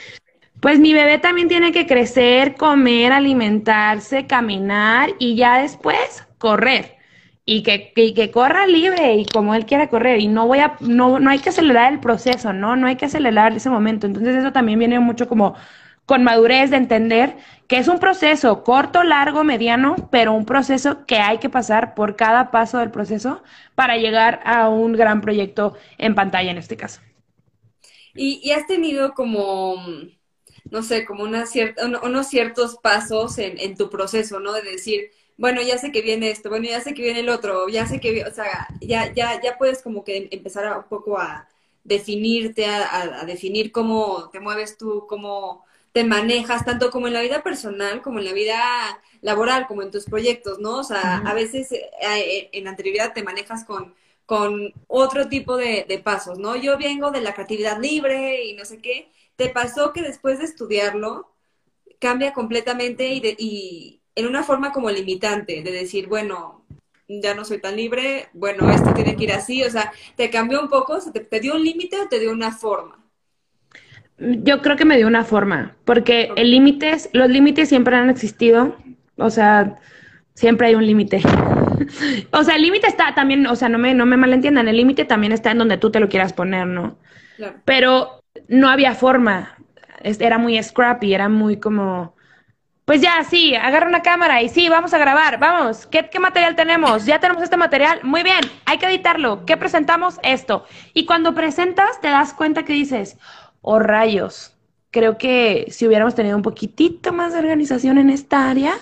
pues 0.60 0.78
mi 0.78 0.92
bebé 0.92 1.18
también 1.18 1.48
tiene 1.48 1.72
que 1.72 1.86
crecer, 1.86 2.56
comer, 2.56 3.12
alimentarse, 3.12 4.26
caminar 4.26 5.10
y 5.18 5.36
ya 5.36 5.60
después 5.62 6.26
correr. 6.38 6.96
Y 7.44 7.62
que, 7.62 7.92
que, 7.94 8.30
corra 8.30 8.66
libre 8.66 9.14
y 9.14 9.24
como 9.24 9.54
él 9.54 9.64
quiera 9.64 9.88
correr. 9.88 10.20
Y 10.20 10.28
no 10.28 10.46
voy 10.46 10.58
a, 10.58 10.76
no, 10.80 11.18
no 11.18 11.30
hay 11.30 11.38
que 11.38 11.48
acelerar 11.48 11.92
el 11.92 12.00
proceso, 12.00 12.52
¿no? 12.52 12.76
No 12.76 12.86
hay 12.86 12.96
que 12.96 13.06
acelerar 13.06 13.54
ese 13.54 13.70
momento. 13.70 14.06
Entonces 14.06 14.36
eso 14.36 14.52
también 14.52 14.78
viene 14.78 15.00
mucho 15.00 15.28
como 15.28 15.54
con 16.04 16.24
madurez 16.24 16.70
de 16.70 16.76
entender 16.78 17.36
que 17.66 17.76
es 17.76 17.86
un 17.86 17.98
proceso 17.98 18.64
corto, 18.64 19.02
largo, 19.04 19.44
mediano, 19.44 20.08
pero 20.10 20.32
un 20.32 20.46
proceso 20.46 21.04
que 21.04 21.18
hay 21.18 21.38
que 21.38 21.50
pasar 21.50 21.94
por 21.94 22.16
cada 22.16 22.50
paso 22.50 22.78
del 22.78 22.90
proceso 22.90 23.42
para 23.74 23.98
llegar 23.98 24.40
a 24.44 24.70
un 24.70 24.94
gran 24.94 25.20
proyecto 25.20 25.76
en 25.98 26.14
pantalla 26.14 26.50
en 26.50 26.56
este 26.56 26.78
caso. 26.78 27.02
Y, 28.14 28.50
has 28.52 28.66
tenido 28.66 29.12
como, 29.12 29.76
no 30.70 30.82
sé, 30.82 31.04
como 31.04 31.24
una 31.24 31.46
cierta, 31.46 31.86
unos 31.86 32.28
ciertos 32.28 32.76
pasos 32.82 33.38
en, 33.38 33.76
tu 33.76 33.90
proceso, 33.90 34.40
¿no? 34.40 34.52
De 34.52 34.62
decir, 34.62 35.10
bueno, 35.36 35.62
ya 35.62 35.78
sé 35.78 35.92
que 35.92 36.02
viene 36.02 36.30
esto, 36.30 36.48
bueno, 36.50 36.66
ya 36.66 36.80
sé 36.80 36.94
que 36.94 37.02
viene 37.02 37.20
el 37.20 37.28
otro, 37.28 37.68
ya 37.68 37.86
sé 37.86 38.00
que, 38.00 38.24
o 38.24 38.32
sea, 38.32 38.68
ya, 38.80 39.12
ya, 39.14 39.40
ya 39.40 39.58
puedes 39.58 39.82
como 39.82 40.04
que 40.04 40.28
empezar 40.30 40.66
a, 40.66 40.78
un 40.78 40.88
poco 40.88 41.18
a 41.18 41.48
definirte, 41.84 42.66
a 42.66 43.24
definir 43.26 43.72
cómo 43.72 44.28
te 44.30 44.40
mueves 44.40 44.76
tú, 44.76 45.06
cómo 45.08 45.64
te 45.92 46.04
manejas, 46.04 46.64
tanto 46.64 46.90
como 46.90 47.06
en 47.06 47.14
la 47.14 47.22
vida 47.22 47.42
personal, 47.42 48.02
como 48.02 48.18
en 48.18 48.26
la 48.26 48.32
vida 48.32 48.60
laboral, 49.20 49.66
como 49.66 49.82
en 49.82 49.90
tus 49.90 50.04
proyectos, 50.04 50.58
¿no? 50.58 50.78
O 50.78 50.84
sea, 50.84 51.18
a 51.18 51.34
veces 51.34 51.72
eh, 51.72 52.50
en 52.52 52.68
anterioridad 52.68 53.12
te 53.14 53.22
manejas 53.22 53.64
con, 53.64 53.94
con 54.28 54.74
otro 54.88 55.26
tipo 55.30 55.56
de, 55.56 56.02
pasos, 56.04 56.38
¿no? 56.38 56.54
Yo 56.54 56.76
vengo 56.76 57.10
de 57.10 57.22
la 57.22 57.32
creatividad 57.32 57.80
libre 57.80 58.44
y 58.44 58.52
no 58.52 58.66
sé 58.66 58.76
qué. 58.82 59.10
¿Te 59.36 59.48
pasó 59.48 59.94
que 59.94 60.02
después 60.02 60.38
de 60.38 60.44
estudiarlo 60.44 61.32
cambia 61.98 62.34
completamente 62.34 63.08
y, 63.08 63.20
de, 63.20 63.34
y 63.38 64.02
en 64.14 64.26
una 64.26 64.42
forma 64.42 64.70
como 64.70 64.90
limitante, 64.90 65.62
de 65.62 65.72
decir, 65.72 66.08
bueno, 66.08 66.62
ya 67.08 67.34
no 67.34 67.46
soy 67.46 67.58
tan 67.58 67.76
libre, 67.76 68.28
bueno, 68.34 68.70
esto 68.70 68.92
tiene 68.92 69.16
que 69.16 69.24
ir 69.24 69.32
así, 69.32 69.64
o 69.64 69.70
sea, 69.70 69.92
¿te 70.14 70.28
cambió 70.28 70.60
un 70.60 70.68
poco? 70.68 70.98
¿Te, 71.10 71.20
te 71.20 71.40
dio 71.40 71.54
un 71.54 71.64
límite 71.64 71.98
o 71.98 72.08
te 72.08 72.20
dio 72.20 72.30
una 72.30 72.52
forma? 72.52 73.02
Yo 74.18 74.60
creo 74.60 74.76
que 74.76 74.84
me 74.84 74.98
dio 74.98 75.06
una 75.06 75.24
forma, 75.24 75.74
porque 75.86 76.32
el 76.36 76.50
límites, 76.50 77.08
los 77.14 77.30
límites 77.30 77.70
siempre 77.70 77.96
han 77.96 78.10
existido, 78.10 78.76
o 79.16 79.30
sea, 79.30 79.78
siempre 80.34 80.66
hay 80.66 80.74
un 80.74 80.84
límite. 80.84 81.22
o 82.32 82.44
sea, 82.44 82.56
el 82.56 82.62
límite 82.62 82.86
está 82.86 83.14
también, 83.14 83.46
o 83.46 83.56
sea, 83.56 83.68
no 83.68 83.78
me, 83.78 83.94
no 83.94 84.06
me 84.06 84.16
malentiendan, 84.16 84.68
el 84.68 84.76
límite 84.76 85.04
también 85.04 85.32
está 85.32 85.50
en 85.50 85.58
donde 85.58 85.78
tú 85.78 85.90
te 85.90 86.00
lo 86.00 86.08
quieras 86.08 86.32
poner, 86.32 86.66
¿no? 86.66 86.98
Pero 87.64 88.22
no 88.48 88.68
había 88.68 88.94
forma, 88.94 89.56
era 90.02 90.38
muy 90.38 90.60
scrappy, 90.62 91.14
era 91.14 91.28
muy 91.28 91.58
como, 91.58 92.16
pues 92.84 93.00
ya, 93.00 93.22
sí, 93.22 93.54
agarra 93.54 93.86
una 93.86 94.02
cámara 94.02 94.42
y 94.42 94.48
sí, 94.48 94.68
vamos 94.68 94.92
a 94.92 94.98
grabar, 94.98 95.38
vamos, 95.38 95.86
¿qué, 95.86 96.08
¿qué 96.10 96.18
material 96.18 96.56
tenemos? 96.56 97.06
Ya 97.06 97.20
tenemos 97.20 97.42
este 97.42 97.56
material, 97.56 98.00
muy 98.02 98.22
bien, 98.22 98.40
hay 98.64 98.78
que 98.78 98.86
editarlo, 98.86 99.44
¿qué 99.44 99.56
presentamos? 99.56 100.18
Esto. 100.22 100.64
Y 100.94 101.06
cuando 101.06 101.34
presentas 101.34 102.00
te 102.00 102.08
das 102.08 102.34
cuenta 102.34 102.64
que 102.64 102.72
dices, 102.72 103.18
o 103.60 103.78
rayos. 103.78 104.56
Creo 104.90 105.18
que 105.18 105.66
si 105.70 105.86
hubiéramos 105.86 106.14
tenido 106.14 106.36
un 106.36 106.42
poquitito 106.42 107.12
más 107.12 107.32
de 107.32 107.40
organización 107.40 107.98
en 107.98 108.10
esta 108.10 108.48
área, 108.50 108.74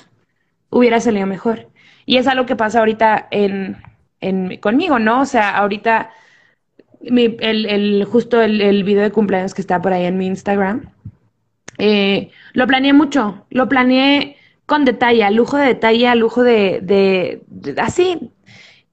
hubiera 0.71 1.01
salido 1.01 1.27
mejor. 1.27 1.69
Y 2.07 2.17
es 2.17 2.27
algo 2.27 2.47
que 2.47 2.57
pasa 2.57 2.79
ahorita 2.79 3.29
en, 3.31 3.77
en 4.21 4.57
conmigo, 4.59 4.99
¿no? 4.99 5.21
O 5.23 5.27
sea, 5.27 5.57
ahorita 5.57 6.11
el, 7.03 7.67
el, 7.67 8.05
justo 8.05 8.41
el, 8.41 8.61
el, 8.61 8.85
video 8.85 9.03
de 9.03 9.13
cumpleaños 9.13 9.55
que 9.55 9.61
está 9.61 9.83
por 9.83 9.93
ahí 9.93 10.05
en 10.05 10.17
mi 10.17 10.27
Instagram, 10.27 10.93
eh, 11.79 12.31
lo 12.53 12.67
planeé 12.67 12.93
mucho, 12.93 13.45
lo 13.51 13.69
planeé 13.69 14.37
con 14.65 14.85
detalle, 14.85 15.31
lujo 15.31 15.57
de 15.57 15.67
detalle, 15.67 16.15
lujo 16.17 16.43
de, 16.43 16.81
de 16.83 17.75
así, 17.81 18.33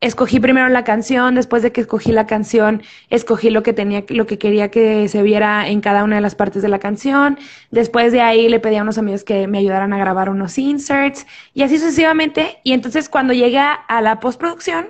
escogí 0.04 0.40
primero 0.42 0.68
la 0.68 0.84
canción, 0.84 1.34
después 1.36 1.64
de 1.64 1.72
que 1.72 1.80
escogí 1.82 2.12
la 2.12 2.28
canción, 2.28 2.84
escogí 3.10 3.50
lo 3.50 3.64
que 3.64 3.72
tenía, 3.72 4.04
lo 4.10 4.28
que 4.28 4.38
quería 4.38 4.70
que 4.70 5.08
se 5.08 5.24
viera 5.24 5.68
en 5.70 5.80
cada 5.80 6.04
una 6.04 6.18
de 6.18 6.22
las 6.22 6.36
partes 6.36 6.62
de 6.62 6.68
la 6.68 6.80
canción. 6.80 7.40
Después 7.72 8.12
de 8.12 8.20
ahí 8.20 8.50
le 8.50 8.60
pedí 8.60 8.76
a 8.76 8.82
unos 8.82 8.98
amigos 8.98 9.24
que 9.24 9.48
me 9.48 9.60
ayudaran 9.60 9.94
a 9.94 9.98
grabar 9.98 10.30
unos 10.30 10.58
inserts 10.58 11.26
y 11.54 11.64
así 11.64 11.78
sucesivamente. 11.78 12.60
Y 12.64 12.74
entonces 12.74 13.08
cuando 13.08 13.34
llegué 13.34 13.60
a 13.60 14.02
la 14.02 14.20
postproducción, 14.20 14.88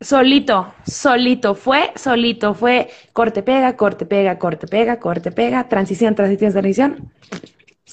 solito, 0.00 0.72
solito, 0.86 1.56
fue 1.56 1.90
solito, 1.96 2.54
fue 2.54 2.90
corte 3.12 3.42
pega, 3.42 3.76
corte 3.76 4.06
pega, 4.06 4.38
corte 4.38 4.68
pega, 4.68 5.00
corte 5.00 5.32
pega, 5.32 5.68
transición, 5.68 6.14
transición, 6.14 6.52
transición 6.52 7.12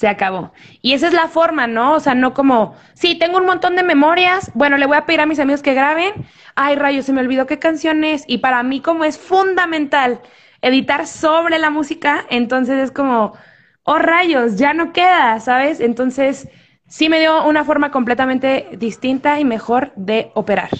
se 0.00 0.08
acabó. 0.08 0.50
Y 0.80 0.94
esa 0.94 1.08
es 1.08 1.12
la 1.12 1.28
forma, 1.28 1.66
¿no? 1.66 1.92
O 1.92 2.00
sea, 2.00 2.14
no 2.14 2.32
como, 2.32 2.74
sí, 2.94 3.16
tengo 3.16 3.36
un 3.36 3.44
montón 3.44 3.76
de 3.76 3.82
memorias, 3.82 4.50
bueno, 4.54 4.78
le 4.78 4.86
voy 4.86 4.96
a 4.96 5.04
pedir 5.04 5.20
a 5.20 5.26
mis 5.26 5.38
amigos 5.38 5.60
que 5.60 5.74
graben, 5.74 6.14
ay, 6.54 6.74
rayos, 6.74 7.04
se 7.04 7.12
me 7.12 7.20
olvidó 7.20 7.46
qué 7.46 7.58
canción 7.58 8.02
es, 8.02 8.24
y 8.26 8.38
para 8.38 8.62
mí 8.62 8.80
como 8.80 9.04
es 9.04 9.18
fundamental 9.18 10.22
editar 10.62 11.06
sobre 11.06 11.58
la 11.58 11.68
música, 11.68 12.24
entonces 12.30 12.82
es 12.82 12.90
como, 12.90 13.34
oh, 13.82 13.98
rayos, 13.98 14.56
ya 14.56 14.72
no 14.72 14.94
queda, 14.94 15.38
¿sabes? 15.38 15.80
Entonces, 15.80 16.48
sí 16.88 17.10
me 17.10 17.20
dio 17.20 17.44
una 17.44 17.66
forma 17.66 17.90
completamente 17.90 18.68
distinta 18.78 19.38
y 19.38 19.44
mejor 19.44 19.92
de 19.96 20.30
operar. 20.32 20.70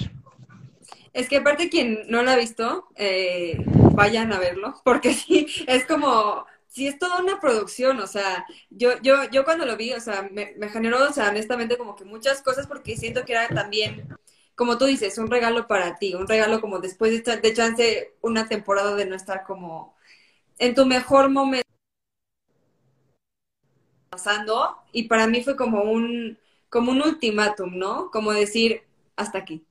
Es 1.12 1.28
que 1.28 1.36
aparte 1.36 1.68
quien 1.68 2.04
no 2.08 2.22
lo 2.22 2.30
ha 2.30 2.36
visto, 2.36 2.88
eh, 2.96 3.62
vayan 3.92 4.32
a 4.32 4.38
verlo, 4.38 4.80
porque 4.82 5.12
sí, 5.12 5.46
es 5.66 5.84
como 5.84 6.46
sí 6.70 6.86
es 6.86 6.98
toda 6.98 7.20
una 7.20 7.40
producción, 7.40 8.00
o 8.00 8.06
sea, 8.06 8.46
yo, 8.70 8.92
yo, 9.02 9.24
yo 9.30 9.44
cuando 9.44 9.66
lo 9.66 9.76
vi, 9.76 9.92
o 9.92 10.00
sea, 10.00 10.28
me, 10.32 10.54
generó, 10.70 11.04
o 11.08 11.12
sea, 11.12 11.30
honestamente 11.30 11.76
como 11.76 11.96
que 11.96 12.04
muchas 12.04 12.42
cosas 12.42 12.66
porque 12.66 12.96
siento 12.96 13.24
que 13.24 13.32
era 13.32 13.48
también, 13.48 14.08
como 14.54 14.78
tú 14.78 14.86
dices, 14.86 15.18
un 15.18 15.30
regalo 15.30 15.66
para 15.66 15.98
ti, 15.98 16.14
un 16.14 16.28
regalo 16.28 16.60
como 16.60 16.78
después 16.78 17.24
de, 17.24 17.36
de 17.36 17.54
chance 17.54 18.14
una 18.22 18.48
temporada 18.48 18.94
de 18.94 19.06
no 19.06 19.16
estar 19.16 19.44
como 19.44 19.94
en 20.58 20.74
tu 20.74 20.86
mejor 20.86 21.30
momento 21.30 21.68
pasando 24.10 24.76
y 24.92 25.04
para 25.04 25.26
mí 25.26 25.42
fue 25.42 25.56
como 25.56 25.82
un 25.82 26.38
como 26.68 26.92
un 26.92 27.02
ultimátum, 27.02 27.76
¿no? 27.76 28.10
Como 28.12 28.32
decir, 28.32 28.82
hasta 29.16 29.38
aquí. 29.38 29.64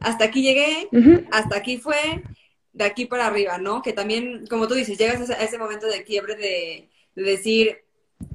Hasta 0.00 0.24
aquí 0.24 0.42
llegué, 0.42 0.88
hasta 1.30 1.58
aquí 1.58 1.76
fue, 1.76 2.24
de 2.72 2.84
aquí 2.84 3.06
para 3.06 3.26
arriba, 3.26 3.58
¿no? 3.58 3.82
Que 3.82 3.92
también, 3.92 4.46
como 4.48 4.68
tú 4.68 4.74
dices, 4.74 4.98
llegas 4.98 5.28
a 5.30 5.42
ese 5.42 5.58
momento 5.58 5.86
de 5.86 6.04
quiebre 6.04 6.36
de, 6.36 6.88
decir, 7.14 7.84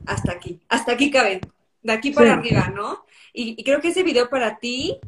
hasta 0.05 0.33
aquí, 0.33 0.59
hasta 0.67 0.91
aquí 0.91 1.09
cabe, 1.09 1.41
de 1.81 1.93
aquí 1.93 2.11
para 2.11 2.33
arriba, 2.33 2.71
¿no? 2.73 3.05
Y, 3.33 3.63
creo 3.63 3.81
que 3.81 3.89
ese 3.89 4.03
video 4.03 4.29
para 4.29 4.59
ti 4.59 4.99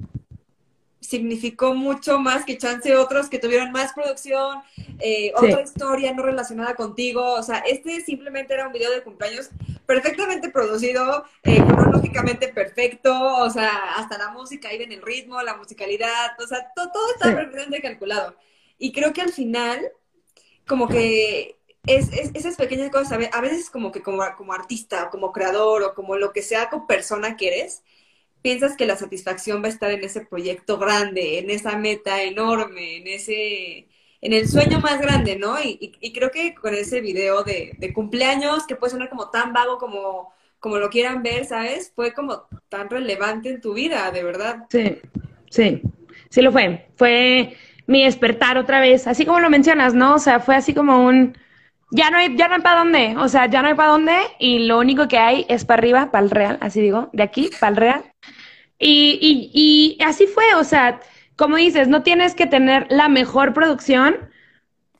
significó 0.99 1.73
mucho 1.73 2.19
más 2.19 2.43
que 2.43 2.57
chance 2.57 2.93
otros 2.95 3.30
que 3.30 3.39
tuvieron 3.39 3.71
más 3.71 3.93
producción, 3.93 4.61
eh, 4.99 5.32
otra 5.36 5.61
historia 5.61 6.13
no 6.13 6.23
relacionada 6.23 6.75
contigo. 6.75 7.34
O 7.34 7.43
sea, 7.43 7.59
este 7.59 8.01
simplemente 8.01 8.53
era 8.53 8.67
un 8.67 8.73
video 8.73 8.91
de 8.91 9.03
cumpleaños 9.03 9.49
perfectamente 9.86 10.49
producido, 10.49 11.23
eh, 11.43 11.63
cronológicamente 11.63 12.49
perfecto, 12.49 13.38
o 13.38 13.49
sea, 13.49 13.95
hasta 13.95 14.17
la 14.17 14.32
música 14.32 14.73
iba 14.73 14.84
en 14.84 14.91
el 14.91 15.01
ritmo, 15.01 15.41
la 15.41 15.55
musicalidad, 15.55 16.38
o 16.43 16.45
sea, 16.45 16.73
todo, 16.75 16.91
todo 16.91 17.13
está 17.13 17.34
perfectamente 17.34 17.82
calculado. 17.82 18.36
Y 18.78 18.91
creo 18.91 19.13
que 19.13 19.21
al 19.21 19.32
final, 19.32 19.91
como 20.67 20.88
que 20.88 21.55
es, 21.88 22.09
esas 22.11 22.55
pequeñas 22.55 22.91
cosas, 22.91 23.11
a 23.32 23.41
veces 23.41 23.69
como 23.69 23.91
que 23.91 24.01
como, 24.01 24.23
como 24.38 24.53
artista, 24.53 25.09
como 25.09 25.32
creador, 25.32 25.84
o 25.84 25.93
como 25.93 26.17
lo 26.17 26.34
que 26.34 26.41
sea 26.41 26.69
como 26.69 26.86
persona 26.86 27.38
que 27.38 27.47
eres, 27.47 27.84
piensas 28.41 28.78
que 28.78 28.86
la 28.86 28.95
satisfacción 28.95 29.61
va 29.63 29.67
a 29.67 29.71
estar 29.71 29.91
en 29.91 30.03
ese 30.03 30.21
proyecto 30.21 30.78
grande, 30.78 31.39
en 31.39 31.49
esa 31.49 31.78
meta 31.78 32.21
enorme, 32.21 32.97
en 32.97 33.07
ese, 33.07 33.88
en 34.21 34.34
el 34.34 34.47
sueño 34.47 34.80
más 34.80 34.99
grande, 35.01 35.38
¿no? 35.38 35.59
Y, 35.59 35.97
y, 35.99 36.13
creo 36.13 36.32
que 36.32 36.53
con 36.55 36.73
ese 36.73 37.01
video 37.01 37.43
de, 37.43 37.73
de, 37.78 37.93
cumpleaños, 37.93 38.65
que 38.67 38.75
puede 38.75 38.91
sonar 38.91 39.09
como 39.09 39.30
tan 39.30 39.53
vago 39.53 39.78
como, 39.78 40.34
como 40.59 40.78
lo 40.78 40.89
quieran 40.89 41.23
ver, 41.23 41.45
¿sabes? 41.45 41.91
Fue 41.95 42.13
como 42.13 42.47
tan 42.69 42.89
relevante 42.89 43.49
en 43.49 43.61
tu 43.61 43.73
vida, 43.73 44.11
de 44.11 44.23
verdad. 44.23 44.65
Sí, 44.69 44.97
sí, 45.49 45.82
sí 46.30 46.41
lo 46.41 46.51
fue. 46.51 46.88
Fue 46.95 47.55
mi 47.88 48.03
despertar 48.03 48.57
otra 48.57 48.79
vez, 48.79 49.07
así 49.07 49.25
como 49.25 49.39
lo 49.39 49.49
mencionas, 49.49 49.93
¿no? 49.93 50.15
O 50.15 50.19
sea, 50.19 50.39
fue 50.39 50.55
así 50.55 50.73
como 50.73 51.05
un, 51.05 51.38
ya 51.91 52.11
no 52.11 52.17
hay, 52.17 52.35
ya 52.35 52.47
no 52.47 52.55
hay 52.55 52.61
para 52.61 52.79
dónde, 52.79 53.15
o 53.17 53.27
sea, 53.29 53.47
ya 53.47 53.61
no 53.61 53.69
hay 53.69 53.73
para 53.73 53.91
dónde 53.91 54.17
y 54.39 54.59
lo 54.67 54.77
único 54.79 55.07
que 55.07 55.17
hay 55.17 55.45
es 55.49 55.65
para 55.65 55.79
arriba, 55.79 56.11
para 56.11 56.23
el 56.23 56.31
real, 56.31 56.57
así 56.61 56.81
digo, 56.81 57.09
de 57.13 57.23
aquí, 57.23 57.49
para 57.59 57.69
el 57.71 57.77
real. 57.77 58.03
Y, 58.79 59.51
y, 59.53 60.03
así 60.03 60.27
fue, 60.27 60.53
o 60.55 60.63
sea, 60.63 60.99
como 61.35 61.55
dices, 61.55 61.88
no 61.88 62.03
tienes 62.03 62.35
que 62.35 62.45
tener 62.45 62.88
la 62.89 63.09
mejor 63.09 63.53
producción 63.53 64.15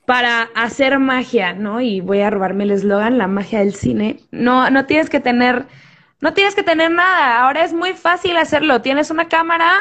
para 0.06 0.48
hacer 0.54 0.98
magia, 0.98 1.52
¿no? 1.52 1.80
Y 1.80 2.00
voy 2.00 2.22
a 2.22 2.30
robarme 2.30 2.64
el 2.64 2.70
eslogan, 2.72 3.18
la 3.18 3.26
magia 3.28 3.60
del 3.60 3.74
cine. 3.74 4.20
No, 4.30 4.70
no 4.70 4.86
tienes 4.86 5.10
que 5.10 5.20
tener, 5.20 5.66
no 6.20 6.32
tienes 6.34 6.54
que 6.54 6.62
tener 6.62 6.90
nada. 6.90 7.42
Ahora 7.42 7.64
es 7.64 7.72
muy 7.72 7.92
fácil 7.92 8.36
hacerlo. 8.38 8.80
Tienes 8.80 9.10
una 9.10 9.28
cámara, 9.28 9.74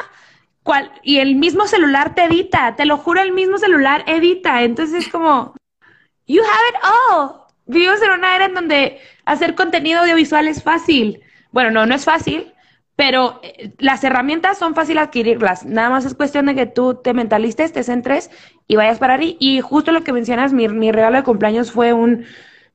y 1.04 1.20
el 1.20 1.36
mismo 1.36 1.68
celular 1.68 2.16
te 2.16 2.26
edita, 2.26 2.76
te 2.76 2.86
lo 2.86 2.98
juro, 2.98 3.22
el 3.22 3.32
mismo 3.32 3.58
celular 3.58 4.04
edita. 4.08 4.64
Entonces 4.64 5.06
es 5.06 5.12
como, 5.12 5.56
you 6.26 6.42
have 6.42 6.70
it 6.70 6.76
all. 6.84 7.42
Vivimos 7.66 8.02
en 8.02 8.12
una 8.12 8.36
era 8.36 8.46
en 8.46 8.54
donde 8.54 9.00
hacer 9.26 9.56
contenido 9.56 10.02
audiovisual 10.02 10.48
es 10.48 10.64
fácil. 10.64 11.22
Bueno, 11.52 11.72
no, 11.72 11.86
no 11.86 11.96
es 11.96 12.06
fácil, 12.06 12.54
pero 12.96 13.40
eh, 13.44 13.74
las 13.80 14.04
herramientas 14.04 14.58
son 14.58 14.76
fáciles 14.76 15.04
adquirirlas. 15.04 15.66
Nada 15.66 15.90
más 15.90 16.06
es 16.06 16.14
cuestión 16.14 16.46
de 16.46 16.56
que 16.56 16.66
tú 16.66 16.96
te 16.96 17.14
mentalices, 17.14 17.74
te 17.74 17.84
centres 17.84 18.30
y 18.68 18.76
vayas 18.76 19.00
para 19.00 19.16
ahí. 19.16 19.38
Y 19.40 19.62
justo 19.62 19.92
lo 19.92 20.04
que 20.04 20.14
mencionas, 20.14 20.54
mi, 20.54 20.68
mi 20.68 20.92
regalo 20.92 21.18
de 21.18 21.24
cumpleaños 21.24 21.72
fue 21.72 21.94
un, 21.94 22.26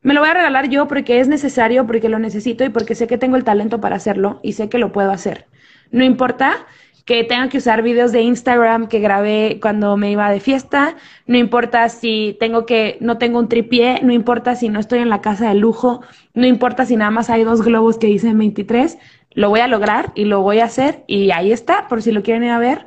me 0.02 0.14
lo 0.14 0.20
voy 0.20 0.30
a 0.30 0.34
regalar 0.34 0.68
yo 0.68 0.88
porque 0.88 1.20
es 1.20 1.28
necesario, 1.28 1.86
porque 1.86 2.08
lo 2.08 2.18
necesito 2.18 2.64
y 2.64 2.68
porque 2.68 2.94
sé 2.94 3.06
que 3.06 3.18
tengo 3.18 3.36
el 3.36 3.44
talento 3.44 3.80
para 3.80 3.96
hacerlo 3.96 4.40
y 4.42 4.54
sé 4.54 4.68
que 4.68 4.78
lo 4.78 4.92
puedo 4.92 5.10
hacer. 5.10 5.46
No 5.90 6.04
importa 6.04 6.66
que 7.04 7.24
tenga 7.24 7.48
que 7.48 7.58
usar 7.58 7.82
videos 7.82 8.12
de 8.12 8.22
Instagram 8.22 8.86
que 8.88 9.00
grabé 9.00 9.58
cuando 9.60 9.96
me 9.96 10.10
iba 10.10 10.30
de 10.30 10.40
fiesta, 10.40 10.96
no 11.26 11.36
importa 11.36 11.88
si 11.88 12.36
tengo 12.38 12.66
que, 12.66 12.98
no 13.00 13.18
tengo 13.18 13.38
un 13.38 13.48
tripié, 13.48 14.00
no 14.02 14.12
importa 14.12 14.54
si 14.54 14.68
no 14.68 14.78
estoy 14.78 15.00
en 15.00 15.08
la 15.08 15.20
casa 15.20 15.48
de 15.48 15.54
lujo, 15.54 16.02
no 16.34 16.46
importa 16.46 16.86
si 16.86 16.96
nada 16.96 17.10
más 17.10 17.30
hay 17.30 17.44
dos 17.44 17.62
globos 17.62 17.98
que 17.98 18.06
dicen 18.06 18.38
23, 18.38 18.98
lo 19.32 19.48
voy 19.48 19.60
a 19.60 19.68
lograr 19.68 20.12
y 20.14 20.24
lo 20.26 20.42
voy 20.42 20.60
a 20.60 20.66
hacer 20.66 21.04
y 21.06 21.30
ahí 21.30 21.52
está, 21.52 21.88
por 21.88 22.02
si 22.02 22.12
lo 22.12 22.22
quieren 22.22 22.44
ir 22.44 22.50
a 22.50 22.58
ver. 22.58 22.86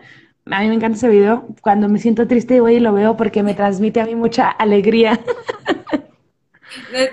A 0.52 0.62
mí 0.62 0.68
me 0.68 0.76
encanta 0.76 0.98
ese 0.98 1.10
video. 1.10 1.48
Cuando 1.62 1.90
me 1.90 1.98
siento 1.98 2.28
triste 2.28 2.62
voy 2.62 2.76
y 2.76 2.80
lo 2.80 2.94
veo 2.94 3.18
porque 3.18 3.42
me 3.42 3.56
transmite 3.56 4.00
a 4.00 4.06
mí 4.06 4.14
mucha 4.14 4.48
alegría. 4.50 5.20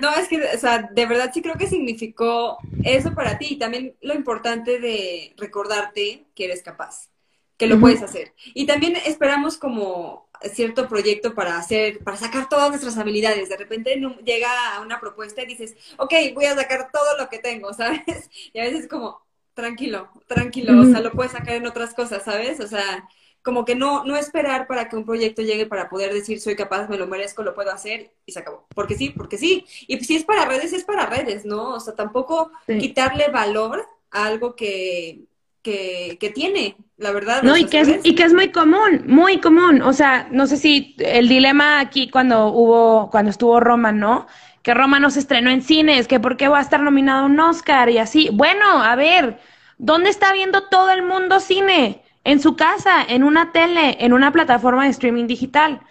No, 0.01 0.15
es 0.15 0.27
que, 0.27 0.41
o 0.43 0.57
sea, 0.59 0.89
de 0.91 1.05
verdad 1.05 1.31
sí 1.33 1.41
creo 1.41 1.55
que 1.55 1.67
significó 1.67 2.57
eso 2.83 3.13
para 3.13 3.37
ti 3.37 3.47
y 3.51 3.57
también 3.57 3.95
lo 4.01 4.13
importante 4.13 4.79
de 4.79 5.33
recordarte 5.37 6.25
que 6.35 6.45
eres 6.45 6.63
capaz, 6.63 7.09
que 7.57 7.67
lo 7.67 7.79
puedes 7.79 8.01
hacer. 8.01 8.33
Y 8.53 8.65
también 8.65 8.95
esperamos 9.05 9.57
como 9.57 10.27
cierto 10.51 10.87
proyecto 10.87 11.33
para 11.33 11.57
hacer, 11.57 11.99
para 12.03 12.17
sacar 12.17 12.49
todas 12.49 12.69
nuestras 12.69 12.97
habilidades. 12.97 13.49
De 13.49 13.57
repente 13.57 13.99
llega 14.23 14.79
una 14.81 14.99
propuesta 14.99 15.41
y 15.41 15.47
dices, 15.47 15.75
ok, 15.97 16.13
voy 16.33 16.45
a 16.45 16.55
sacar 16.55 16.89
todo 16.91 17.17
lo 17.17 17.29
que 17.29 17.39
tengo, 17.39 17.73
¿sabes? 17.75 18.29
Y 18.53 18.59
a 18.59 18.63
veces 18.63 18.87
como, 18.87 19.21
tranquilo, 19.53 20.09
tranquilo, 20.27 20.79
o 20.81 20.85
sea, 20.85 20.99
lo 21.01 21.11
puedes 21.11 21.31
sacar 21.31 21.55
en 21.55 21.67
otras 21.67 21.93
cosas, 21.93 22.23
¿sabes? 22.23 22.59
O 22.59 22.67
sea, 22.67 23.07
como 23.43 23.65
que 23.65 23.75
no, 23.75 24.05
no 24.05 24.15
esperar 24.15 24.67
para 24.67 24.87
que 24.87 24.95
un 24.95 25.05
proyecto 25.05 25.41
llegue 25.41 25.65
para 25.65 25.89
poder 25.89 26.13
decir 26.13 26.39
soy 26.39 26.55
capaz, 26.55 26.87
me 26.87 26.97
lo 26.97 27.07
merezco, 27.07 27.43
lo 27.43 27.53
puedo 27.53 27.71
hacer 27.71 28.11
y 28.25 28.31
se 28.31 28.39
acabó. 28.39 28.65
Porque 28.73 28.95
sí, 28.95 29.09
porque 29.09 29.37
sí. 29.37 29.65
Y 29.87 29.99
si 29.99 30.15
es 30.15 30.23
para 30.23 30.45
redes, 30.45 30.71
es 30.71 30.85
para 30.85 31.05
redes, 31.05 31.45
¿no? 31.45 31.71
O 31.71 31.79
sea, 31.79 31.93
tampoco 31.93 32.51
quitarle 32.65 33.27
valor 33.27 33.85
a 34.11 34.25
algo 34.25 34.55
que, 34.55 35.25
que, 35.61 36.17
que 36.21 36.29
tiene, 36.29 36.77
la 36.95 37.11
verdad. 37.11 37.43
No, 37.43 37.57
y 37.57 37.65
que, 37.65 37.81
es, 37.81 37.99
y 38.03 38.15
que 38.15 38.23
es 38.23 38.33
muy 38.33 38.49
común, 38.49 39.03
muy 39.07 39.41
común. 39.41 39.81
O 39.81 39.91
sea, 39.91 40.29
no 40.31 40.47
sé 40.47 40.55
si 40.55 40.95
el 40.99 41.27
dilema 41.27 41.81
aquí 41.81 42.09
cuando 42.09 42.47
hubo, 42.47 43.09
cuando 43.09 43.29
estuvo 43.29 43.59
Roma, 43.59 43.91
¿no? 43.91 44.25
Que 44.61 44.73
Roma 44.73 45.01
no 45.01 45.09
se 45.09 45.19
estrenó 45.19 45.49
en 45.49 45.61
cines, 45.61 46.07
que 46.07 46.21
por 46.21 46.37
qué 46.37 46.47
va 46.47 46.59
a 46.59 46.61
estar 46.61 46.79
nominado 46.79 47.23
a 47.23 47.25
un 47.25 47.37
Oscar 47.41 47.89
y 47.89 47.97
así. 47.97 48.29
Bueno, 48.31 48.81
a 48.81 48.95
ver, 48.95 49.41
¿dónde 49.77 50.09
está 50.09 50.31
viendo 50.31 50.69
todo 50.69 50.91
el 50.91 51.03
mundo 51.03 51.41
cine? 51.41 52.02
En 52.23 52.39
su 52.39 52.55
casa, 52.55 53.03
en 53.07 53.23
una 53.23 53.51
tele, 53.51 53.97
en 53.99 54.13
una 54.13 54.31
plataforma 54.31 54.83
de 54.83 54.89
streaming 54.89 55.27
digital. 55.27 55.81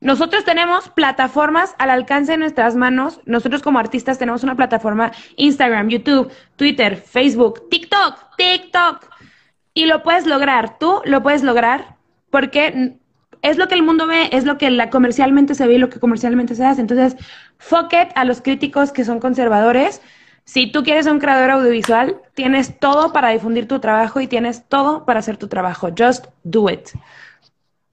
Nosotros 0.00 0.44
tenemos 0.44 0.88
plataformas 0.88 1.76
al 1.78 1.90
alcance 1.90 2.32
de 2.32 2.38
nuestras 2.38 2.74
manos. 2.74 3.20
Nosotros 3.24 3.62
como 3.62 3.78
artistas 3.78 4.18
tenemos 4.18 4.42
una 4.42 4.56
plataforma 4.56 5.12
Instagram, 5.36 5.88
YouTube, 5.88 6.32
Twitter, 6.56 6.96
Facebook, 6.96 7.68
TikTok, 7.70 8.36
TikTok. 8.36 9.08
Y 9.74 9.86
lo 9.86 10.02
puedes 10.02 10.26
lograr, 10.26 10.78
tú 10.78 11.00
lo 11.04 11.22
puedes 11.22 11.44
lograr 11.44 11.96
porque 12.30 12.98
es 13.42 13.58
lo 13.58 13.68
que 13.68 13.76
el 13.76 13.84
mundo 13.84 14.08
ve, 14.08 14.28
es 14.32 14.44
lo 14.44 14.58
que 14.58 14.70
la 14.70 14.90
comercialmente 14.90 15.54
se 15.54 15.66
ve 15.68 15.74
y 15.74 15.78
lo 15.78 15.88
que 15.88 16.00
comercialmente 16.00 16.56
se 16.56 16.64
hace. 16.64 16.80
Entonces, 16.80 17.16
fuck 17.58 17.92
a 18.14 18.24
los 18.24 18.42
críticos 18.42 18.90
que 18.90 19.04
son 19.04 19.20
conservadores 19.20 20.02
Si 20.44 20.70
tú 20.70 20.82
quieres 20.82 21.04
ser 21.04 21.12
un 21.12 21.20
creador 21.20 21.50
audiovisual, 21.50 22.20
tienes 22.34 22.78
todo 22.78 23.12
para 23.12 23.30
difundir 23.30 23.68
tu 23.68 23.80
trabajo 23.80 24.20
y 24.20 24.26
tienes 24.26 24.68
todo 24.68 25.04
para 25.04 25.20
hacer 25.20 25.36
tu 25.36 25.48
trabajo. 25.48 25.90
Just 25.96 26.26
do 26.42 26.68
it. 26.68 26.88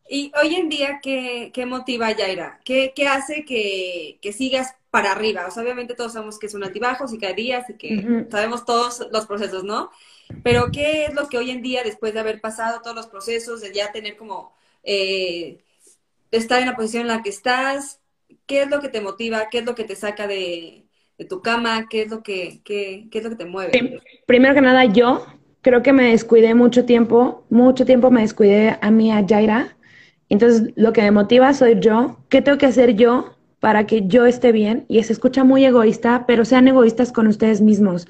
Y 0.10 0.32
hoy 0.42 0.56
en 0.56 0.70
día, 0.70 1.00
¿qué, 1.04 1.52
qué 1.54 1.68
motiva 1.68 2.08
a 2.08 2.18
Yaira? 2.18 2.60
¿Qué, 2.66 2.94
qué 2.96 3.08
hace 3.08 3.46
que, 3.46 4.18
que, 4.24 4.34
sigas 4.34 4.76
para 4.90 5.12
arriba? 5.12 5.46
O 5.48 5.52
sea, 5.52 5.62
obviamente 5.62 5.94
todos 5.94 6.14
sabemos 6.14 6.40
que 6.40 6.48
es 6.48 6.56
un 6.56 6.64
altibajos 6.64 7.14
y 7.14 7.20
que 7.20 7.28
hay 7.28 7.36
días 7.36 7.70
y 7.70 7.76
que 7.76 8.26
sabemos 8.32 8.66
todos 8.66 9.08
los 9.12 9.28
procesos, 9.28 9.64
¿no? 9.64 9.92
Pero 10.44 10.72
¿qué 10.72 11.06
es 11.06 11.14
lo 11.14 11.30
que 11.30 11.38
hoy 11.38 11.52
en 11.52 11.62
día, 11.62 11.84
después 11.84 12.16
de 12.16 12.22
haber 12.22 12.42
pasado 12.42 12.82
todos 12.82 12.96
los 12.96 13.06
procesos, 13.06 13.62
de 13.62 13.72
ya 13.72 13.92
tener 13.92 14.18
como, 14.18 14.56
eh, 14.84 15.60
estar 16.32 16.60
en 16.60 16.66
la 16.66 16.76
posición 16.76 17.02
en 17.02 17.10
la 17.10 17.22
que 17.22 17.30
estás, 17.30 18.00
qué 18.48 18.64
es 18.64 18.70
lo 18.70 18.82
que 18.82 18.90
te 18.90 19.02
motiva? 19.02 19.48
¿Qué 19.50 19.60
es 19.60 19.66
lo 19.66 19.76
que 19.76 19.84
te 19.84 19.96
saca 19.96 20.26
de, 20.26 20.89
de 21.20 21.26
tu 21.26 21.42
cama? 21.42 21.88
¿Qué 21.88 22.04
es 22.04 22.10
lo 22.10 22.24
que, 22.24 22.62
qué, 22.64 23.08
qué 23.12 23.18
es 23.20 23.24
lo 23.24 23.30
que 23.30 23.36
te 23.36 23.46
mueve? 23.46 24.00
Primero 24.26 24.56
que 24.56 24.62
nada, 24.62 24.86
yo 24.86 25.26
creo 25.62 25.84
que 25.84 25.94
me 25.94 26.12
descuidé 26.12 26.56
mucho 26.56 26.86
tiempo, 26.86 27.44
mucho 27.50 27.86
tiempo 27.86 28.10
me 28.10 28.22
descuidé 28.22 28.78
a 28.82 28.90
mí, 28.90 29.12
a 29.12 29.26
Jaira. 29.28 29.78
Entonces, 30.30 30.72
lo 30.76 30.94
que 30.94 31.02
me 31.02 31.12
motiva 31.12 31.54
soy 31.54 31.80
yo. 31.80 32.18
¿Qué 32.30 32.42
tengo 32.42 32.58
que 32.58 32.66
hacer 32.66 32.96
yo 32.96 33.36
para 33.60 33.86
que 33.86 34.08
yo 34.08 34.26
esté 34.26 34.52
bien? 34.52 34.86
Y 34.88 35.04
se 35.04 35.14
escucha 35.14 35.44
muy 35.44 35.66
egoísta, 35.66 36.26
pero 36.26 36.46
sean 36.46 36.68
egoístas 36.68 37.12
con 37.12 37.28
ustedes 37.28 37.62
mismos. 37.62 38.08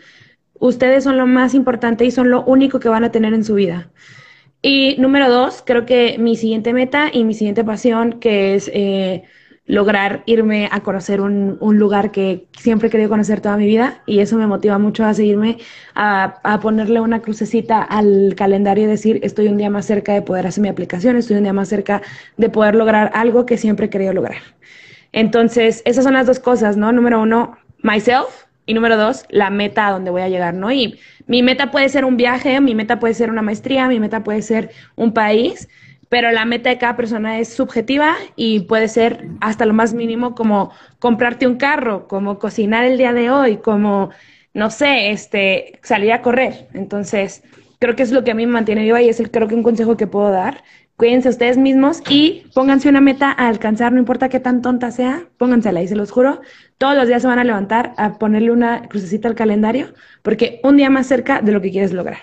Ustedes 0.60 1.04
son 1.04 1.18
lo 1.18 1.26
más 1.26 1.56
importante 1.56 2.06
y 2.06 2.12
son 2.12 2.30
lo 2.30 2.44
único 2.44 2.80
que 2.80 2.90
van 2.90 3.04
a 3.04 3.12
tener 3.12 3.34
en 3.34 3.44
su 3.44 3.56
vida. 3.56 3.92
Y 4.62 4.98
número 5.00 5.30
dos, 5.30 5.64
creo 5.66 5.86
que 5.86 6.18
mi 6.20 6.36
siguiente 6.36 6.74
meta 6.74 7.10
y 7.12 7.24
mi 7.24 7.34
siguiente 7.34 7.64
pasión, 7.64 8.20
que 8.20 8.56
es 8.56 8.70
eh, 8.74 9.24
lograr 9.70 10.24
irme 10.26 10.68
a 10.72 10.80
conocer 10.80 11.22
un, 11.22 11.58
un, 11.60 11.78
lugar 11.78 12.10
que 12.10 12.48
siempre 12.58 12.88
he 12.88 12.92
querido 12.92 13.08
conocer 13.08 13.40
toda 13.40 13.56
mi 13.56 13.68
vida 13.68 14.02
y 14.08 14.20
eso 14.20 14.36
me 14.36 14.48
motiva 14.48 14.80
mucho 14.80 15.06
a 15.06 15.14
seguirme, 15.14 15.60
a, 15.94 16.40
a, 16.42 16.60
ponerle 16.60 17.00
una 17.02 17.22
crucecita 17.22 17.84
al 17.84 18.34
calendario 18.36 18.86
y 18.86 18.88
decir, 18.88 19.20
estoy 19.22 19.48
un 19.48 19.58
día 19.58 19.70
más 19.70 19.86
cerca 19.86 20.12
de 20.12 20.24
poder 20.24 20.48
hacer 20.48 20.64
mi 20.64 20.70
aplicación, 20.70 21.18
estoy 21.18 21.38
un 21.38 21.44
día 21.44 21.54
más 21.54 21.70
cerca 21.70 22.02
de 22.36 22.50
poder 22.50 22.74
lograr 22.74 23.12
algo 23.14 23.46
que 23.46 23.58
siempre 23.58 23.86
he 23.86 23.90
querido 23.92 24.12
lograr. 24.12 24.42
Entonces, 25.12 25.84
esas 25.86 26.04
son 26.04 26.14
las 26.14 26.26
dos 26.26 26.40
cosas, 26.40 26.76
¿no? 26.76 26.92
Número 26.92 27.22
uno, 27.22 27.56
myself 27.84 28.46
y 28.66 28.74
número 28.74 28.98
dos, 28.98 29.26
la 29.30 29.52
meta 29.52 29.88
a 29.88 29.92
donde 29.92 30.10
voy 30.10 30.24
a 30.24 30.30
llegar, 30.30 30.56
¿no? 30.56 30.72
Y 30.72 31.00
mi 31.28 31.44
meta 31.44 31.70
puede 31.70 31.90
ser 31.90 32.06
un 32.06 32.18
viaje, 32.18 32.60
mi 32.60 32.74
meta 32.74 33.00
puede 33.00 33.14
ser 33.14 33.30
una 33.30 33.44
maestría, 33.44 33.88
mi 33.88 34.00
meta 34.00 34.24
puede 34.24 34.42
ser 34.42 34.72
un 34.96 35.14
país, 35.14 35.70
pero 36.10 36.32
la 36.32 36.46
meta 36.46 36.70
de 36.70 36.80
cada 36.80 36.98
persona 36.98 37.40
es 37.40 37.54
subjetiva 37.54 38.16
y 38.36 38.62
puede 38.62 38.88
ser 38.88 39.28
hasta 39.42 39.66
lo 39.66 39.74
más 39.74 39.94
mínimo 39.94 40.36
como 40.36 40.72
comprarte 40.98 41.48
un 41.48 41.58
carro, 41.58 42.08
como 42.08 42.40
cocinar 42.40 42.84
el 42.84 42.98
día 42.98 43.14
de 43.14 43.30
hoy, 43.30 43.58
como, 43.58 44.10
no 44.54 44.72
sé, 44.72 45.12
este, 45.12 45.80
salir 45.84 46.12
a 46.12 46.22
correr. 46.24 46.68
Entonces, 46.74 47.44
creo 47.80 47.96
que 47.96 48.04
es 48.04 48.12
lo 48.12 48.24
que 48.24 48.32
a 48.32 48.36
mí 48.36 48.46
me 48.46 48.54
mantiene 48.54 48.84
viva 48.84 49.02
y 49.02 49.10
es 49.10 49.20
el, 49.20 49.32
creo 49.32 49.48
que 49.48 49.56
un 49.56 49.64
consejo 49.64 49.98
que 49.98 50.08
puedo 50.08 50.32
dar. 50.32 50.64
Cuídense 50.98 51.30
ustedes 51.30 51.58
mismos 51.58 52.02
y 52.10 52.44
pónganse 52.54 52.90
una 52.90 53.00
meta 53.00 53.32
a 53.32 53.48
alcanzar, 53.48 53.94
no 53.94 54.00
importa 54.00 54.28
qué 54.28 54.42
tan 54.42 54.62
tonta 54.62 54.92
sea, 54.92 55.30
póngansela 55.38 55.82
y 55.82 55.88
se 55.88 55.96
los 55.96 56.12
juro, 56.12 56.42
todos 56.78 56.94
los 56.96 57.08
días 57.08 57.22
se 57.22 57.28
van 57.30 57.40
a 57.40 57.46
levantar 57.46 57.94
a 57.96 58.18
ponerle 58.18 58.52
una 58.52 58.82
crucecita 58.90 59.30
al 59.30 59.36
calendario 59.36 59.94
porque 60.24 60.60
un 60.62 60.76
día 60.76 60.90
más 60.90 61.08
cerca 61.08 61.42
de 61.42 61.54
lo 61.54 61.62
que 61.62 61.72
quieres 61.72 61.94
lograr. 61.94 62.20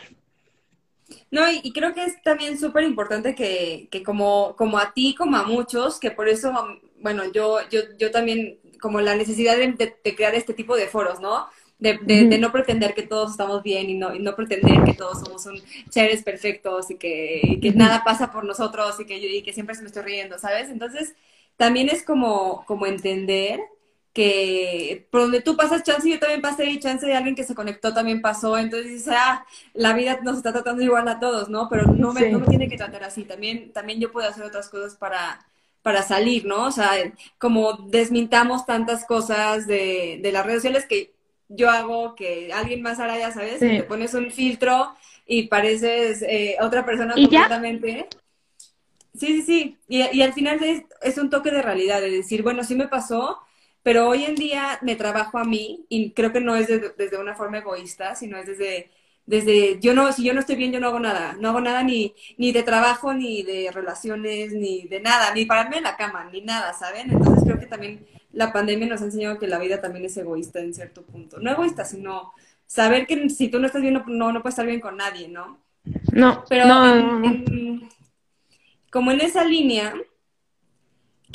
No, 1.36 1.42
y, 1.52 1.70
creo 1.74 1.92
que 1.92 2.02
es 2.02 2.22
también 2.22 2.58
súper 2.58 2.84
importante 2.84 3.34
que, 3.34 3.88
que, 3.90 4.02
como, 4.02 4.56
como 4.56 4.78
a 4.78 4.94
ti, 4.94 5.14
como 5.14 5.36
a 5.36 5.42
muchos, 5.42 6.00
que 6.00 6.10
por 6.10 6.30
eso, 6.30 6.50
bueno, 7.02 7.30
yo, 7.30 7.58
yo, 7.68 7.80
yo 7.98 8.10
también, 8.10 8.58
como 8.80 9.02
la 9.02 9.14
necesidad 9.14 9.54
de, 9.58 10.14
crear 10.16 10.34
este 10.34 10.54
tipo 10.54 10.74
de 10.76 10.86
foros, 10.86 11.20
¿no? 11.20 11.46
De, 11.78 11.98
de, 11.98 12.38
no 12.38 12.52
pretender 12.52 12.94
que 12.94 13.02
todos 13.02 13.32
estamos 13.32 13.62
bien 13.62 13.90
y 13.90 13.98
no, 13.98 14.14
y 14.14 14.18
no 14.18 14.34
pretender 14.34 14.82
que 14.84 14.94
todos 14.94 15.20
somos 15.20 15.44
un 15.44 15.60
seres 15.90 16.22
perfectos 16.22 16.90
y 16.90 16.96
que, 16.96 17.58
que 17.60 17.70
nada 17.72 18.02
pasa 18.02 18.32
por 18.32 18.44
nosotros 18.44 18.98
y 18.98 19.04
que, 19.04 19.18
y 19.18 19.42
que 19.42 19.52
siempre 19.52 19.74
se 19.74 19.82
me 19.82 19.88
estoy 19.88 20.04
riendo, 20.04 20.38
¿sabes? 20.38 20.70
Entonces, 20.70 21.14
también 21.58 21.90
es 21.90 22.02
como, 22.02 22.64
como 22.64 22.86
entender 22.86 23.60
que 24.16 25.06
por 25.10 25.20
donde 25.20 25.42
tú 25.42 25.58
pasas 25.58 25.82
chance, 25.82 26.08
yo 26.08 26.18
también 26.18 26.40
pasé 26.40 26.64
y 26.64 26.80
chance 26.80 27.04
de 27.04 27.14
alguien 27.14 27.34
que 27.34 27.44
se 27.44 27.54
conectó 27.54 27.92
también 27.92 28.22
pasó, 28.22 28.56
entonces 28.56 28.90
dices, 28.90 29.12
ah, 29.14 29.44
la 29.74 29.92
vida 29.92 30.18
nos 30.22 30.38
está 30.38 30.54
tratando 30.54 30.82
igual 30.82 31.06
a 31.06 31.20
todos, 31.20 31.50
¿no? 31.50 31.68
Pero 31.68 31.92
no 31.92 32.14
me, 32.14 32.30
no 32.30 32.38
me 32.38 32.46
tiene 32.46 32.66
que 32.66 32.78
tratar 32.78 33.04
así, 33.04 33.24
también, 33.24 33.74
también 33.74 34.00
yo 34.00 34.10
puedo 34.10 34.26
hacer 34.26 34.44
otras 34.44 34.70
cosas 34.70 34.96
para, 34.96 35.46
para 35.82 36.00
salir, 36.00 36.46
¿no? 36.46 36.64
O 36.64 36.70
sea, 36.70 36.92
como 37.36 37.74
desmintamos 37.74 38.64
tantas 38.64 39.04
cosas 39.04 39.66
de, 39.66 40.18
de 40.22 40.32
las 40.32 40.46
redes 40.46 40.62
sociales 40.62 40.86
que 40.88 41.12
yo 41.50 41.68
hago, 41.68 42.14
que 42.14 42.54
alguien 42.54 42.80
más 42.80 42.98
hará, 42.98 43.18
ya 43.18 43.32
sabes, 43.32 43.58
te 43.58 43.82
pones 43.82 44.14
un 44.14 44.30
filtro 44.30 44.94
y 45.26 45.48
pareces 45.48 46.22
eh, 46.22 46.56
otra 46.62 46.86
persona 46.86 47.12
completamente. 47.12 48.08
Sí, 49.12 49.26
sí, 49.26 49.42
sí. 49.42 49.76
Y, 49.88 49.98
y 50.16 50.22
al 50.22 50.32
final 50.32 50.64
es, 50.64 50.84
es, 51.02 51.18
un 51.18 51.28
toque 51.28 51.50
de 51.50 51.60
realidad, 51.60 52.00
de 52.00 52.10
decir, 52.10 52.42
bueno, 52.42 52.64
sí 52.64 52.74
me 52.74 52.88
pasó, 52.88 53.40
pero 53.86 54.08
hoy 54.08 54.24
en 54.24 54.34
día 54.34 54.80
me 54.82 54.96
trabajo 54.96 55.38
a 55.38 55.44
mí 55.44 55.86
y 55.88 56.10
creo 56.10 56.32
que 56.32 56.40
no 56.40 56.56
es 56.56 56.66
desde, 56.66 57.18
una 57.18 57.36
forma 57.36 57.58
egoísta, 57.58 58.16
sino 58.16 58.36
es 58.36 58.44
desde, 58.44 58.90
desde, 59.26 59.78
yo 59.78 59.94
no, 59.94 60.12
si 60.12 60.24
yo 60.24 60.34
no 60.34 60.40
estoy 60.40 60.56
bien, 60.56 60.72
yo 60.72 60.80
no 60.80 60.88
hago 60.88 60.98
nada, 60.98 61.36
no 61.38 61.50
hago 61.50 61.60
nada 61.60 61.84
ni, 61.84 62.12
ni 62.36 62.50
de 62.50 62.64
trabajo, 62.64 63.14
ni 63.14 63.44
de 63.44 63.70
relaciones, 63.72 64.52
ni 64.52 64.88
de 64.88 64.98
nada, 64.98 65.32
ni 65.32 65.44
pararme 65.44 65.76
en 65.76 65.84
la 65.84 65.96
cama, 65.96 66.28
ni 66.32 66.40
nada, 66.40 66.72
¿saben? 66.72 67.12
Entonces 67.12 67.44
creo 67.44 67.60
que 67.60 67.66
también 67.66 68.04
la 68.32 68.52
pandemia 68.52 68.88
nos 68.88 69.02
ha 69.02 69.04
enseñado 69.04 69.38
que 69.38 69.46
la 69.46 69.60
vida 69.60 69.80
también 69.80 70.06
es 70.06 70.16
egoísta 70.16 70.58
en 70.58 70.74
cierto 70.74 71.02
punto. 71.02 71.38
No 71.38 71.52
egoísta, 71.52 71.84
sino 71.84 72.32
saber 72.66 73.06
que 73.06 73.30
si 73.30 73.46
tú 73.46 73.60
no 73.60 73.66
estás 73.66 73.82
bien, 73.82 74.02
no, 74.04 74.32
no 74.32 74.42
puedes 74.42 74.54
estar 74.54 74.66
bien 74.66 74.80
con 74.80 74.96
nadie, 74.96 75.28
¿no? 75.28 75.60
No, 76.12 76.42
pero 76.48 76.66
no. 76.66 77.22
como 78.90 79.12
en 79.12 79.20
esa 79.20 79.44
línea, 79.44 79.94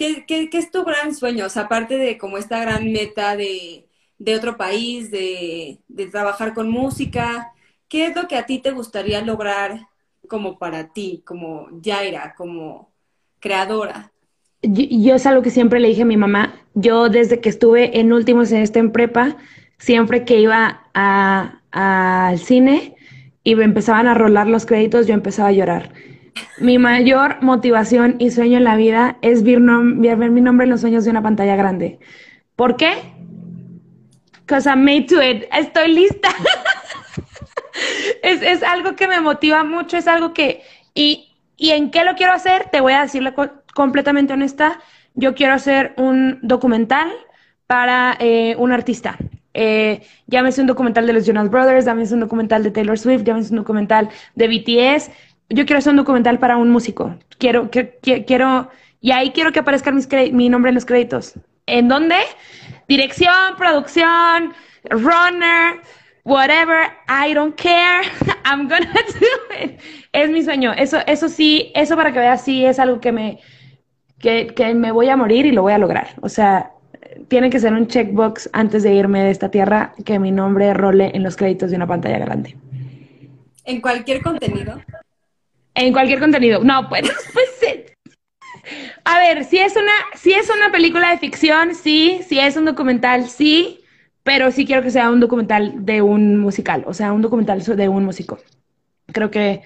¿Qué, 0.02 0.26
qué, 0.26 0.50
qué 0.50 0.58
es 0.58 0.72
tu 0.72 0.84
gran 0.84 1.14
sueño? 1.14 1.46
O 1.46 1.50
sea, 1.50 1.66
aparte 1.66 2.00
de 2.00 2.18
como 2.18 2.40
esta 2.40 2.60
gran 2.60 2.92
meta 2.92 3.38
de, 3.38 3.86
de 4.18 4.36
otro 4.36 4.58
país, 4.58 5.12
de, 5.12 5.78
de, 5.88 6.08
trabajar 6.08 6.56
con 6.56 6.72
música, 6.72 7.54
¿qué 7.88 8.08
es 8.08 8.16
lo 8.16 8.28
que 8.28 8.36
a 8.36 8.48
ti 8.48 8.58
te 8.58 8.72
gustaría 8.72 9.22
lograr 9.22 9.80
como 10.28 10.58
para 10.58 10.92
ti, 10.92 11.22
como 11.24 11.68
Jaira, 11.86 12.34
como 12.36 12.92
creadora? 13.40 14.12
Yo, 14.64 14.86
yo, 14.90 15.14
es 15.14 15.28
algo 15.28 15.44
que 15.44 15.52
siempre 15.52 15.80
le 15.80 15.90
dije 15.90 16.02
a 16.02 16.06
mi 16.06 16.18
mamá. 16.18 16.56
Yo 16.74 17.08
desde 17.08 17.40
que 17.40 17.50
estuve 17.50 18.00
en 18.00 18.12
último 18.12 18.44
semestre 18.46 18.80
en 18.80 18.92
prepa, 18.92 19.38
siempre 19.78 20.26
que 20.26 20.40
iba 20.40 20.90
al 20.96 22.40
cine 22.40 22.96
y 23.44 23.54
me 23.54 23.66
empezaban 23.66 24.08
a 24.08 24.16
rolar 24.16 24.48
los 24.48 24.66
créditos, 24.66 25.06
yo 25.06 25.14
empezaba 25.14 25.50
a 25.50 25.52
llorar. 25.52 25.94
Mi 26.60 26.78
mayor 26.78 27.42
motivación 27.42 28.16
y 28.20 28.32
sueño 28.32 28.58
en 28.58 28.64
la 28.64 28.76
vida 28.76 29.18
es 29.22 29.44
ver, 29.44 29.60
mi 29.60 30.42
nombre 30.42 30.66
en 30.66 30.70
los 30.70 30.82
sueños 30.82 31.04
de 31.04 31.12
una 31.12 31.22
pantalla 31.22 31.56
grande. 31.56 32.00
¿Por 32.56 32.78
qué? 32.78 32.94
Because 34.42 34.68
I'm 34.70 34.84
made 34.84 35.08
to 35.08 35.22
it. 35.22 35.46
Estoy 35.52 35.94
lista. 35.94 36.30
es, 38.24 38.42
es, 38.42 38.64
algo 38.64 38.96
que 38.96 39.08
me 39.08 39.20
motiva 39.22 39.64
mucho, 39.64 39.98
es 39.98 40.08
algo 40.08 40.34
que... 40.34 40.62
Y, 40.94 41.32
¿Y 41.62 41.70
en 41.70 41.92
qué 41.92 42.04
lo 42.04 42.16
quiero 42.16 42.34
hacer? 42.34 42.70
Te 42.72 42.82
voy 42.82 42.94
a 42.94 43.04
decirle 43.04 43.36
completamente 43.76 44.34
honesta. 44.34 44.80
Yo 45.14 45.36
quiero 45.36 45.54
hacer 45.54 45.94
un 45.96 46.40
documental 46.42 47.12
para 47.68 48.18
eh, 48.20 48.56
un 48.58 48.72
artista. 48.72 49.16
Eh, 49.54 50.02
llámese 50.26 50.62
un 50.62 50.68
documental 50.68 51.06
de 51.06 51.14
los 51.14 51.26
Jonas 51.26 51.52
Brothers, 51.52 51.86
llámese 51.86 52.16
un 52.16 52.22
documental 52.22 52.64
de 52.64 52.72
Taylor 52.72 52.98
Swift, 52.98 53.24
llámese 53.24 53.52
un 53.52 53.58
documental 53.58 54.10
de 54.34 54.48
BTS, 54.48 55.12
yo 55.52 55.66
quiero 55.66 55.80
hacer 55.80 55.92
un 55.92 55.98
documental 55.98 56.40
para 56.40 56.58
un 56.58 56.70
músico. 56.70 57.16
Quiero, 57.38 57.70
que, 57.70 58.00
quiero, 58.26 58.70
y 59.00 59.12
ahí 59.12 59.32
quiero 59.32 59.52
que 59.52 59.60
aparezca 59.60 59.92
mi 59.92 60.50
nombre 60.50 60.70
en 60.70 60.76
los 60.76 60.86
créditos. 60.86 61.34
¿En 61.66 61.88
dónde? 61.88 62.16
Dirección, 62.88 63.56
producción, 63.58 64.54
runner, 64.90 65.82
whatever, 66.24 66.90
I 67.08 67.34
don't 67.34 67.56
care, 67.56 68.02
I'm 68.46 68.68
gonna 68.68 68.92
do 69.20 69.64
it. 69.64 69.80
Es 70.12 70.30
mi 70.30 70.44
sueño. 70.44 70.74
Eso, 70.74 71.00
eso 71.08 71.30
sí, 71.30 71.72
eso 71.76 71.96
para 71.96 72.12
que 72.12 72.20
veas, 72.20 72.44
sí 72.44 72.66
es 72.66 72.80
algo 72.80 73.00
que 73.00 73.12
me, 73.12 73.40
que, 74.20 74.48
que 74.48 74.74
me 74.74 74.92
voy 74.92 75.10
a 75.10 75.18
morir 75.18 75.46
y 75.46 75.52
lo 75.52 75.62
voy 75.62 75.74
a 75.74 75.78
lograr. 75.78 76.10
O 76.22 76.30
sea, 76.30 76.72
tiene 77.28 77.50
que 77.50 77.60
ser 77.60 77.74
un 77.74 77.88
checkbox 77.88 78.50
antes 78.54 78.84
de 78.84 78.94
irme 78.94 79.24
de 79.24 79.32
esta 79.32 79.50
tierra 79.50 79.94
que 80.06 80.20
mi 80.20 80.32
nombre 80.32 80.74
role 80.74 81.12
en 81.14 81.24
los 81.24 81.36
créditos 81.36 81.70
de 81.72 81.78
una 81.78 81.88
pantalla 81.88 82.20
grande. 82.20 82.56
¿En 83.66 83.82
cualquier 83.82 84.22
contenido? 84.22 84.82
En 85.76 85.94
cualquier 85.94 86.20
contenido. 86.20 86.64
No, 86.64 86.90
pues, 86.90 87.04
pues 87.34 87.86
A 89.06 89.20
ver, 89.20 89.44
si 89.46 89.60
es 89.60 89.76
una, 89.76 89.92
si 90.16 90.34
es 90.34 90.50
una 90.50 90.72
película 90.72 91.12
de 91.12 91.18
ficción, 91.18 91.76
sí, 91.76 92.22
si 92.28 92.40
es 92.40 92.58
un 92.58 92.66
documental, 92.66 93.30
sí, 93.30 93.82
pero 94.24 94.52
sí 94.52 94.66
quiero 94.66 94.84
que 94.84 94.92
sea 94.92 95.10
un 95.10 95.20
documental 95.20 95.86
de 95.86 96.02
un 96.02 96.38
musical, 96.38 96.84
o 96.86 96.94
sea, 96.94 97.14
un 97.14 97.22
documental 97.22 97.64
de 97.64 97.90
un 97.90 98.06
músico. 98.06 98.40
Creo 99.08 99.32
que 99.32 99.62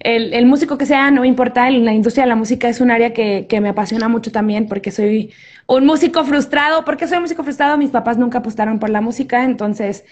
el, 0.00 0.46
músico 0.46 0.76
que 0.76 0.86
sea, 0.86 1.10
no 1.10 1.24
importa, 1.24 1.70
la 1.70 1.92
industria 1.92 2.24
de 2.24 2.28
la 2.28 2.36
música 2.36 2.68
es 2.68 2.80
un 2.80 2.90
área 2.90 3.12
que, 3.12 3.46
me 3.60 3.68
apasiona 3.68 4.08
mucho 4.08 4.32
también 4.32 4.68
porque 4.68 4.90
soy 4.90 5.32
un 5.66 5.86
músico 5.86 6.24
frustrado. 6.24 6.84
¿Por 6.84 6.96
qué 6.96 7.06
soy 7.08 7.20
músico 7.20 7.44
frustrado? 7.44 7.78
Mis 7.78 7.90
papás 7.90 8.18
nunca 8.18 8.38
apostaron 8.38 8.78
por 8.78 8.90
la 8.90 9.00
música, 9.00 9.44
entonces 9.44 10.04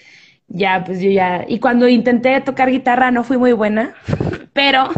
ya, 0.52 0.84
pues 0.84 1.00
yo 1.00 1.10
ya... 1.10 1.44
Y 1.48 1.58
cuando 1.58 1.88
intenté 1.88 2.40
tocar 2.40 2.70
guitarra 2.70 3.10
no 3.10 3.24
fui 3.24 3.38
muy 3.38 3.52
buena, 3.52 3.94
pero 4.52 4.90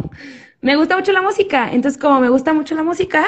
me 0.60 0.76
gusta 0.76 0.96
mucho 0.96 1.12
la 1.12 1.22
música. 1.22 1.70
Entonces, 1.72 2.00
como 2.00 2.20
me 2.20 2.28
gusta 2.28 2.52
mucho 2.52 2.74
la 2.74 2.82
música, 2.82 3.24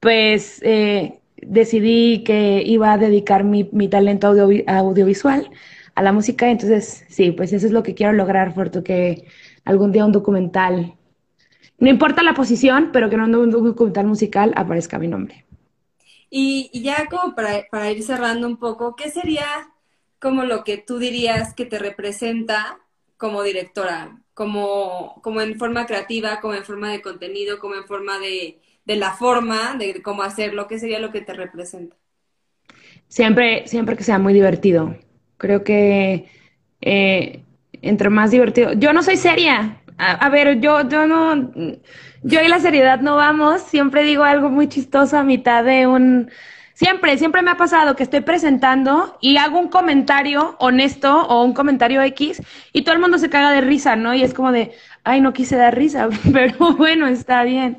pues 0.00 0.60
eh, 0.62 1.20
decidí 1.36 2.22
que 2.24 2.62
iba 2.64 2.92
a 2.92 2.98
dedicar 2.98 3.44
mi, 3.44 3.64
talento 3.88 4.28
audiovisual 4.28 5.50
a 5.94 6.02
la 6.02 6.12
música. 6.12 6.48
Entonces, 6.48 7.04
sí, 7.08 7.32
pues 7.32 7.52
eso 7.52 7.66
es 7.66 7.72
lo 7.72 7.82
que 7.82 7.94
quiero 7.94 8.12
lograr, 8.12 8.54
Fortu, 8.54 8.84
que 8.84 9.24
algún 9.64 9.92
día 9.92 10.04
un 10.04 10.12
documental, 10.12 10.94
no 11.78 11.88
importa 11.88 12.22
la 12.22 12.34
posición, 12.34 12.90
pero 12.92 13.08
que 13.08 13.16
en 13.16 13.34
un 13.34 13.50
documental 13.50 14.06
musical 14.06 14.52
aparezca 14.56 14.98
mi 14.98 15.08
nombre. 15.08 15.44
Y, 16.30 16.70
ya 16.82 17.06
como 17.10 17.34
para, 17.34 17.90
ir 17.90 18.02
cerrando 18.02 18.46
un 18.46 18.58
poco, 18.58 18.94
¿qué 18.94 19.10
sería 19.10 19.46
como 20.18 20.44
lo 20.44 20.64
que 20.64 20.78
tú 20.78 20.98
dirías 20.98 21.54
que 21.54 21.66
te 21.66 21.78
representa 21.78 22.78
como 23.16 23.42
directora? 23.42 24.18
Como, 24.34 25.20
como 25.22 25.40
en 25.40 25.58
forma 25.58 25.86
creativa, 25.86 26.40
como 26.40 26.54
en 26.54 26.64
forma 26.64 26.92
de 26.92 27.02
contenido, 27.02 27.58
como 27.58 27.74
en 27.74 27.84
forma 27.84 28.18
de, 28.18 28.60
de 28.84 28.96
la 28.96 29.12
forma 29.12 29.74
de 29.74 30.00
cómo 30.02 30.22
hacerlo, 30.22 30.68
¿qué 30.68 30.78
sería 30.78 31.00
lo 31.00 31.10
que 31.12 31.20
te 31.20 31.34
representa? 31.34 31.96
Siempre, 33.08 33.66
siempre 33.66 33.96
que 33.96 34.04
sea 34.04 34.18
muy 34.18 34.32
divertido. 34.32 34.96
Creo 35.38 35.64
que 35.64 36.26
eh, 36.80 37.42
entre 37.82 38.10
más 38.10 38.30
divertido. 38.30 38.72
Yo 38.74 38.92
no 38.92 39.02
soy 39.02 39.16
seria. 39.16 39.80
A, 39.98 40.28
ver, 40.28 40.60
yo, 40.60 40.88
yo 40.88 41.08
no, 41.08 41.50
yo 42.22 42.40
y 42.40 42.48
la 42.48 42.60
seriedad 42.60 43.00
no 43.00 43.16
vamos. 43.16 43.62
Siempre 43.62 44.04
digo 44.04 44.22
algo 44.22 44.48
muy 44.48 44.68
chistoso 44.68 45.18
a 45.18 45.24
mitad 45.24 45.64
de 45.64 45.88
un, 45.88 46.30
siempre, 46.78 47.18
siempre 47.18 47.42
me 47.42 47.50
ha 47.50 47.56
pasado 47.56 47.96
que 47.96 48.04
estoy 48.04 48.20
presentando 48.20 49.18
y 49.20 49.36
hago 49.36 49.58
un 49.58 49.66
comentario 49.66 50.54
honesto 50.60 51.26
o 51.26 51.42
un 51.42 51.52
comentario 51.52 52.00
X 52.02 52.40
y 52.72 52.82
todo 52.82 52.94
el 52.94 53.00
mundo 53.00 53.18
se 53.18 53.28
caga 53.28 53.50
de 53.50 53.60
risa, 53.60 53.96
¿no? 53.96 54.14
Y 54.14 54.22
es 54.22 54.32
como 54.32 54.52
de, 54.52 54.70
ay, 55.02 55.20
no 55.20 55.32
quise 55.32 55.56
dar 55.56 55.76
risa, 55.76 56.08
pero 56.32 56.76
bueno, 56.76 57.08
está 57.08 57.42
bien. 57.42 57.78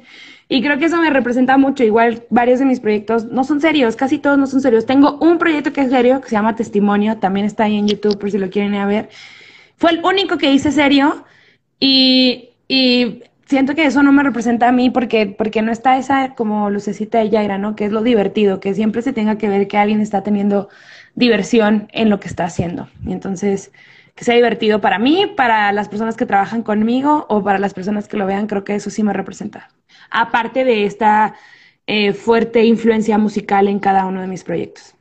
Y 0.50 0.62
creo 0.62 0.78
que 0.78 0.86
eso 0.86 0.98
me 0.98 1.10
representa 1.12 1.58
mucho. 1.58 1.86
Igual 1.86 2.26
varios 2.30 2.60
de 2.60 2.66
mis 2.66 2.82
proyectos 2.82 3.24
no 3.24 3.46
son 3.46 3.62
serios, 3.62 3.96
casi 3.96 4.18
todos 4.18 4.38
no 4.38 4.48
son 4.48 4.60
serios. 4.60 4.86
Tengo 4.86 5.18
un 5.22 5.38
proyecto 5.38 5.72
que 5.72 5.80
es 5.80 5.92
serio, 5.92 6.20
que 6.20 6.28
se 6.28 6.36
llama 6.36 6.58
Testimonio, 6.58 7.20
también 7.20 7.46
está 7.46 7.64
ahí 7.66 7.78
en 7.78 7.88
YouTube 7.88 8.20
por 8.20 8.30
si 8.30 8.38
lo 8.38 8.50
quieren 8.50 8.74
ir 8.74 8.82
a 8.82 8.86
ver. 8.86 9.10
Fue 9.78 9.92
el 9.92 10.04
único 10.04 10.38
que 10.38 10.52
hice 10.52 10.74
serio 10.74 11.24
y, 11.80 12.50
y 12.68 13.24
siento 13.50 13.76
que 13.76 13.86
eso 13.86 14.04
no 14.04 14.12
me 14.14 14.24
representa 14.24 14.70
a 14.70 14.72
mí 14.72 14.90
porque, 14.90 15.28
porque 15.28 15.62
no 15.62 15.72
está 15.72 15.98
esa 15.98 16.36
como 16.36 16.70
lucecita 16.70 17.20
de 17.20 17.30
Yaira, 17.30 17.58
¿no? 17.58 17.76
Que 17.76 17.86
es 17.86 17.92
lo 17.92 18.04
divertido, 18.04 18.60
que 18.60 18.74
siempre 18.74 19.02
se 19.02 19.14
tenga 19.14 19.38
que 19.38 19.50
ver 19.50 19.68
que 19.68 19.78
alguien 19.78 20.02
está 20.02 20.24
teniendo 20.24 20.70
diversión 21.16 21.90
en 21.94 22.10
lo 22.10 22.20
que 22.20 22.28
está 22.28 22.46
haciendo. 22.46 22.90
Y 23.06 23.12
entonces, 23.14 23.72
que 24.16 24.24
sea 24.26 24.36
divertido 24.36 24.82
para 24.82 25.00
mí, 25.00 25.26
para 25.28 25.72
las 25.74 25.90
personas 25.90 26.16
que 26.16 26.26
trabajan 26.26 26.64
conmigo 26.64 27.26
o 27.30 27.44
para 27.44 27.60
las 27.60 27.74
personas 27.74 28.08
que 28.08 28.18
lo 28.18 28.26
vean, 28.26 28.48
creo 28.48 28.64
que 28.64 28.76
eso 28.76 28.90
sí 28.90 29.04
me 29.04 29.14
representa 29.14 29.70
aparte 30.10 30.64
de 30.64 30.86
esta 30.86 31.36
eh, 31.88 32.14
fuerte 32.14 32.64
influencia 32.66 33.18
musical 33.18 33.68
en 33.68 33.80
cada 33.80 34.06
uno 34.06 34.22
de 34.22 34.28
mis 34.28 34.44
proyectos. 34.44 34.96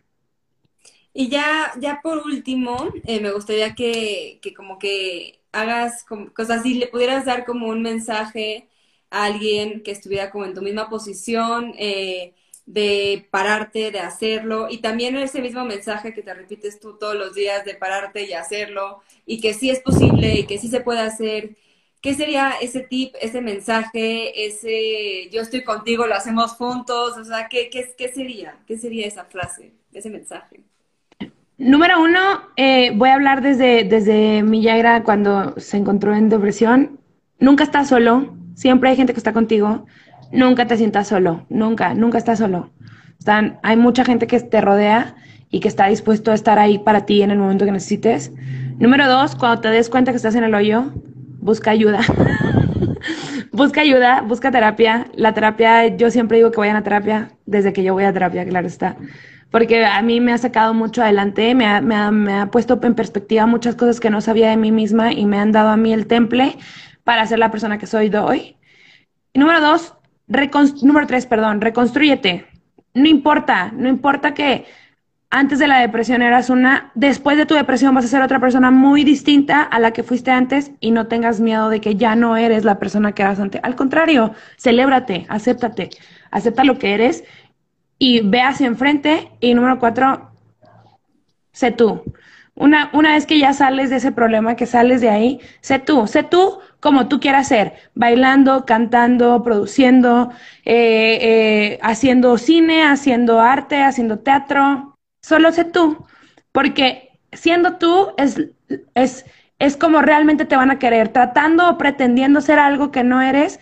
Y 1.13 1.29
ya, 1.29 1.73
ya 1.81 2.01
por 2.03 2.19
último, 2.19 2.93
eh, 3.05 3.21
me 3.21 3.33
gustaría 3.33 3.75
que, 3.75 4.41
como 4.57 4.79
que 4.79 5.38
hagas 5.53 6.05
cosas 6.35 6.61
así, 6.61 6.75
le 6.75 6.89
pudieras 6.89 7.25
dar 7.25 7.45
como 7.45 7.69
un 7.69 7.83
mensaje 7.83 8.69
a 9.11 9.25
alguien 9.25 9.83
que 9.83 9.91
estuviera 9.93 10.31
como 10.31 10.45
en 10.45 10.55
tu 10.55 10.63
misma 10.63 10.89
posición, 10.91 11.75
eh, 11.79 12.35
de 12.67 13.27
pararte, 13.31 13.91
de 13.91 14.01
hacerlo, 14.01 14.69
y 14.71 14.79
también 14.79 15.17
ese 15.17 15.41
mismo 15.41 15.65
mensaje 15.65 16.13
que 16.13 16.23
te 16.23 16.35
repites 16.35 16.81
tú 16.81 16.99
todos 16.99 17.15
los 17.17 17.35
días 17.35 17.65
de 17.65 17.75
pararte 17.75 18.25
y 18.29 18.35
hacerlo, 18.35 19.03
y 19.27 19.41
que 19.41 19.55
sí 19.55 19.71
es 19.71 19.81
posible, 19.81 20.35
y 20.35 20.47
que 20.47 20.59
sí 20.59 20.69
se 20.69 20.81
puede 20.81 21.01
hacer, 21.01 21.57
¿Qué 22.01 22.15
sería 22.15 22.53
ese 22.61 22.81
tip, 22.81 23.15
ese 23.21 23.41
mensaje, 23.41 24.47
ese 24.47 25.29
yo 25.31 25.41
estoy 25.43 25.65
contigo, 25.65 26.07
lo 26.07 26.15
hacemos 26.15 26.53
juntos? 26.53 27.17
O 27.17 27.25
sea, 27.25 27.49
¿qué, 27.49 27.71
qué, 27.71 28.09
sería? 28.13 28.57
¿Qué 28.67 28.79
sería 28.79 29.07
esa 29.07 29.25
frase, 29.25 29.73
ese 29.93 30.09
mensaje? 30.09 30.63
Número 31.59 32.01
uno, 32.01 32.21
eh, 32.55 32.93
voy 32.95 33.09
a 33.09 33.15
hablar 33.15 33.43
desde, 33.43 33.83
desde 33.83 34.45
mi 34.45 34.63
Yaira 34.63 35.03
cuando 35.03 35.59
se 35.59 35.77
encontró 35.77 36.15
en 36.15 36.29
depresión. 36.29 37.01
Nunca 37.41 37.65
estás 37.65 37.89
solo, 37.89 38.37
siempre 38.55 38.91
hay 38.91 38.97
gente 38.97 39.13
que 39.13 39.19
está 39.19 39.33
contigo. 39.33 39.85
Nunca 40.31 40.69
te 40.69 40.77
sientas 40.77 41.09
solo, 41.09 41.47
nunca, 41.49 41.95
nunca 41.95 42.17
estás 42.17 42.39
solo. 42.39 42.71
Están, 43.19 43.59
hay 43.65 43.77
mucha 43.77 44.05
gente 44.05 44.29
que 44.29 44.39
te 44.39 44.61
rodea 44.61 45.17
y 45.51 45.59
que 45.59 45.67
está 45.67 45.89
dispuesto 45.89 46.31
a 46.31 46.35
estar 46.35 46.61
ahí 46.61 46.79
para 46.79 47.07
ti 47.07 47.23
en 47.23 47.33
el 47.33 47.39
momento 47.39 47.65
que 47.65 47.73
necesites. 47.73 48.31
Número 48.79 49.09
dos, 49.09 49.35
cuando 49.35 49.61
te 49.61 49.69
des 49.71 49.91
cuenta 49.91 50.13
que 50.13 50.17
estás 50.17 50.37
en 50.37 50.45
el 50.45 50.55
hoyo, 50.55 50.93
busca 51.41 51.73
ayuda. 51.73 52.03
busca 53.53 53.81
ayuda, 53.81 54.21
busca 54.21 54.53
terapia. 54.53 55.09
La 55.17 55.35
terapia, 55.35 55.89
yo 55.97 56.13
siempre 56.13 56.37
digo 56.37 56.53
que 56.53 56.61
vayan 56.61 56.77
a 56.77 56.85
terapia 56.85 57.33
desde 57.47 57.73
que 57.73 57.83
yo 57.83 57.95
voy 57.95 58.05
a 58.05 58.13
terapia, 58.13 58.45
claro 58.45 58.69
está. 58.69 58.97
Porque 59.51 59.85
a 59.85 60.03
mí 60.03 60.21
me 60.21 60.33
ha 60.33 60.39
sacado 60.39 60.75
mucho 60.75 61.03
adelante, 61.03 61.55
me 61.55 61.67
ha, 61.67 61.81
me 61.81 61.95
ha, 61.95 62.11
me 62.11 62.35
ha 62.35 62.51
puesto 62.51 62.79
en 62.83 62.95
perspectiva 62.95 63.47
muchas 63.47 63.77
cosas 63.77 63.99
que 63.99 64.11
no 64.11 64.21
sabía 64.21 64.51
de 64.51 64.57
mí 64.57 64.73
misma 64.73 65.13
y 65.13 65.25
me 65.25 65.39
han 65.39 65.53
dado 65.53 65.71
a 65.71 65.77
mí 65.77 65.93
el 65.93 66.07
temple 66.07 66.59
para 67.05 67.27
ser 67.27 67.39
la 67.39 67.51
persona 67.51 67.79
que 67.79 67.87
soy 67.87 68.11
de 68.11 68.19
hoy. 68.19 68.57
Y 69.33 69.39
número 69.39 69.61
dos, 69.61 69.95
número 70.83 71.07
tres, 71.07 71.27
perdón, 71.27 71.61
reconstruyete. 71.61 72.47
No 72.95 73.09
importa, 73.09 73.73
no 73.75 73.89
importa 73.89 74.35
que 74.35 74.67
antes 75.31 75.59
de 75.59 75.69
la 75.69 75.79
depresión 75.81 76.23
eras 76.23 76.49
una, 76.49 76.91
después 76.95 77.37
de 77.37 77.45
tu 77.45 77.55
depresión 77.55 77.95
vas 77.95 78.05
a 78.05 78.09
ser 78.09 78.23
otra 78.23 78.41
persona 78.41 78.71
muy 78.71 79.05
distinta 79.05 79.63
a 79.63 79.79
la 79.79 79.93
que 79.93 80.03
fuiste 80.03 80.31
antes 80.31 80.73
y 80.81 80.91
no 80.91 81.07
tengas 81.07 81.39
miedo 81.41 81.69
de 81.69 81.81
que 81.81 81.97
ya 81.97 82.17
no 82.17 82.37
eres 82.37 82.65
la 82.65 82.79
persona 82.79 83.13
que 83.13 83.23
eras 83.23 83.39
antes. 83.39 83.61
Al 83.63 83.77
contrario, 83.77 84.33
celébrate, 84.59 85.27
acéptate, 85.29 85.91
acepta 86.31 86.65
lo 86.65 86.79
que 86.79 86.95
eres 86.95 87.25
y 87.99 88.21
ve 88.21 88.43
hacia 88.43 88.67
enfrente. 88.67 89.31
Y 89.41 89.55
número 89.55 89.79
cuatro, 89.79 90.31
sé 91.53 91.73
tú. 91.73 92.03
Una, 92.55 92.91
una 92.93 93.13
vez 93.13 93.27
que 93.27 93.39
ya 93.39 93.53
sales 93.53 93.91
de 93.91 93.97
ese 93.97 94.11
problema, 94.13 94.57
que 94.57 94.67
sales 94.67 95.01
de 95.01 95.11
ahí, 95.11 95.41
sé 95.61 95.79
tú, 95.79 96.07
sé 96.09 96.25
tú 96.25 96.59
como 96.81 97.09
tú 97.09 97.21
quieras 97.21 97.49
ser, 97.49 97.75
bailando, 97.95 98.65
cantando, 98.67 99.43
produciendo, 99.43 100.31
eh, 100.65 101.19
eh, 101.21 101.79
haciendo 101.83 102.39
cine, 102.39 102.85
haciendo 102.85 103.41
arte, 103.41 103.83
haciendo 103.83 104.21
teatro, 104.21 104.99
Solo 105.23 105.53
sé 105.53 105.65
tú, 105.65 106.07
porque 106.53 107.21
siendo 107.33 107.77
tú 107.77 108.13
es, 108.17 108.41
es, 108.95 109.27
es 109.59 109.77
como 109.77 110.01
realmente 110.01 110.45
te 110.47 110.57
van 110.57 110.71
a 110.71 110.79
querer. 110.79 111.09
Tratando 111.09 111.69
o 111.69 111.79
pretendiendo 111.79 112.41
ser 112.41 112.59
algo 112.59 112.91
que 112.91 113.05
no 113.05 113.21
eres, 113.21 113.61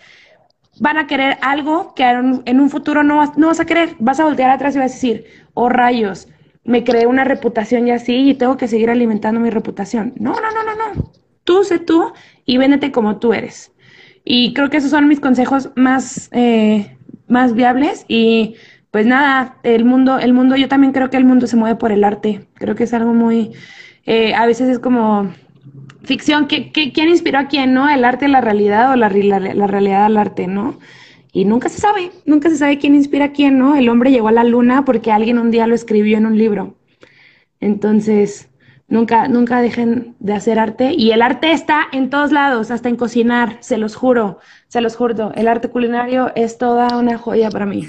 van 0.79 0.97
a 0.97 1.07
querer 1.07 1.37
algo 1.41 1.93
que 1.95 2.03
en 2.03 2.59
un 2.59 2.69
futuro 2.69 3.03
no 3.03 3.17
vas, 3.17 3.37
no 3.37 3.47
vas 3.47 3.59
a 3.59 3.65
querer. 3.65 3.95
Vas 3.99 4.19
a 4.19 4.25
voltear 4.25 4.49
atrás 4.49 4.75
y 4.75 4.79
vas 4.79 4.91
a 4.91 4.93
decir, 4.93 5.25
oh 5.53 5.69
rayos, 5.69 6.27
me 6.63 6.83
creé 6.83 7.07
una 7.07 7.23
reputación 7.23 7.87
y 7.87 7.91
así 7.91 8.29
y 8.29 8.33
tengo 8.35 8.57
que 8.57 8.67
seguir 8.67 8.89
alimentando 8.89 9.39
mi 9.39 9.49
reputación. 9.49 10.13
No, 10.19 10.33
no, 10.33 10.51
no, 10.51 10.63
no, 10.63 10.93
no. 10.95 11.11
Tú 11.43 11.63
sé 11.63 11.79
tú 11.79 12.11
y 12.45 12.57
véndete 12.57 12.91
como 12.91 13.17
tú 13.17 13.33
eres. 13.33 13.71
Y 14.23 14.53
creo 14.53 14.69
que 14.69 14.77
esos 14.77 14.91
son 14.91 15.07
mis 15.07 15.21
consejos 15.21 15.69
más, 15.75 16.29
eh, 16.33 16.97
más 17.27 17.53
viables 17.53 18.03
y 18.09 18.55
pues 18.91 19.05
nada, 19.05 19.57
el 19.63 19.85
mundo, 19.85 20.19
el 20.19 20.33
mundo, 20.33 20.55
yo 20.55 20.67
también 20.67 20.91
creo 20.91 21.09
que 21.09 21.17
el 21.17 21.25
mundo 21.25 21.47
se 21.47 21.55
mueve 21.55 21.77
por 21.77 21.91
el 21.91 22.03
arte. 22.03 22.47
Creo 22.55 22.75
que 22.75 22.83
es 22.83 22.93
algo 22.93 23.13
muy, 23.13 23.51
eh, 24.05 24.33
a 24.33 24.45
veces 24.45 24.69
es 24.69 24.79
como 24.79 25.31
ficción. 26.07 26.47
¿Qué, 26.47 26.71
quién 26.71 27.09
inspiró 27.09 27.39
a 27.39 27.47
quién, 27.47 27.73
no? 27.73 27.87
¿El 27.87 28.03
arte 28.03 28.25
a 28.25 28.29
la 28.29 28.41
realidad 28.41 28.91
o 28.91 28.95
la, 28.95 29.09
la, 29.09 29.67
realidad 29.67 30.05
al 30.05 30.17
arte, 30.17 30.47
no? 30.47 30.79
Y 31.31 31.45
nunca 31.45 31.69
se 31.69 31.79
sabe, 31.79 32.11
nunca 32.25 32.49
se 32.49 32.57
sabe 32.57 32.79
quién 32.79 32.95
inspira 32.95 33.25
a 33.25 33.31
quién, 33.31 33.59
¿no? 33.59 33.75
El 33.75 33.89
hombre 33.89 34.11
llegó 34.11 34.29
a 34.29 34.31
la 34.31 34.43
luna 34.43 34.85
porque 34.85 35.11
alguien 35.11 35.37
un 35.37 35.51
día 35.51 35.67
lo 35.67 35.75
escribió 35.75 36.17
en 36.17 36.25
un 36.25 36.37
libro. 36.37 36.75
Entonces, 37.59 38.49
nunca, 38.87 39.27
nunca 39.27 39.61
dejen 39.61 40.15
de 40.19 40.33
hacer 40.33 40.57
arte. 40.57 40.93
Y 40.97 41.11
el 41.11 41.21
arte 41.21 41.51
está 41.51 41.87
en 41.91 42.09
todos 42.09 42.31
lados, 42.31 42.71
hasta 42.71 42.89
en 42.89 42.95
cocinar, 42.95 43.57
se 43.59 43.77
los 43.77 43.95
juro, 43.95 44.39
se 44.67 44.81
los 44.81 44.95
juro. 44.95 45.31
El 45.35 45.47
arte 45.47 45.69
culinario 45.69 46.31
es 46.35 46.57
toda 46.57 46.97
una 46.97 47.17
joya 47.17 47.51
para 47.51 47.65
mí. 47.65 47.87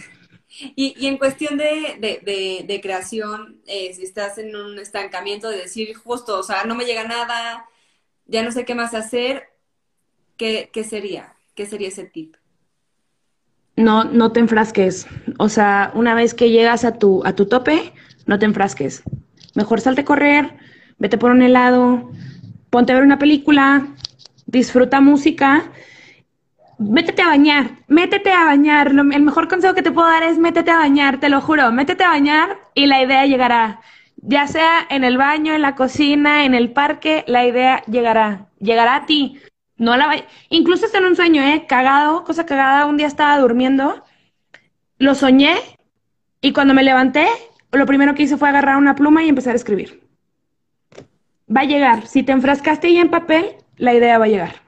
Y, 0.74 1.06
en 1.06 1.18
cuestión 1.18 1.56
de, 1.58 2.80
creación, 2.82 3.60
eh, 3.66 3.92
si 3.94 4.02
estás 4.02 4.38
en 4.38 4.56
un 4.56 4.78
estancamiento 4.78 5.48
de 5.48 5.58
decir 5.58 5.94
justo, 5.94 6.38
o 6.38 6.42
sea, 6.42 6.64
no 6.64 6.74
me 6.74 6.84
llega 6.84 7.04
nada, 7.04 7.66
ya 8.28 8.42
no 8.42 8.52
sé 8.52 8.64
qué 8.64 8.74
más 8.74 8.94
hacer, 8.94 9.48
¿qué, 10.36 10.70
sería? 10.88 11.34
¿Qué 11.56 11.66
sería 11.66 11.88
ese 11.88 12.04
tip? 12.04 12.36
No, 13.76 14.04
no 14.04 14.30
te 14.30 14.40
enfrasques. 14.40 15.06
O 15.38 15.48
sea, 15.48 15.90
una 15.94 16.14
vez 16.14 16.34
que 16.34 16.50
llegas 16.50 16.84
a 16.84 16.98
tu, 16.98 17.22
a 17.24 17.34
tu 17.34 17.46
tope, 17.46 17.92
no 18.26 18.38
te 18.38 18.44
enfrasques. 18.44 19.02
Mejor 19.56 19.80
salte 19.80 20.02
a 20.02 20.04
correr, 20.04 20.56
vete 20.98 21.18
por 21.18 21.32
un 21.32 21.42
helado, 21.42 22.10
ponte 22.70 22.92
a 22.92 22.94
ver 22.94 23.04
una 23.04 23.18
película, 23.18 23.88
disfruta 24.46 25.00
música 25.00 25.72
métete 26.78 27.22
a 27.22 27.28
bañar, 27.28 27.70
métete 27.88 28.32
a 28.32 28.44
bañar. 28.44 28.88
el 28.88 29.22
mejor 29.22 29.48
consejo 29.48 29.74
que 29.74 29.82
te 29.82 29.90
puedo 29.90 30.08
dar 30.08 30.22
es 30.22 30.38
métete 30.38 30.70
a 30.70 30.78
bañar, 30.78 31.20
te 31.20 31.28
lo 31.28 31.40
juro, 31.40 31.70
métete 31.72 32.04
a 32.04 32.08
bañar 32.08 32.58
y 32.74 32.86
la 32.86 33.02
idea 33.02 33.26
llegará. 33.26 33.80
Ya 34.20 34.46
sea 34.46 34.86
en 34.90 35.04
el 35.04 35.16
baño, 35.16 35.54
en 35.54 35.62
la 35.62 35.74
cocina, 35.74 36.44
en 36.44 36.54
el 36.54 36.72
parque, 36.72 37.24
la 37.26 37.46
idea 37.46 37.82
llegará, 37.86 38.48
llegará 38.58 38.96
a 38.96 39.06
ti. 39.06 39.40
No 39.76 39.96
la 39.96 40.24
Incluso 40.50 40.86
está 40.86 40.98
en 40.98 41.04
un 41.04 41.16
sueño, 41.16 41.42
¿eh? 41.42 41.66
Cagado, 41.68 42.24
cosa 42.24 42.44
cagada. 42.44 42.86
Un 42.86 42.96
día 42.96 43.06
estaba 43.06 43.38
durmiendo, 43.38 44.04
lo 44.98 45.14
soñé 45.14 45.56
y 46.40 46.52
cuando 46.52 46.74
me 46.74 46.82
levanté, 46.82 47.26
lo 47.72 47.86
primero 47.86 48.14
que 48.14 48.24
hice 48.24 48.36
fue 48.36 48.48
agarrar 48.48 48.76
una 48.76 48.94
pluma 48.94 49.24
y 49.24 49.28
empezar 49.28 49.52
a 49.52 49.56
escribir. 49.56 50.02
Va 51.54 51.62
a 51.62 51.64
llegar. 51.64 52.06
Si 52.06 52.22
te 52.22 52.32
enfrascaste 52.32 52.92
ya 52.92 53.00
en 53.00 53.10
papel, 53.10 53.56
la 53.76 53.94
idea 53.94 54.18
va 54.18 54.26
a 54.26 54.28
llegar. 54.28 54.62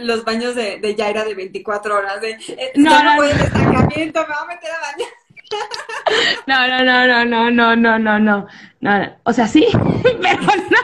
Los 0.00 0.24
baños 0.24 0.54
de, 0.54 0.78
de 0.78 0.94
Yaira 0.94 1.24
de 1.24 1.34
24 1.34 1.96
horas. 1.96 2.20
De, 2.20 2.30
eh, 2.30 2.72
no, 2.76 2.90
no, 2.90 3.16
no, 3.16 3.22
me 3.22 3.28
voy 3.28 3.30
a 3.30 3.86
meter 3.86 4.70
a 4.70 4.80
bañar. 4.80 5.08
No, 6.46 6.68
no, 6.68 6.84
no, 6.84 7.06
no, 7.06 7.24
no, 7.24 7.50
no, 7.50 7.76
no, 7.76 7.98
no, 7.98 8.18
no, 8.18 8.46
no. 8.80 9.16
O 9.24 9.32
sea, 9.32 9.46
sí, 9.46 9.66
pero 10.22 10.42
no. 10.42 10.78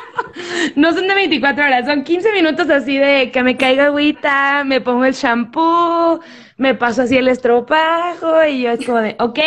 No 0.76 0.92
son 0.92 1.08
de 1.08 1.14
24 1.14 1.64
horas, 1.64 1.86
son 1.86 2.04
15 2.04 2.32
minutos 2.32 2.70
así 2.70 2.96
de 2.96 3.30
que 3.32 3.42
me 3.42 3.56
caiga 3.56 3.86
agüita, 3.86 4.64
me 4.64 4.80
pongo 4.80 5.04
el 5.04 5.14
shampoo, 5.14 6.20
me 6.56 6.74
paso 6.74 7.02
así 7.02 7.16
el 7.16 7.28
estropajo 7.28 8.44
y 8.44 8.62
yo 8.62 8.70
es 8.70 8.86
como 8.86 8.98
de, 8.98 9.16
ok, 9.18 9.38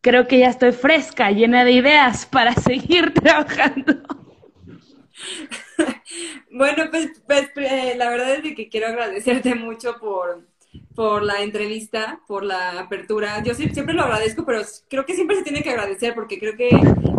creo 0.00 0.26
que 0.26 0.38
ya 0.38 0.48
estoy 0.48 0.72
fresca, 0.72 1.30
llena 1.30 1.64
de 1.64 1.72
ideas 1.72 2.26
para 2.26 2.52
seguir 2.54 3.14
trabajando. 3.22 4.02
Bueno, 6.50 6.84
pues, 6.90 7.22
pues 7.26 7.50
eh, 7.56 7.94
la 7.96 8.10
verdad 8.10 8.34
es 8.34 8.54
que 8.54 8.68
quiero 8.68 8.88
agradecerte 8.88 9.54
mucho 9.54 9.96
por, 9.98 10.46
por 10.94 11.22
la 11.22 11.42
entrevista, 11.42 12.20
por 12.26 12.44
la 12.44 12.80
apertura. 12.80 13.42
Yo 13.42 13.54
siempre 13.54 13.94
lo 13.94 14.02
agradezco, 14.02 14.44
pero 14.44 14.62
creo 14.88 15.06
que 15.06 15.14
siempre 15.14 15.36
se 15.36 15.42
tiene 15.42 15.62
que 15.62 15.70
agradecer 15.70 16.14
porque 16.14 16.38
creo 16.38 16.56
que 16.56 16.70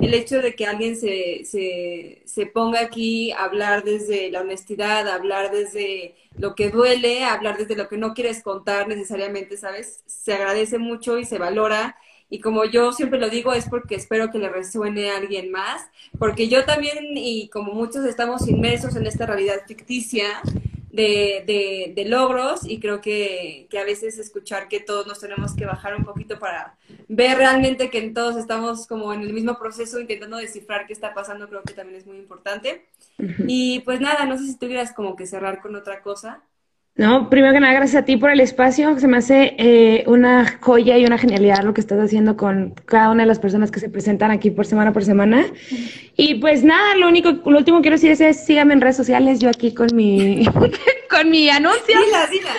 el 0.01 0.13
hecho 0.13 0.41
de 0.41 0.55
que 0.55 0.65
alguien 0.65 0.95
se, 0.95 1.43
se, 1.45 2.21
se 2.25 2.45
ponga 2.45 2.81
aquí 2.81 3.31
a 3.31 3.45
hablar 3.45 3.83
desde 3.83 4.29
la 4.29 4.41
honestidad, 4.41 5.07
a 5.07 5.15
hablar 5.15 5.51
desde 5.51 6.15
lo 6.37 6.55
que 6.55 6.69
duele, 6.69 7.23
a 7.23 7.33
hablar 7.33 7.57
desde 7.57 7.75
lo 7.75 7.87
que 7.87 7.97
no 7.97 8.13
quieres 8.13 8.43
contar 8.43 8.87
necesariamente, 8.87 9.57
¿sabes? 9.57 10.03
Se 10.05 10.33
agradece 10.33 10.77
mucho 10.77 11.17
y 11.17 11.25
se 11.25 11.39
valora. 11.39 11.95
Y 12.29 12.39
como 12.39 12.65
yo 12.65 12.91
siempre 12.93 13.19
lo 13.19 13.29
digo, 13.29 13.53
es 13.53 13.69
porque 13.69 13.95
espero 13.95 14.31
que 14.31 14.39
le 14.39 14.49
resuene 14.49 15.11
a 15.11 15.17
alguien 15.17 15.51
más, 15.51 15.83
porque 16.17 16.47
yo 16.47 16.65
también, 16.65 17.15
y 17.15 17.47
como 17.49 17.73
muchos 17.73 18.05
estamos 18.05 18.47
inmersos 18.47 18.95
en 18.95 19.05
esta 19.05 19.27
realidad 19.27 19.61
ficticia, 19.67 20.41
de, 20.93 21.93
de, 21.95 22.05
logros 22.05 22.61
y 22.65 22.79
creo 22.79 23.01
que, 23.01 23.67
que, 23.69 23.79
a 23.79 23.83
veces 23.83 24.19
escuchar 24.19 24.67
que 24.67 24.79
todos 24.79 25.07
nos 25.07 25.19
tenemos 25.19 25.55
que 25.55 25.65
bajar 25.65 25.95
un 25.95 26.05
poquito 26.05 26.37
para 26.37 26.77
ver 27.07 27.37
realmente 27.37 27.89
que 27.89 28.01
todos 28.11 28.35
estamos 28.37 28.85
como 28.85 29.11
en 29.11 29.21
el 29.21 29.33
mismo 29.33 29.57
proceso 29.57 29.99
intentando 29.99 30.37
descifrar 30.37 30.85
qué 30.85 30.93
está 30.93 31.15
pasando, 31.15 31.49
creo 31.49 31.63
que 31.63 31.73
también 31.73 31.97
es 31.97 32.05
muy 32.05 32.17
importante. 32.17 32.85
Y 33.47 33.79
pues 33.79 34.01
nada, 34.01 34.25
no 34.25 34.37
sé 34.37 34.45
si 34.45 34.57
tuvieras 34.57 34.93
como 34.93 35.15
que 35.15 35.25
cerrar 35.25 35.61
con 35.61 35.75
otra 35.75 36.03
cosa. 36.03 36.43
No, 36.95 37.27
primero 37.27 37.53
que 37.53 37.59
nada, 37.59 37.73
gracias 37.73 38.03
a 38.03 38.05
ti 38.05 38.17
por 38.17 38.29
el 38.29 38.39
espacio. 38.39 38.99
Se 38.99 39.07
me 39.07 39.17
hace 39.17 39.55
eh, 39.57 40.03
una 40.05 40.45
joya 40.61 40.95
y 40.95 41.05
una 41.05 41.17
genialidad 41.17 41.63
lo 41.63 41.73
que 41.73 41.81
estás 41.81 41.99
haciendo 41.99 42.37
con 42.37 42.75
cada 42.85 43.09
una 43.09 43.23
de 43.23 43.27
las 43.27 43.39
personas 43.39 43.71
que 43.71 43.79
se 43.79 43.89
presentan 43.89 44.29
aquí 44.29 44.51
por 44.51 44.67
semana 44.67 44.93
por 44.93 45.03
semana. 45.03 45.43
Y 46.15 46.35
pues 46.35 46.63
nada, 46.63 46.95
lo 46.97 47.07
único, 47.07 47.31
lo 47.49 47.57
último 47.57 47.79
que 47.79 47.89
quiero 47.89 47.95
decir 47.95 48.11
es, 48.11 48.45
síganme 48.45 48.73
en 48.73 48.81
redes 48.81 48.95
sociales, 48.95 49.39
yo 49.39 49.49
aquí 49.49 49.73
con 49.73 49.87
mi, 49.95 50.45
con 51.09 51.31
mi 51.31 51.49
anuncio. 51.49 51.97
Dilas, 52.05 52.29
dilas. 52.29 52.57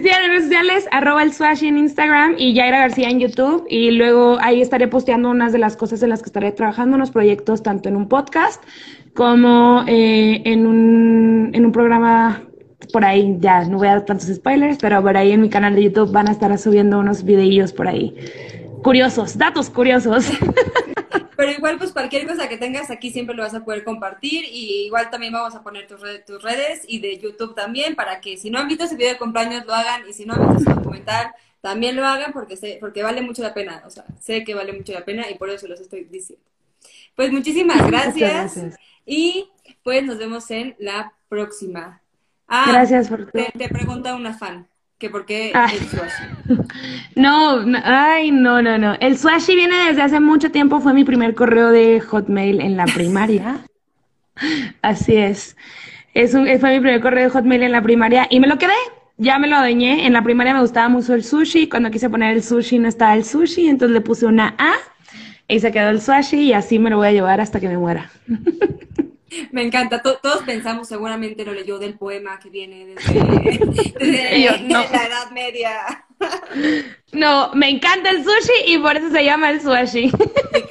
Síganme 0.00 0.24
en 0.26 0.30
redes 0.30 0.44
sociales, 0.44 0.88
arroba 0.92 1.24
el 1.24 1.32
Swashi 1.32 1.66
en 1.66 1.78
Instagram 1.78 2.36
y 2.38 2.54
Yaira 2.54 2.78
García 2.78 3.08
en 3.08 3.18
YouTube. 3.18 3.66
Y 3.68 3.90
luego 3.90 4.38
ahí 4.40 4.62
estaré 4.62 4.86
posteando 4.86 5.28
unas 5.28 5.52
de 5.52 5.58
las 5.58 5.76
cosas 5.76 6.00
en 6.04 6.10
las 6.10 6.22
que 6.22 6.28
estaré 6.28 6.52
trabajando, 6.52 6.94
unos 6.94 7.10
proyectos 7.10 7.64
tanto 7.64 7.88
en 7.88 7.96
un 7.96 8.08
podcast 8.08 8.62
como 9.14 9.84
eh, 9.88 10.40
en, 10.44 10.68
un, 10.68 11.50
en 11.52 11.66
un 11.66 11.72
programa 11.72 12.44
por 12.92 13.04
ahí, 13.04 13.36
ya 13.40 13.64
no 13.64 13.78
voy 13.78 13.88
a 13.88 13.92
dar 13.92 14.04
tantos 14.04 14.28
spoilers, 14.28 14.78
pero 14.78 15.02
por 15.02 15.16
ahí 15.16 15.32
en 15.32 15.40
mi 15.40 15.50
canal 15.50 15.74
de 15.74 15.84
YouTube 15.84 16.12
van 16.12 16.28
a 16.28 16.32
estar 16.32 16.56
subiendo 16.58 16.98
unos 16.98 17.24
videillos 17.24 17.72
por 17.72 17.88
ahí. 17.88 18.14
Curiosos, 18.82 19.36
datos 19.36 19.70
curiosos. 19.70 20.26
Pero 21.36 21.52
igual, 21.52 21.78
pues 21.78 21.92
cualquier 21.92 22.26
cosa 22.26 22.48
que 22.48 22.56
tengas 22.56 22.90
aquí 22.90 23.12
siempre 23.12 23.36
lo 23.36 23.44
vas 23.44 23.54
a 23.54 23.64
poder 23.64 23.84
compartir 23.84 24.44
y 24.44 24.86
igual 24.86 25.08
también 25.08 25.32
vamos 25.32 25.54
a 25.54 25.62
poner 25.62 25.86
tus, 25.86 26.00
redes, 26.00 26.24
tus 26.24 26.42
redes 26.42 26.82
y 26.88 26.98
de 26.98 27.16
YouTube 27.16 27.54
también 27.54 27.94
para 27.94 28.20
que 28.20 28.36
si 28.36 28.50
no 28.50 28.58
han 28.58 28.66
visto 28.66 28.82
ese 28.82 28.96
video 28.96 29.12
de 29.12 29.18
cumpleaños 29.18 29.64
lo 29.64 29.72
hagan 29.72 30.02
y 30.08 30.12
si 30.12 30.26
no 30.26 30.34
han 30.34 30.56
visto 30.56 30.68
ese 30.68 30.80
documental 30.80 31.32
también 31.60 31.94
lo 31.94 32.04
hagan 32.04 32.32
porque 32.32 32.56
sé, 32.56 32.78
porque 32.80 33.04
vale 33.04 33.22
mucho 33.22 33.42
la 33.42 33.54
pena, 33.54 33.84
o 33.86 33.90
sea, 33.90 34.04
sé 34.20 34.42
que 34.42 34.54
vale 34.54 34.72
mucho 34.72 34.92
la 34.92 35.04
pena 35.04 35.30
y 35.30 35.36
por 35.36 35.48
eso 35.50 35.68
los 35.68 35.80
estoy 35.80 36.04
diciendo. 36.10 36.44
Pues 37.14 37.30
muchísimas 37.30 37.86
gracias. 37.86 38.58
y 39.06 39.48
pues 39.84 40.02
nos 40.04 40.18
vemos 40.18 40.50
en 40.50 40.74
la 40.80 41.12
próxima. 41.28 42.02
Ah, 42.48 42.64
Gracias 42.68 43.08
por 43.08 43.30
te, 43.30 43.52
te, 43.56 43.68
pregunta 43.68 44.14
una 44.14 44.32
fan, 44.32 44.66
que 44.96 45.10
por 45.10 45.26
qué 45.26 45.52
ah. 45.54 45.68
el 45.72 45.86
swashi. 45.86 46.24
No, 47.14 47.64
ay, 47.84 48.30
no, 48.30 48.62
no, 48.62 48.78
no. 48.78 48.94
El 49.00 49.18
swashi 49.18 49.54
viene 49.54 49.76
desde 49.88 50.02
hace 50.02 50.18
mucho 50.18 50.50
tiempo, 50.50 50.80
fue 50.80 50.94
mi 50.94 51.04
primer 51.04 51.34
correo 51.34 51.70
de 51.70 52.00
Hotmail 52.00 52.60
en 52.60 52.76
la 52.76 52.86
primaria. 52.86 53.58
Así 54.82 55.16
es. 55.16 55.56
es 56.14 56.32
un, 56.34 56.46
fue 56.58 56.70
mi 56.70 56.80
primer 56.80 57.00
correo 57.00 57.24
de 57.24 57.30
Hotmail 57.30 57.62
en 57.62 57.72
la 57.72 57.82
primaria 57.82 58.26
y 58.30 58.40
me 58.40 58.46
lo 58.46 58.56
quedé. 58.58 58.72
Ya 59.18 59.38
me 59.38 59.48
lo 59.48 59.56
adueñé. 59.56 60.06
En 60.06 60.12
la 60.12 60.22
primaria 60.22 60.54
me 60.54 60.60
gustaba 60.60 60.88
mucho 60.88 61.12
el 61.12 61.24
sushi. 61.24 61.68
Cuando 61.68 61.90
quise 61.90 62.08
poner 62.08 62.36
el 62.36 62.42
sushi 62.42 62.78
no 62.78 62.88
estaba 62.88 63.14
el 63.14 63.24
sushi, 63.24 63.68
entonces 63.68 63.92
le 63.92 64.00
puse 64.00 64.26
una 64.26 64.54
A 64.58 64.74
y 65.48 65.58
se 65.58 65.72
quedó 65.72 65.90
el 65.90 66.00
swashi 66.00 66.36
y 66.36 66.52
así 66.52 66.78
me 66.78 66.88
lo 66.88 66.98
voy 66.98 67.08
a 67.08 67.12
llevar 67.12 67.40
hasta 67.40 67.58
que 67.58 67.68
me 67.68 67.76
muera. 67.76 68.10
Me 69.52 69.62
encanta. 69.62 70.02
todos 70.02 70.42
pensamos, 70.44 70.88
seguramente 70.88 71.44
lo 71.44 71.52
leyó 71.52 71.78
del 71.78 71.98
poema 71.98 72.38
que 72.38 72.50
viene 72.50 72.86
desde, 72.86 73.14
la 74.68 75.06
Edad 75.06 75.30
Media. 75.32 76.04
No, 77.12 77.52
me 77.54 77.70
encanta 77.70 78.10
el 78.10 78.24
sushi 78.24 78.72
y 78.72 78.78
por 78.78 78.96
eso 78.96 79.08
se 79.08 79.24
llama 79.24 79.50
el 79.50 79.60
sushi. 79.60 80.10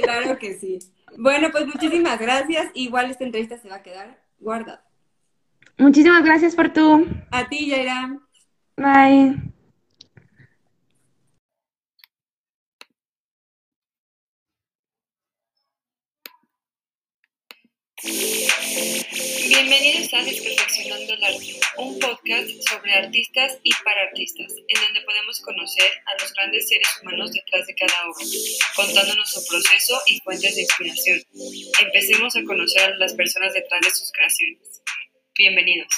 claro 0.03 0.38
que 0.38 0.53
sí. 0.60 0.78
Bueno, 1.18 1.49
pues 1.51 1.66
muchísimas 1.66 2.20
gracias. 2.20 2.68
Igual 2.74 3.10
esta 3.10 3.24
entrevista 3.24 3.58
se 3.58 3.70
va 3.70 3.78
a 3.78 3.82
quedar 3.82 4.22
guardada. 4.39 4.84
Muchísimas 5.78 6.24
gracias 6.24 6.53
por 6.53 6.70
tu. 6.70 7.08
A 7.32 7.47
ti, 7.47 7.68
Yaira. 7.68 8.20
Bye. 8.76 9.57
Bienvenidos 18.08 20.08
a 20.14 20.24
Desperfeccionando 20.24 21.14
el 21.14 21.24
Arte, 21.26 21.60
un 21.76 21.99
podcast 21.99 22.49
sobre 22.70 22.93
artistas 22.93 23.60
y 23.64 23.72
para 23.84 24.03
artistas, 24.03 24.53
en 24.66 24.82
donde 24.82 25.01
podemos 25.01 25.41
conocer 25.41 25.91
a 26.05 26.14
los 26.22 26.34
grandes 26.34 26.70
seres 26.70 26.88
humanos 27.01 27.34
detrás 27.34 27.68
de 27.68 27.76
cada 27.76 28.08
obra, 28.08 28.26
contándonos 28.78 29.30
su 29.30 29.45
proceso 29.45 30.01
y 30.08 30.22
fuentes 30.22 30.55
de 30.55 30.62
inspiración. 30.62 31.22
Empecemos 31.82 32.34
a 32.38 32.43
conocer 32.43 32.84
a 32.84 32.95
las 32.95 33.14
personas 33.14 33.53
detrás 33.53 33.82
de 33.82 33.89
sus 33.89 34.10
creaciones. 34.14 34.82
Bienvenidos. 35.38 35.89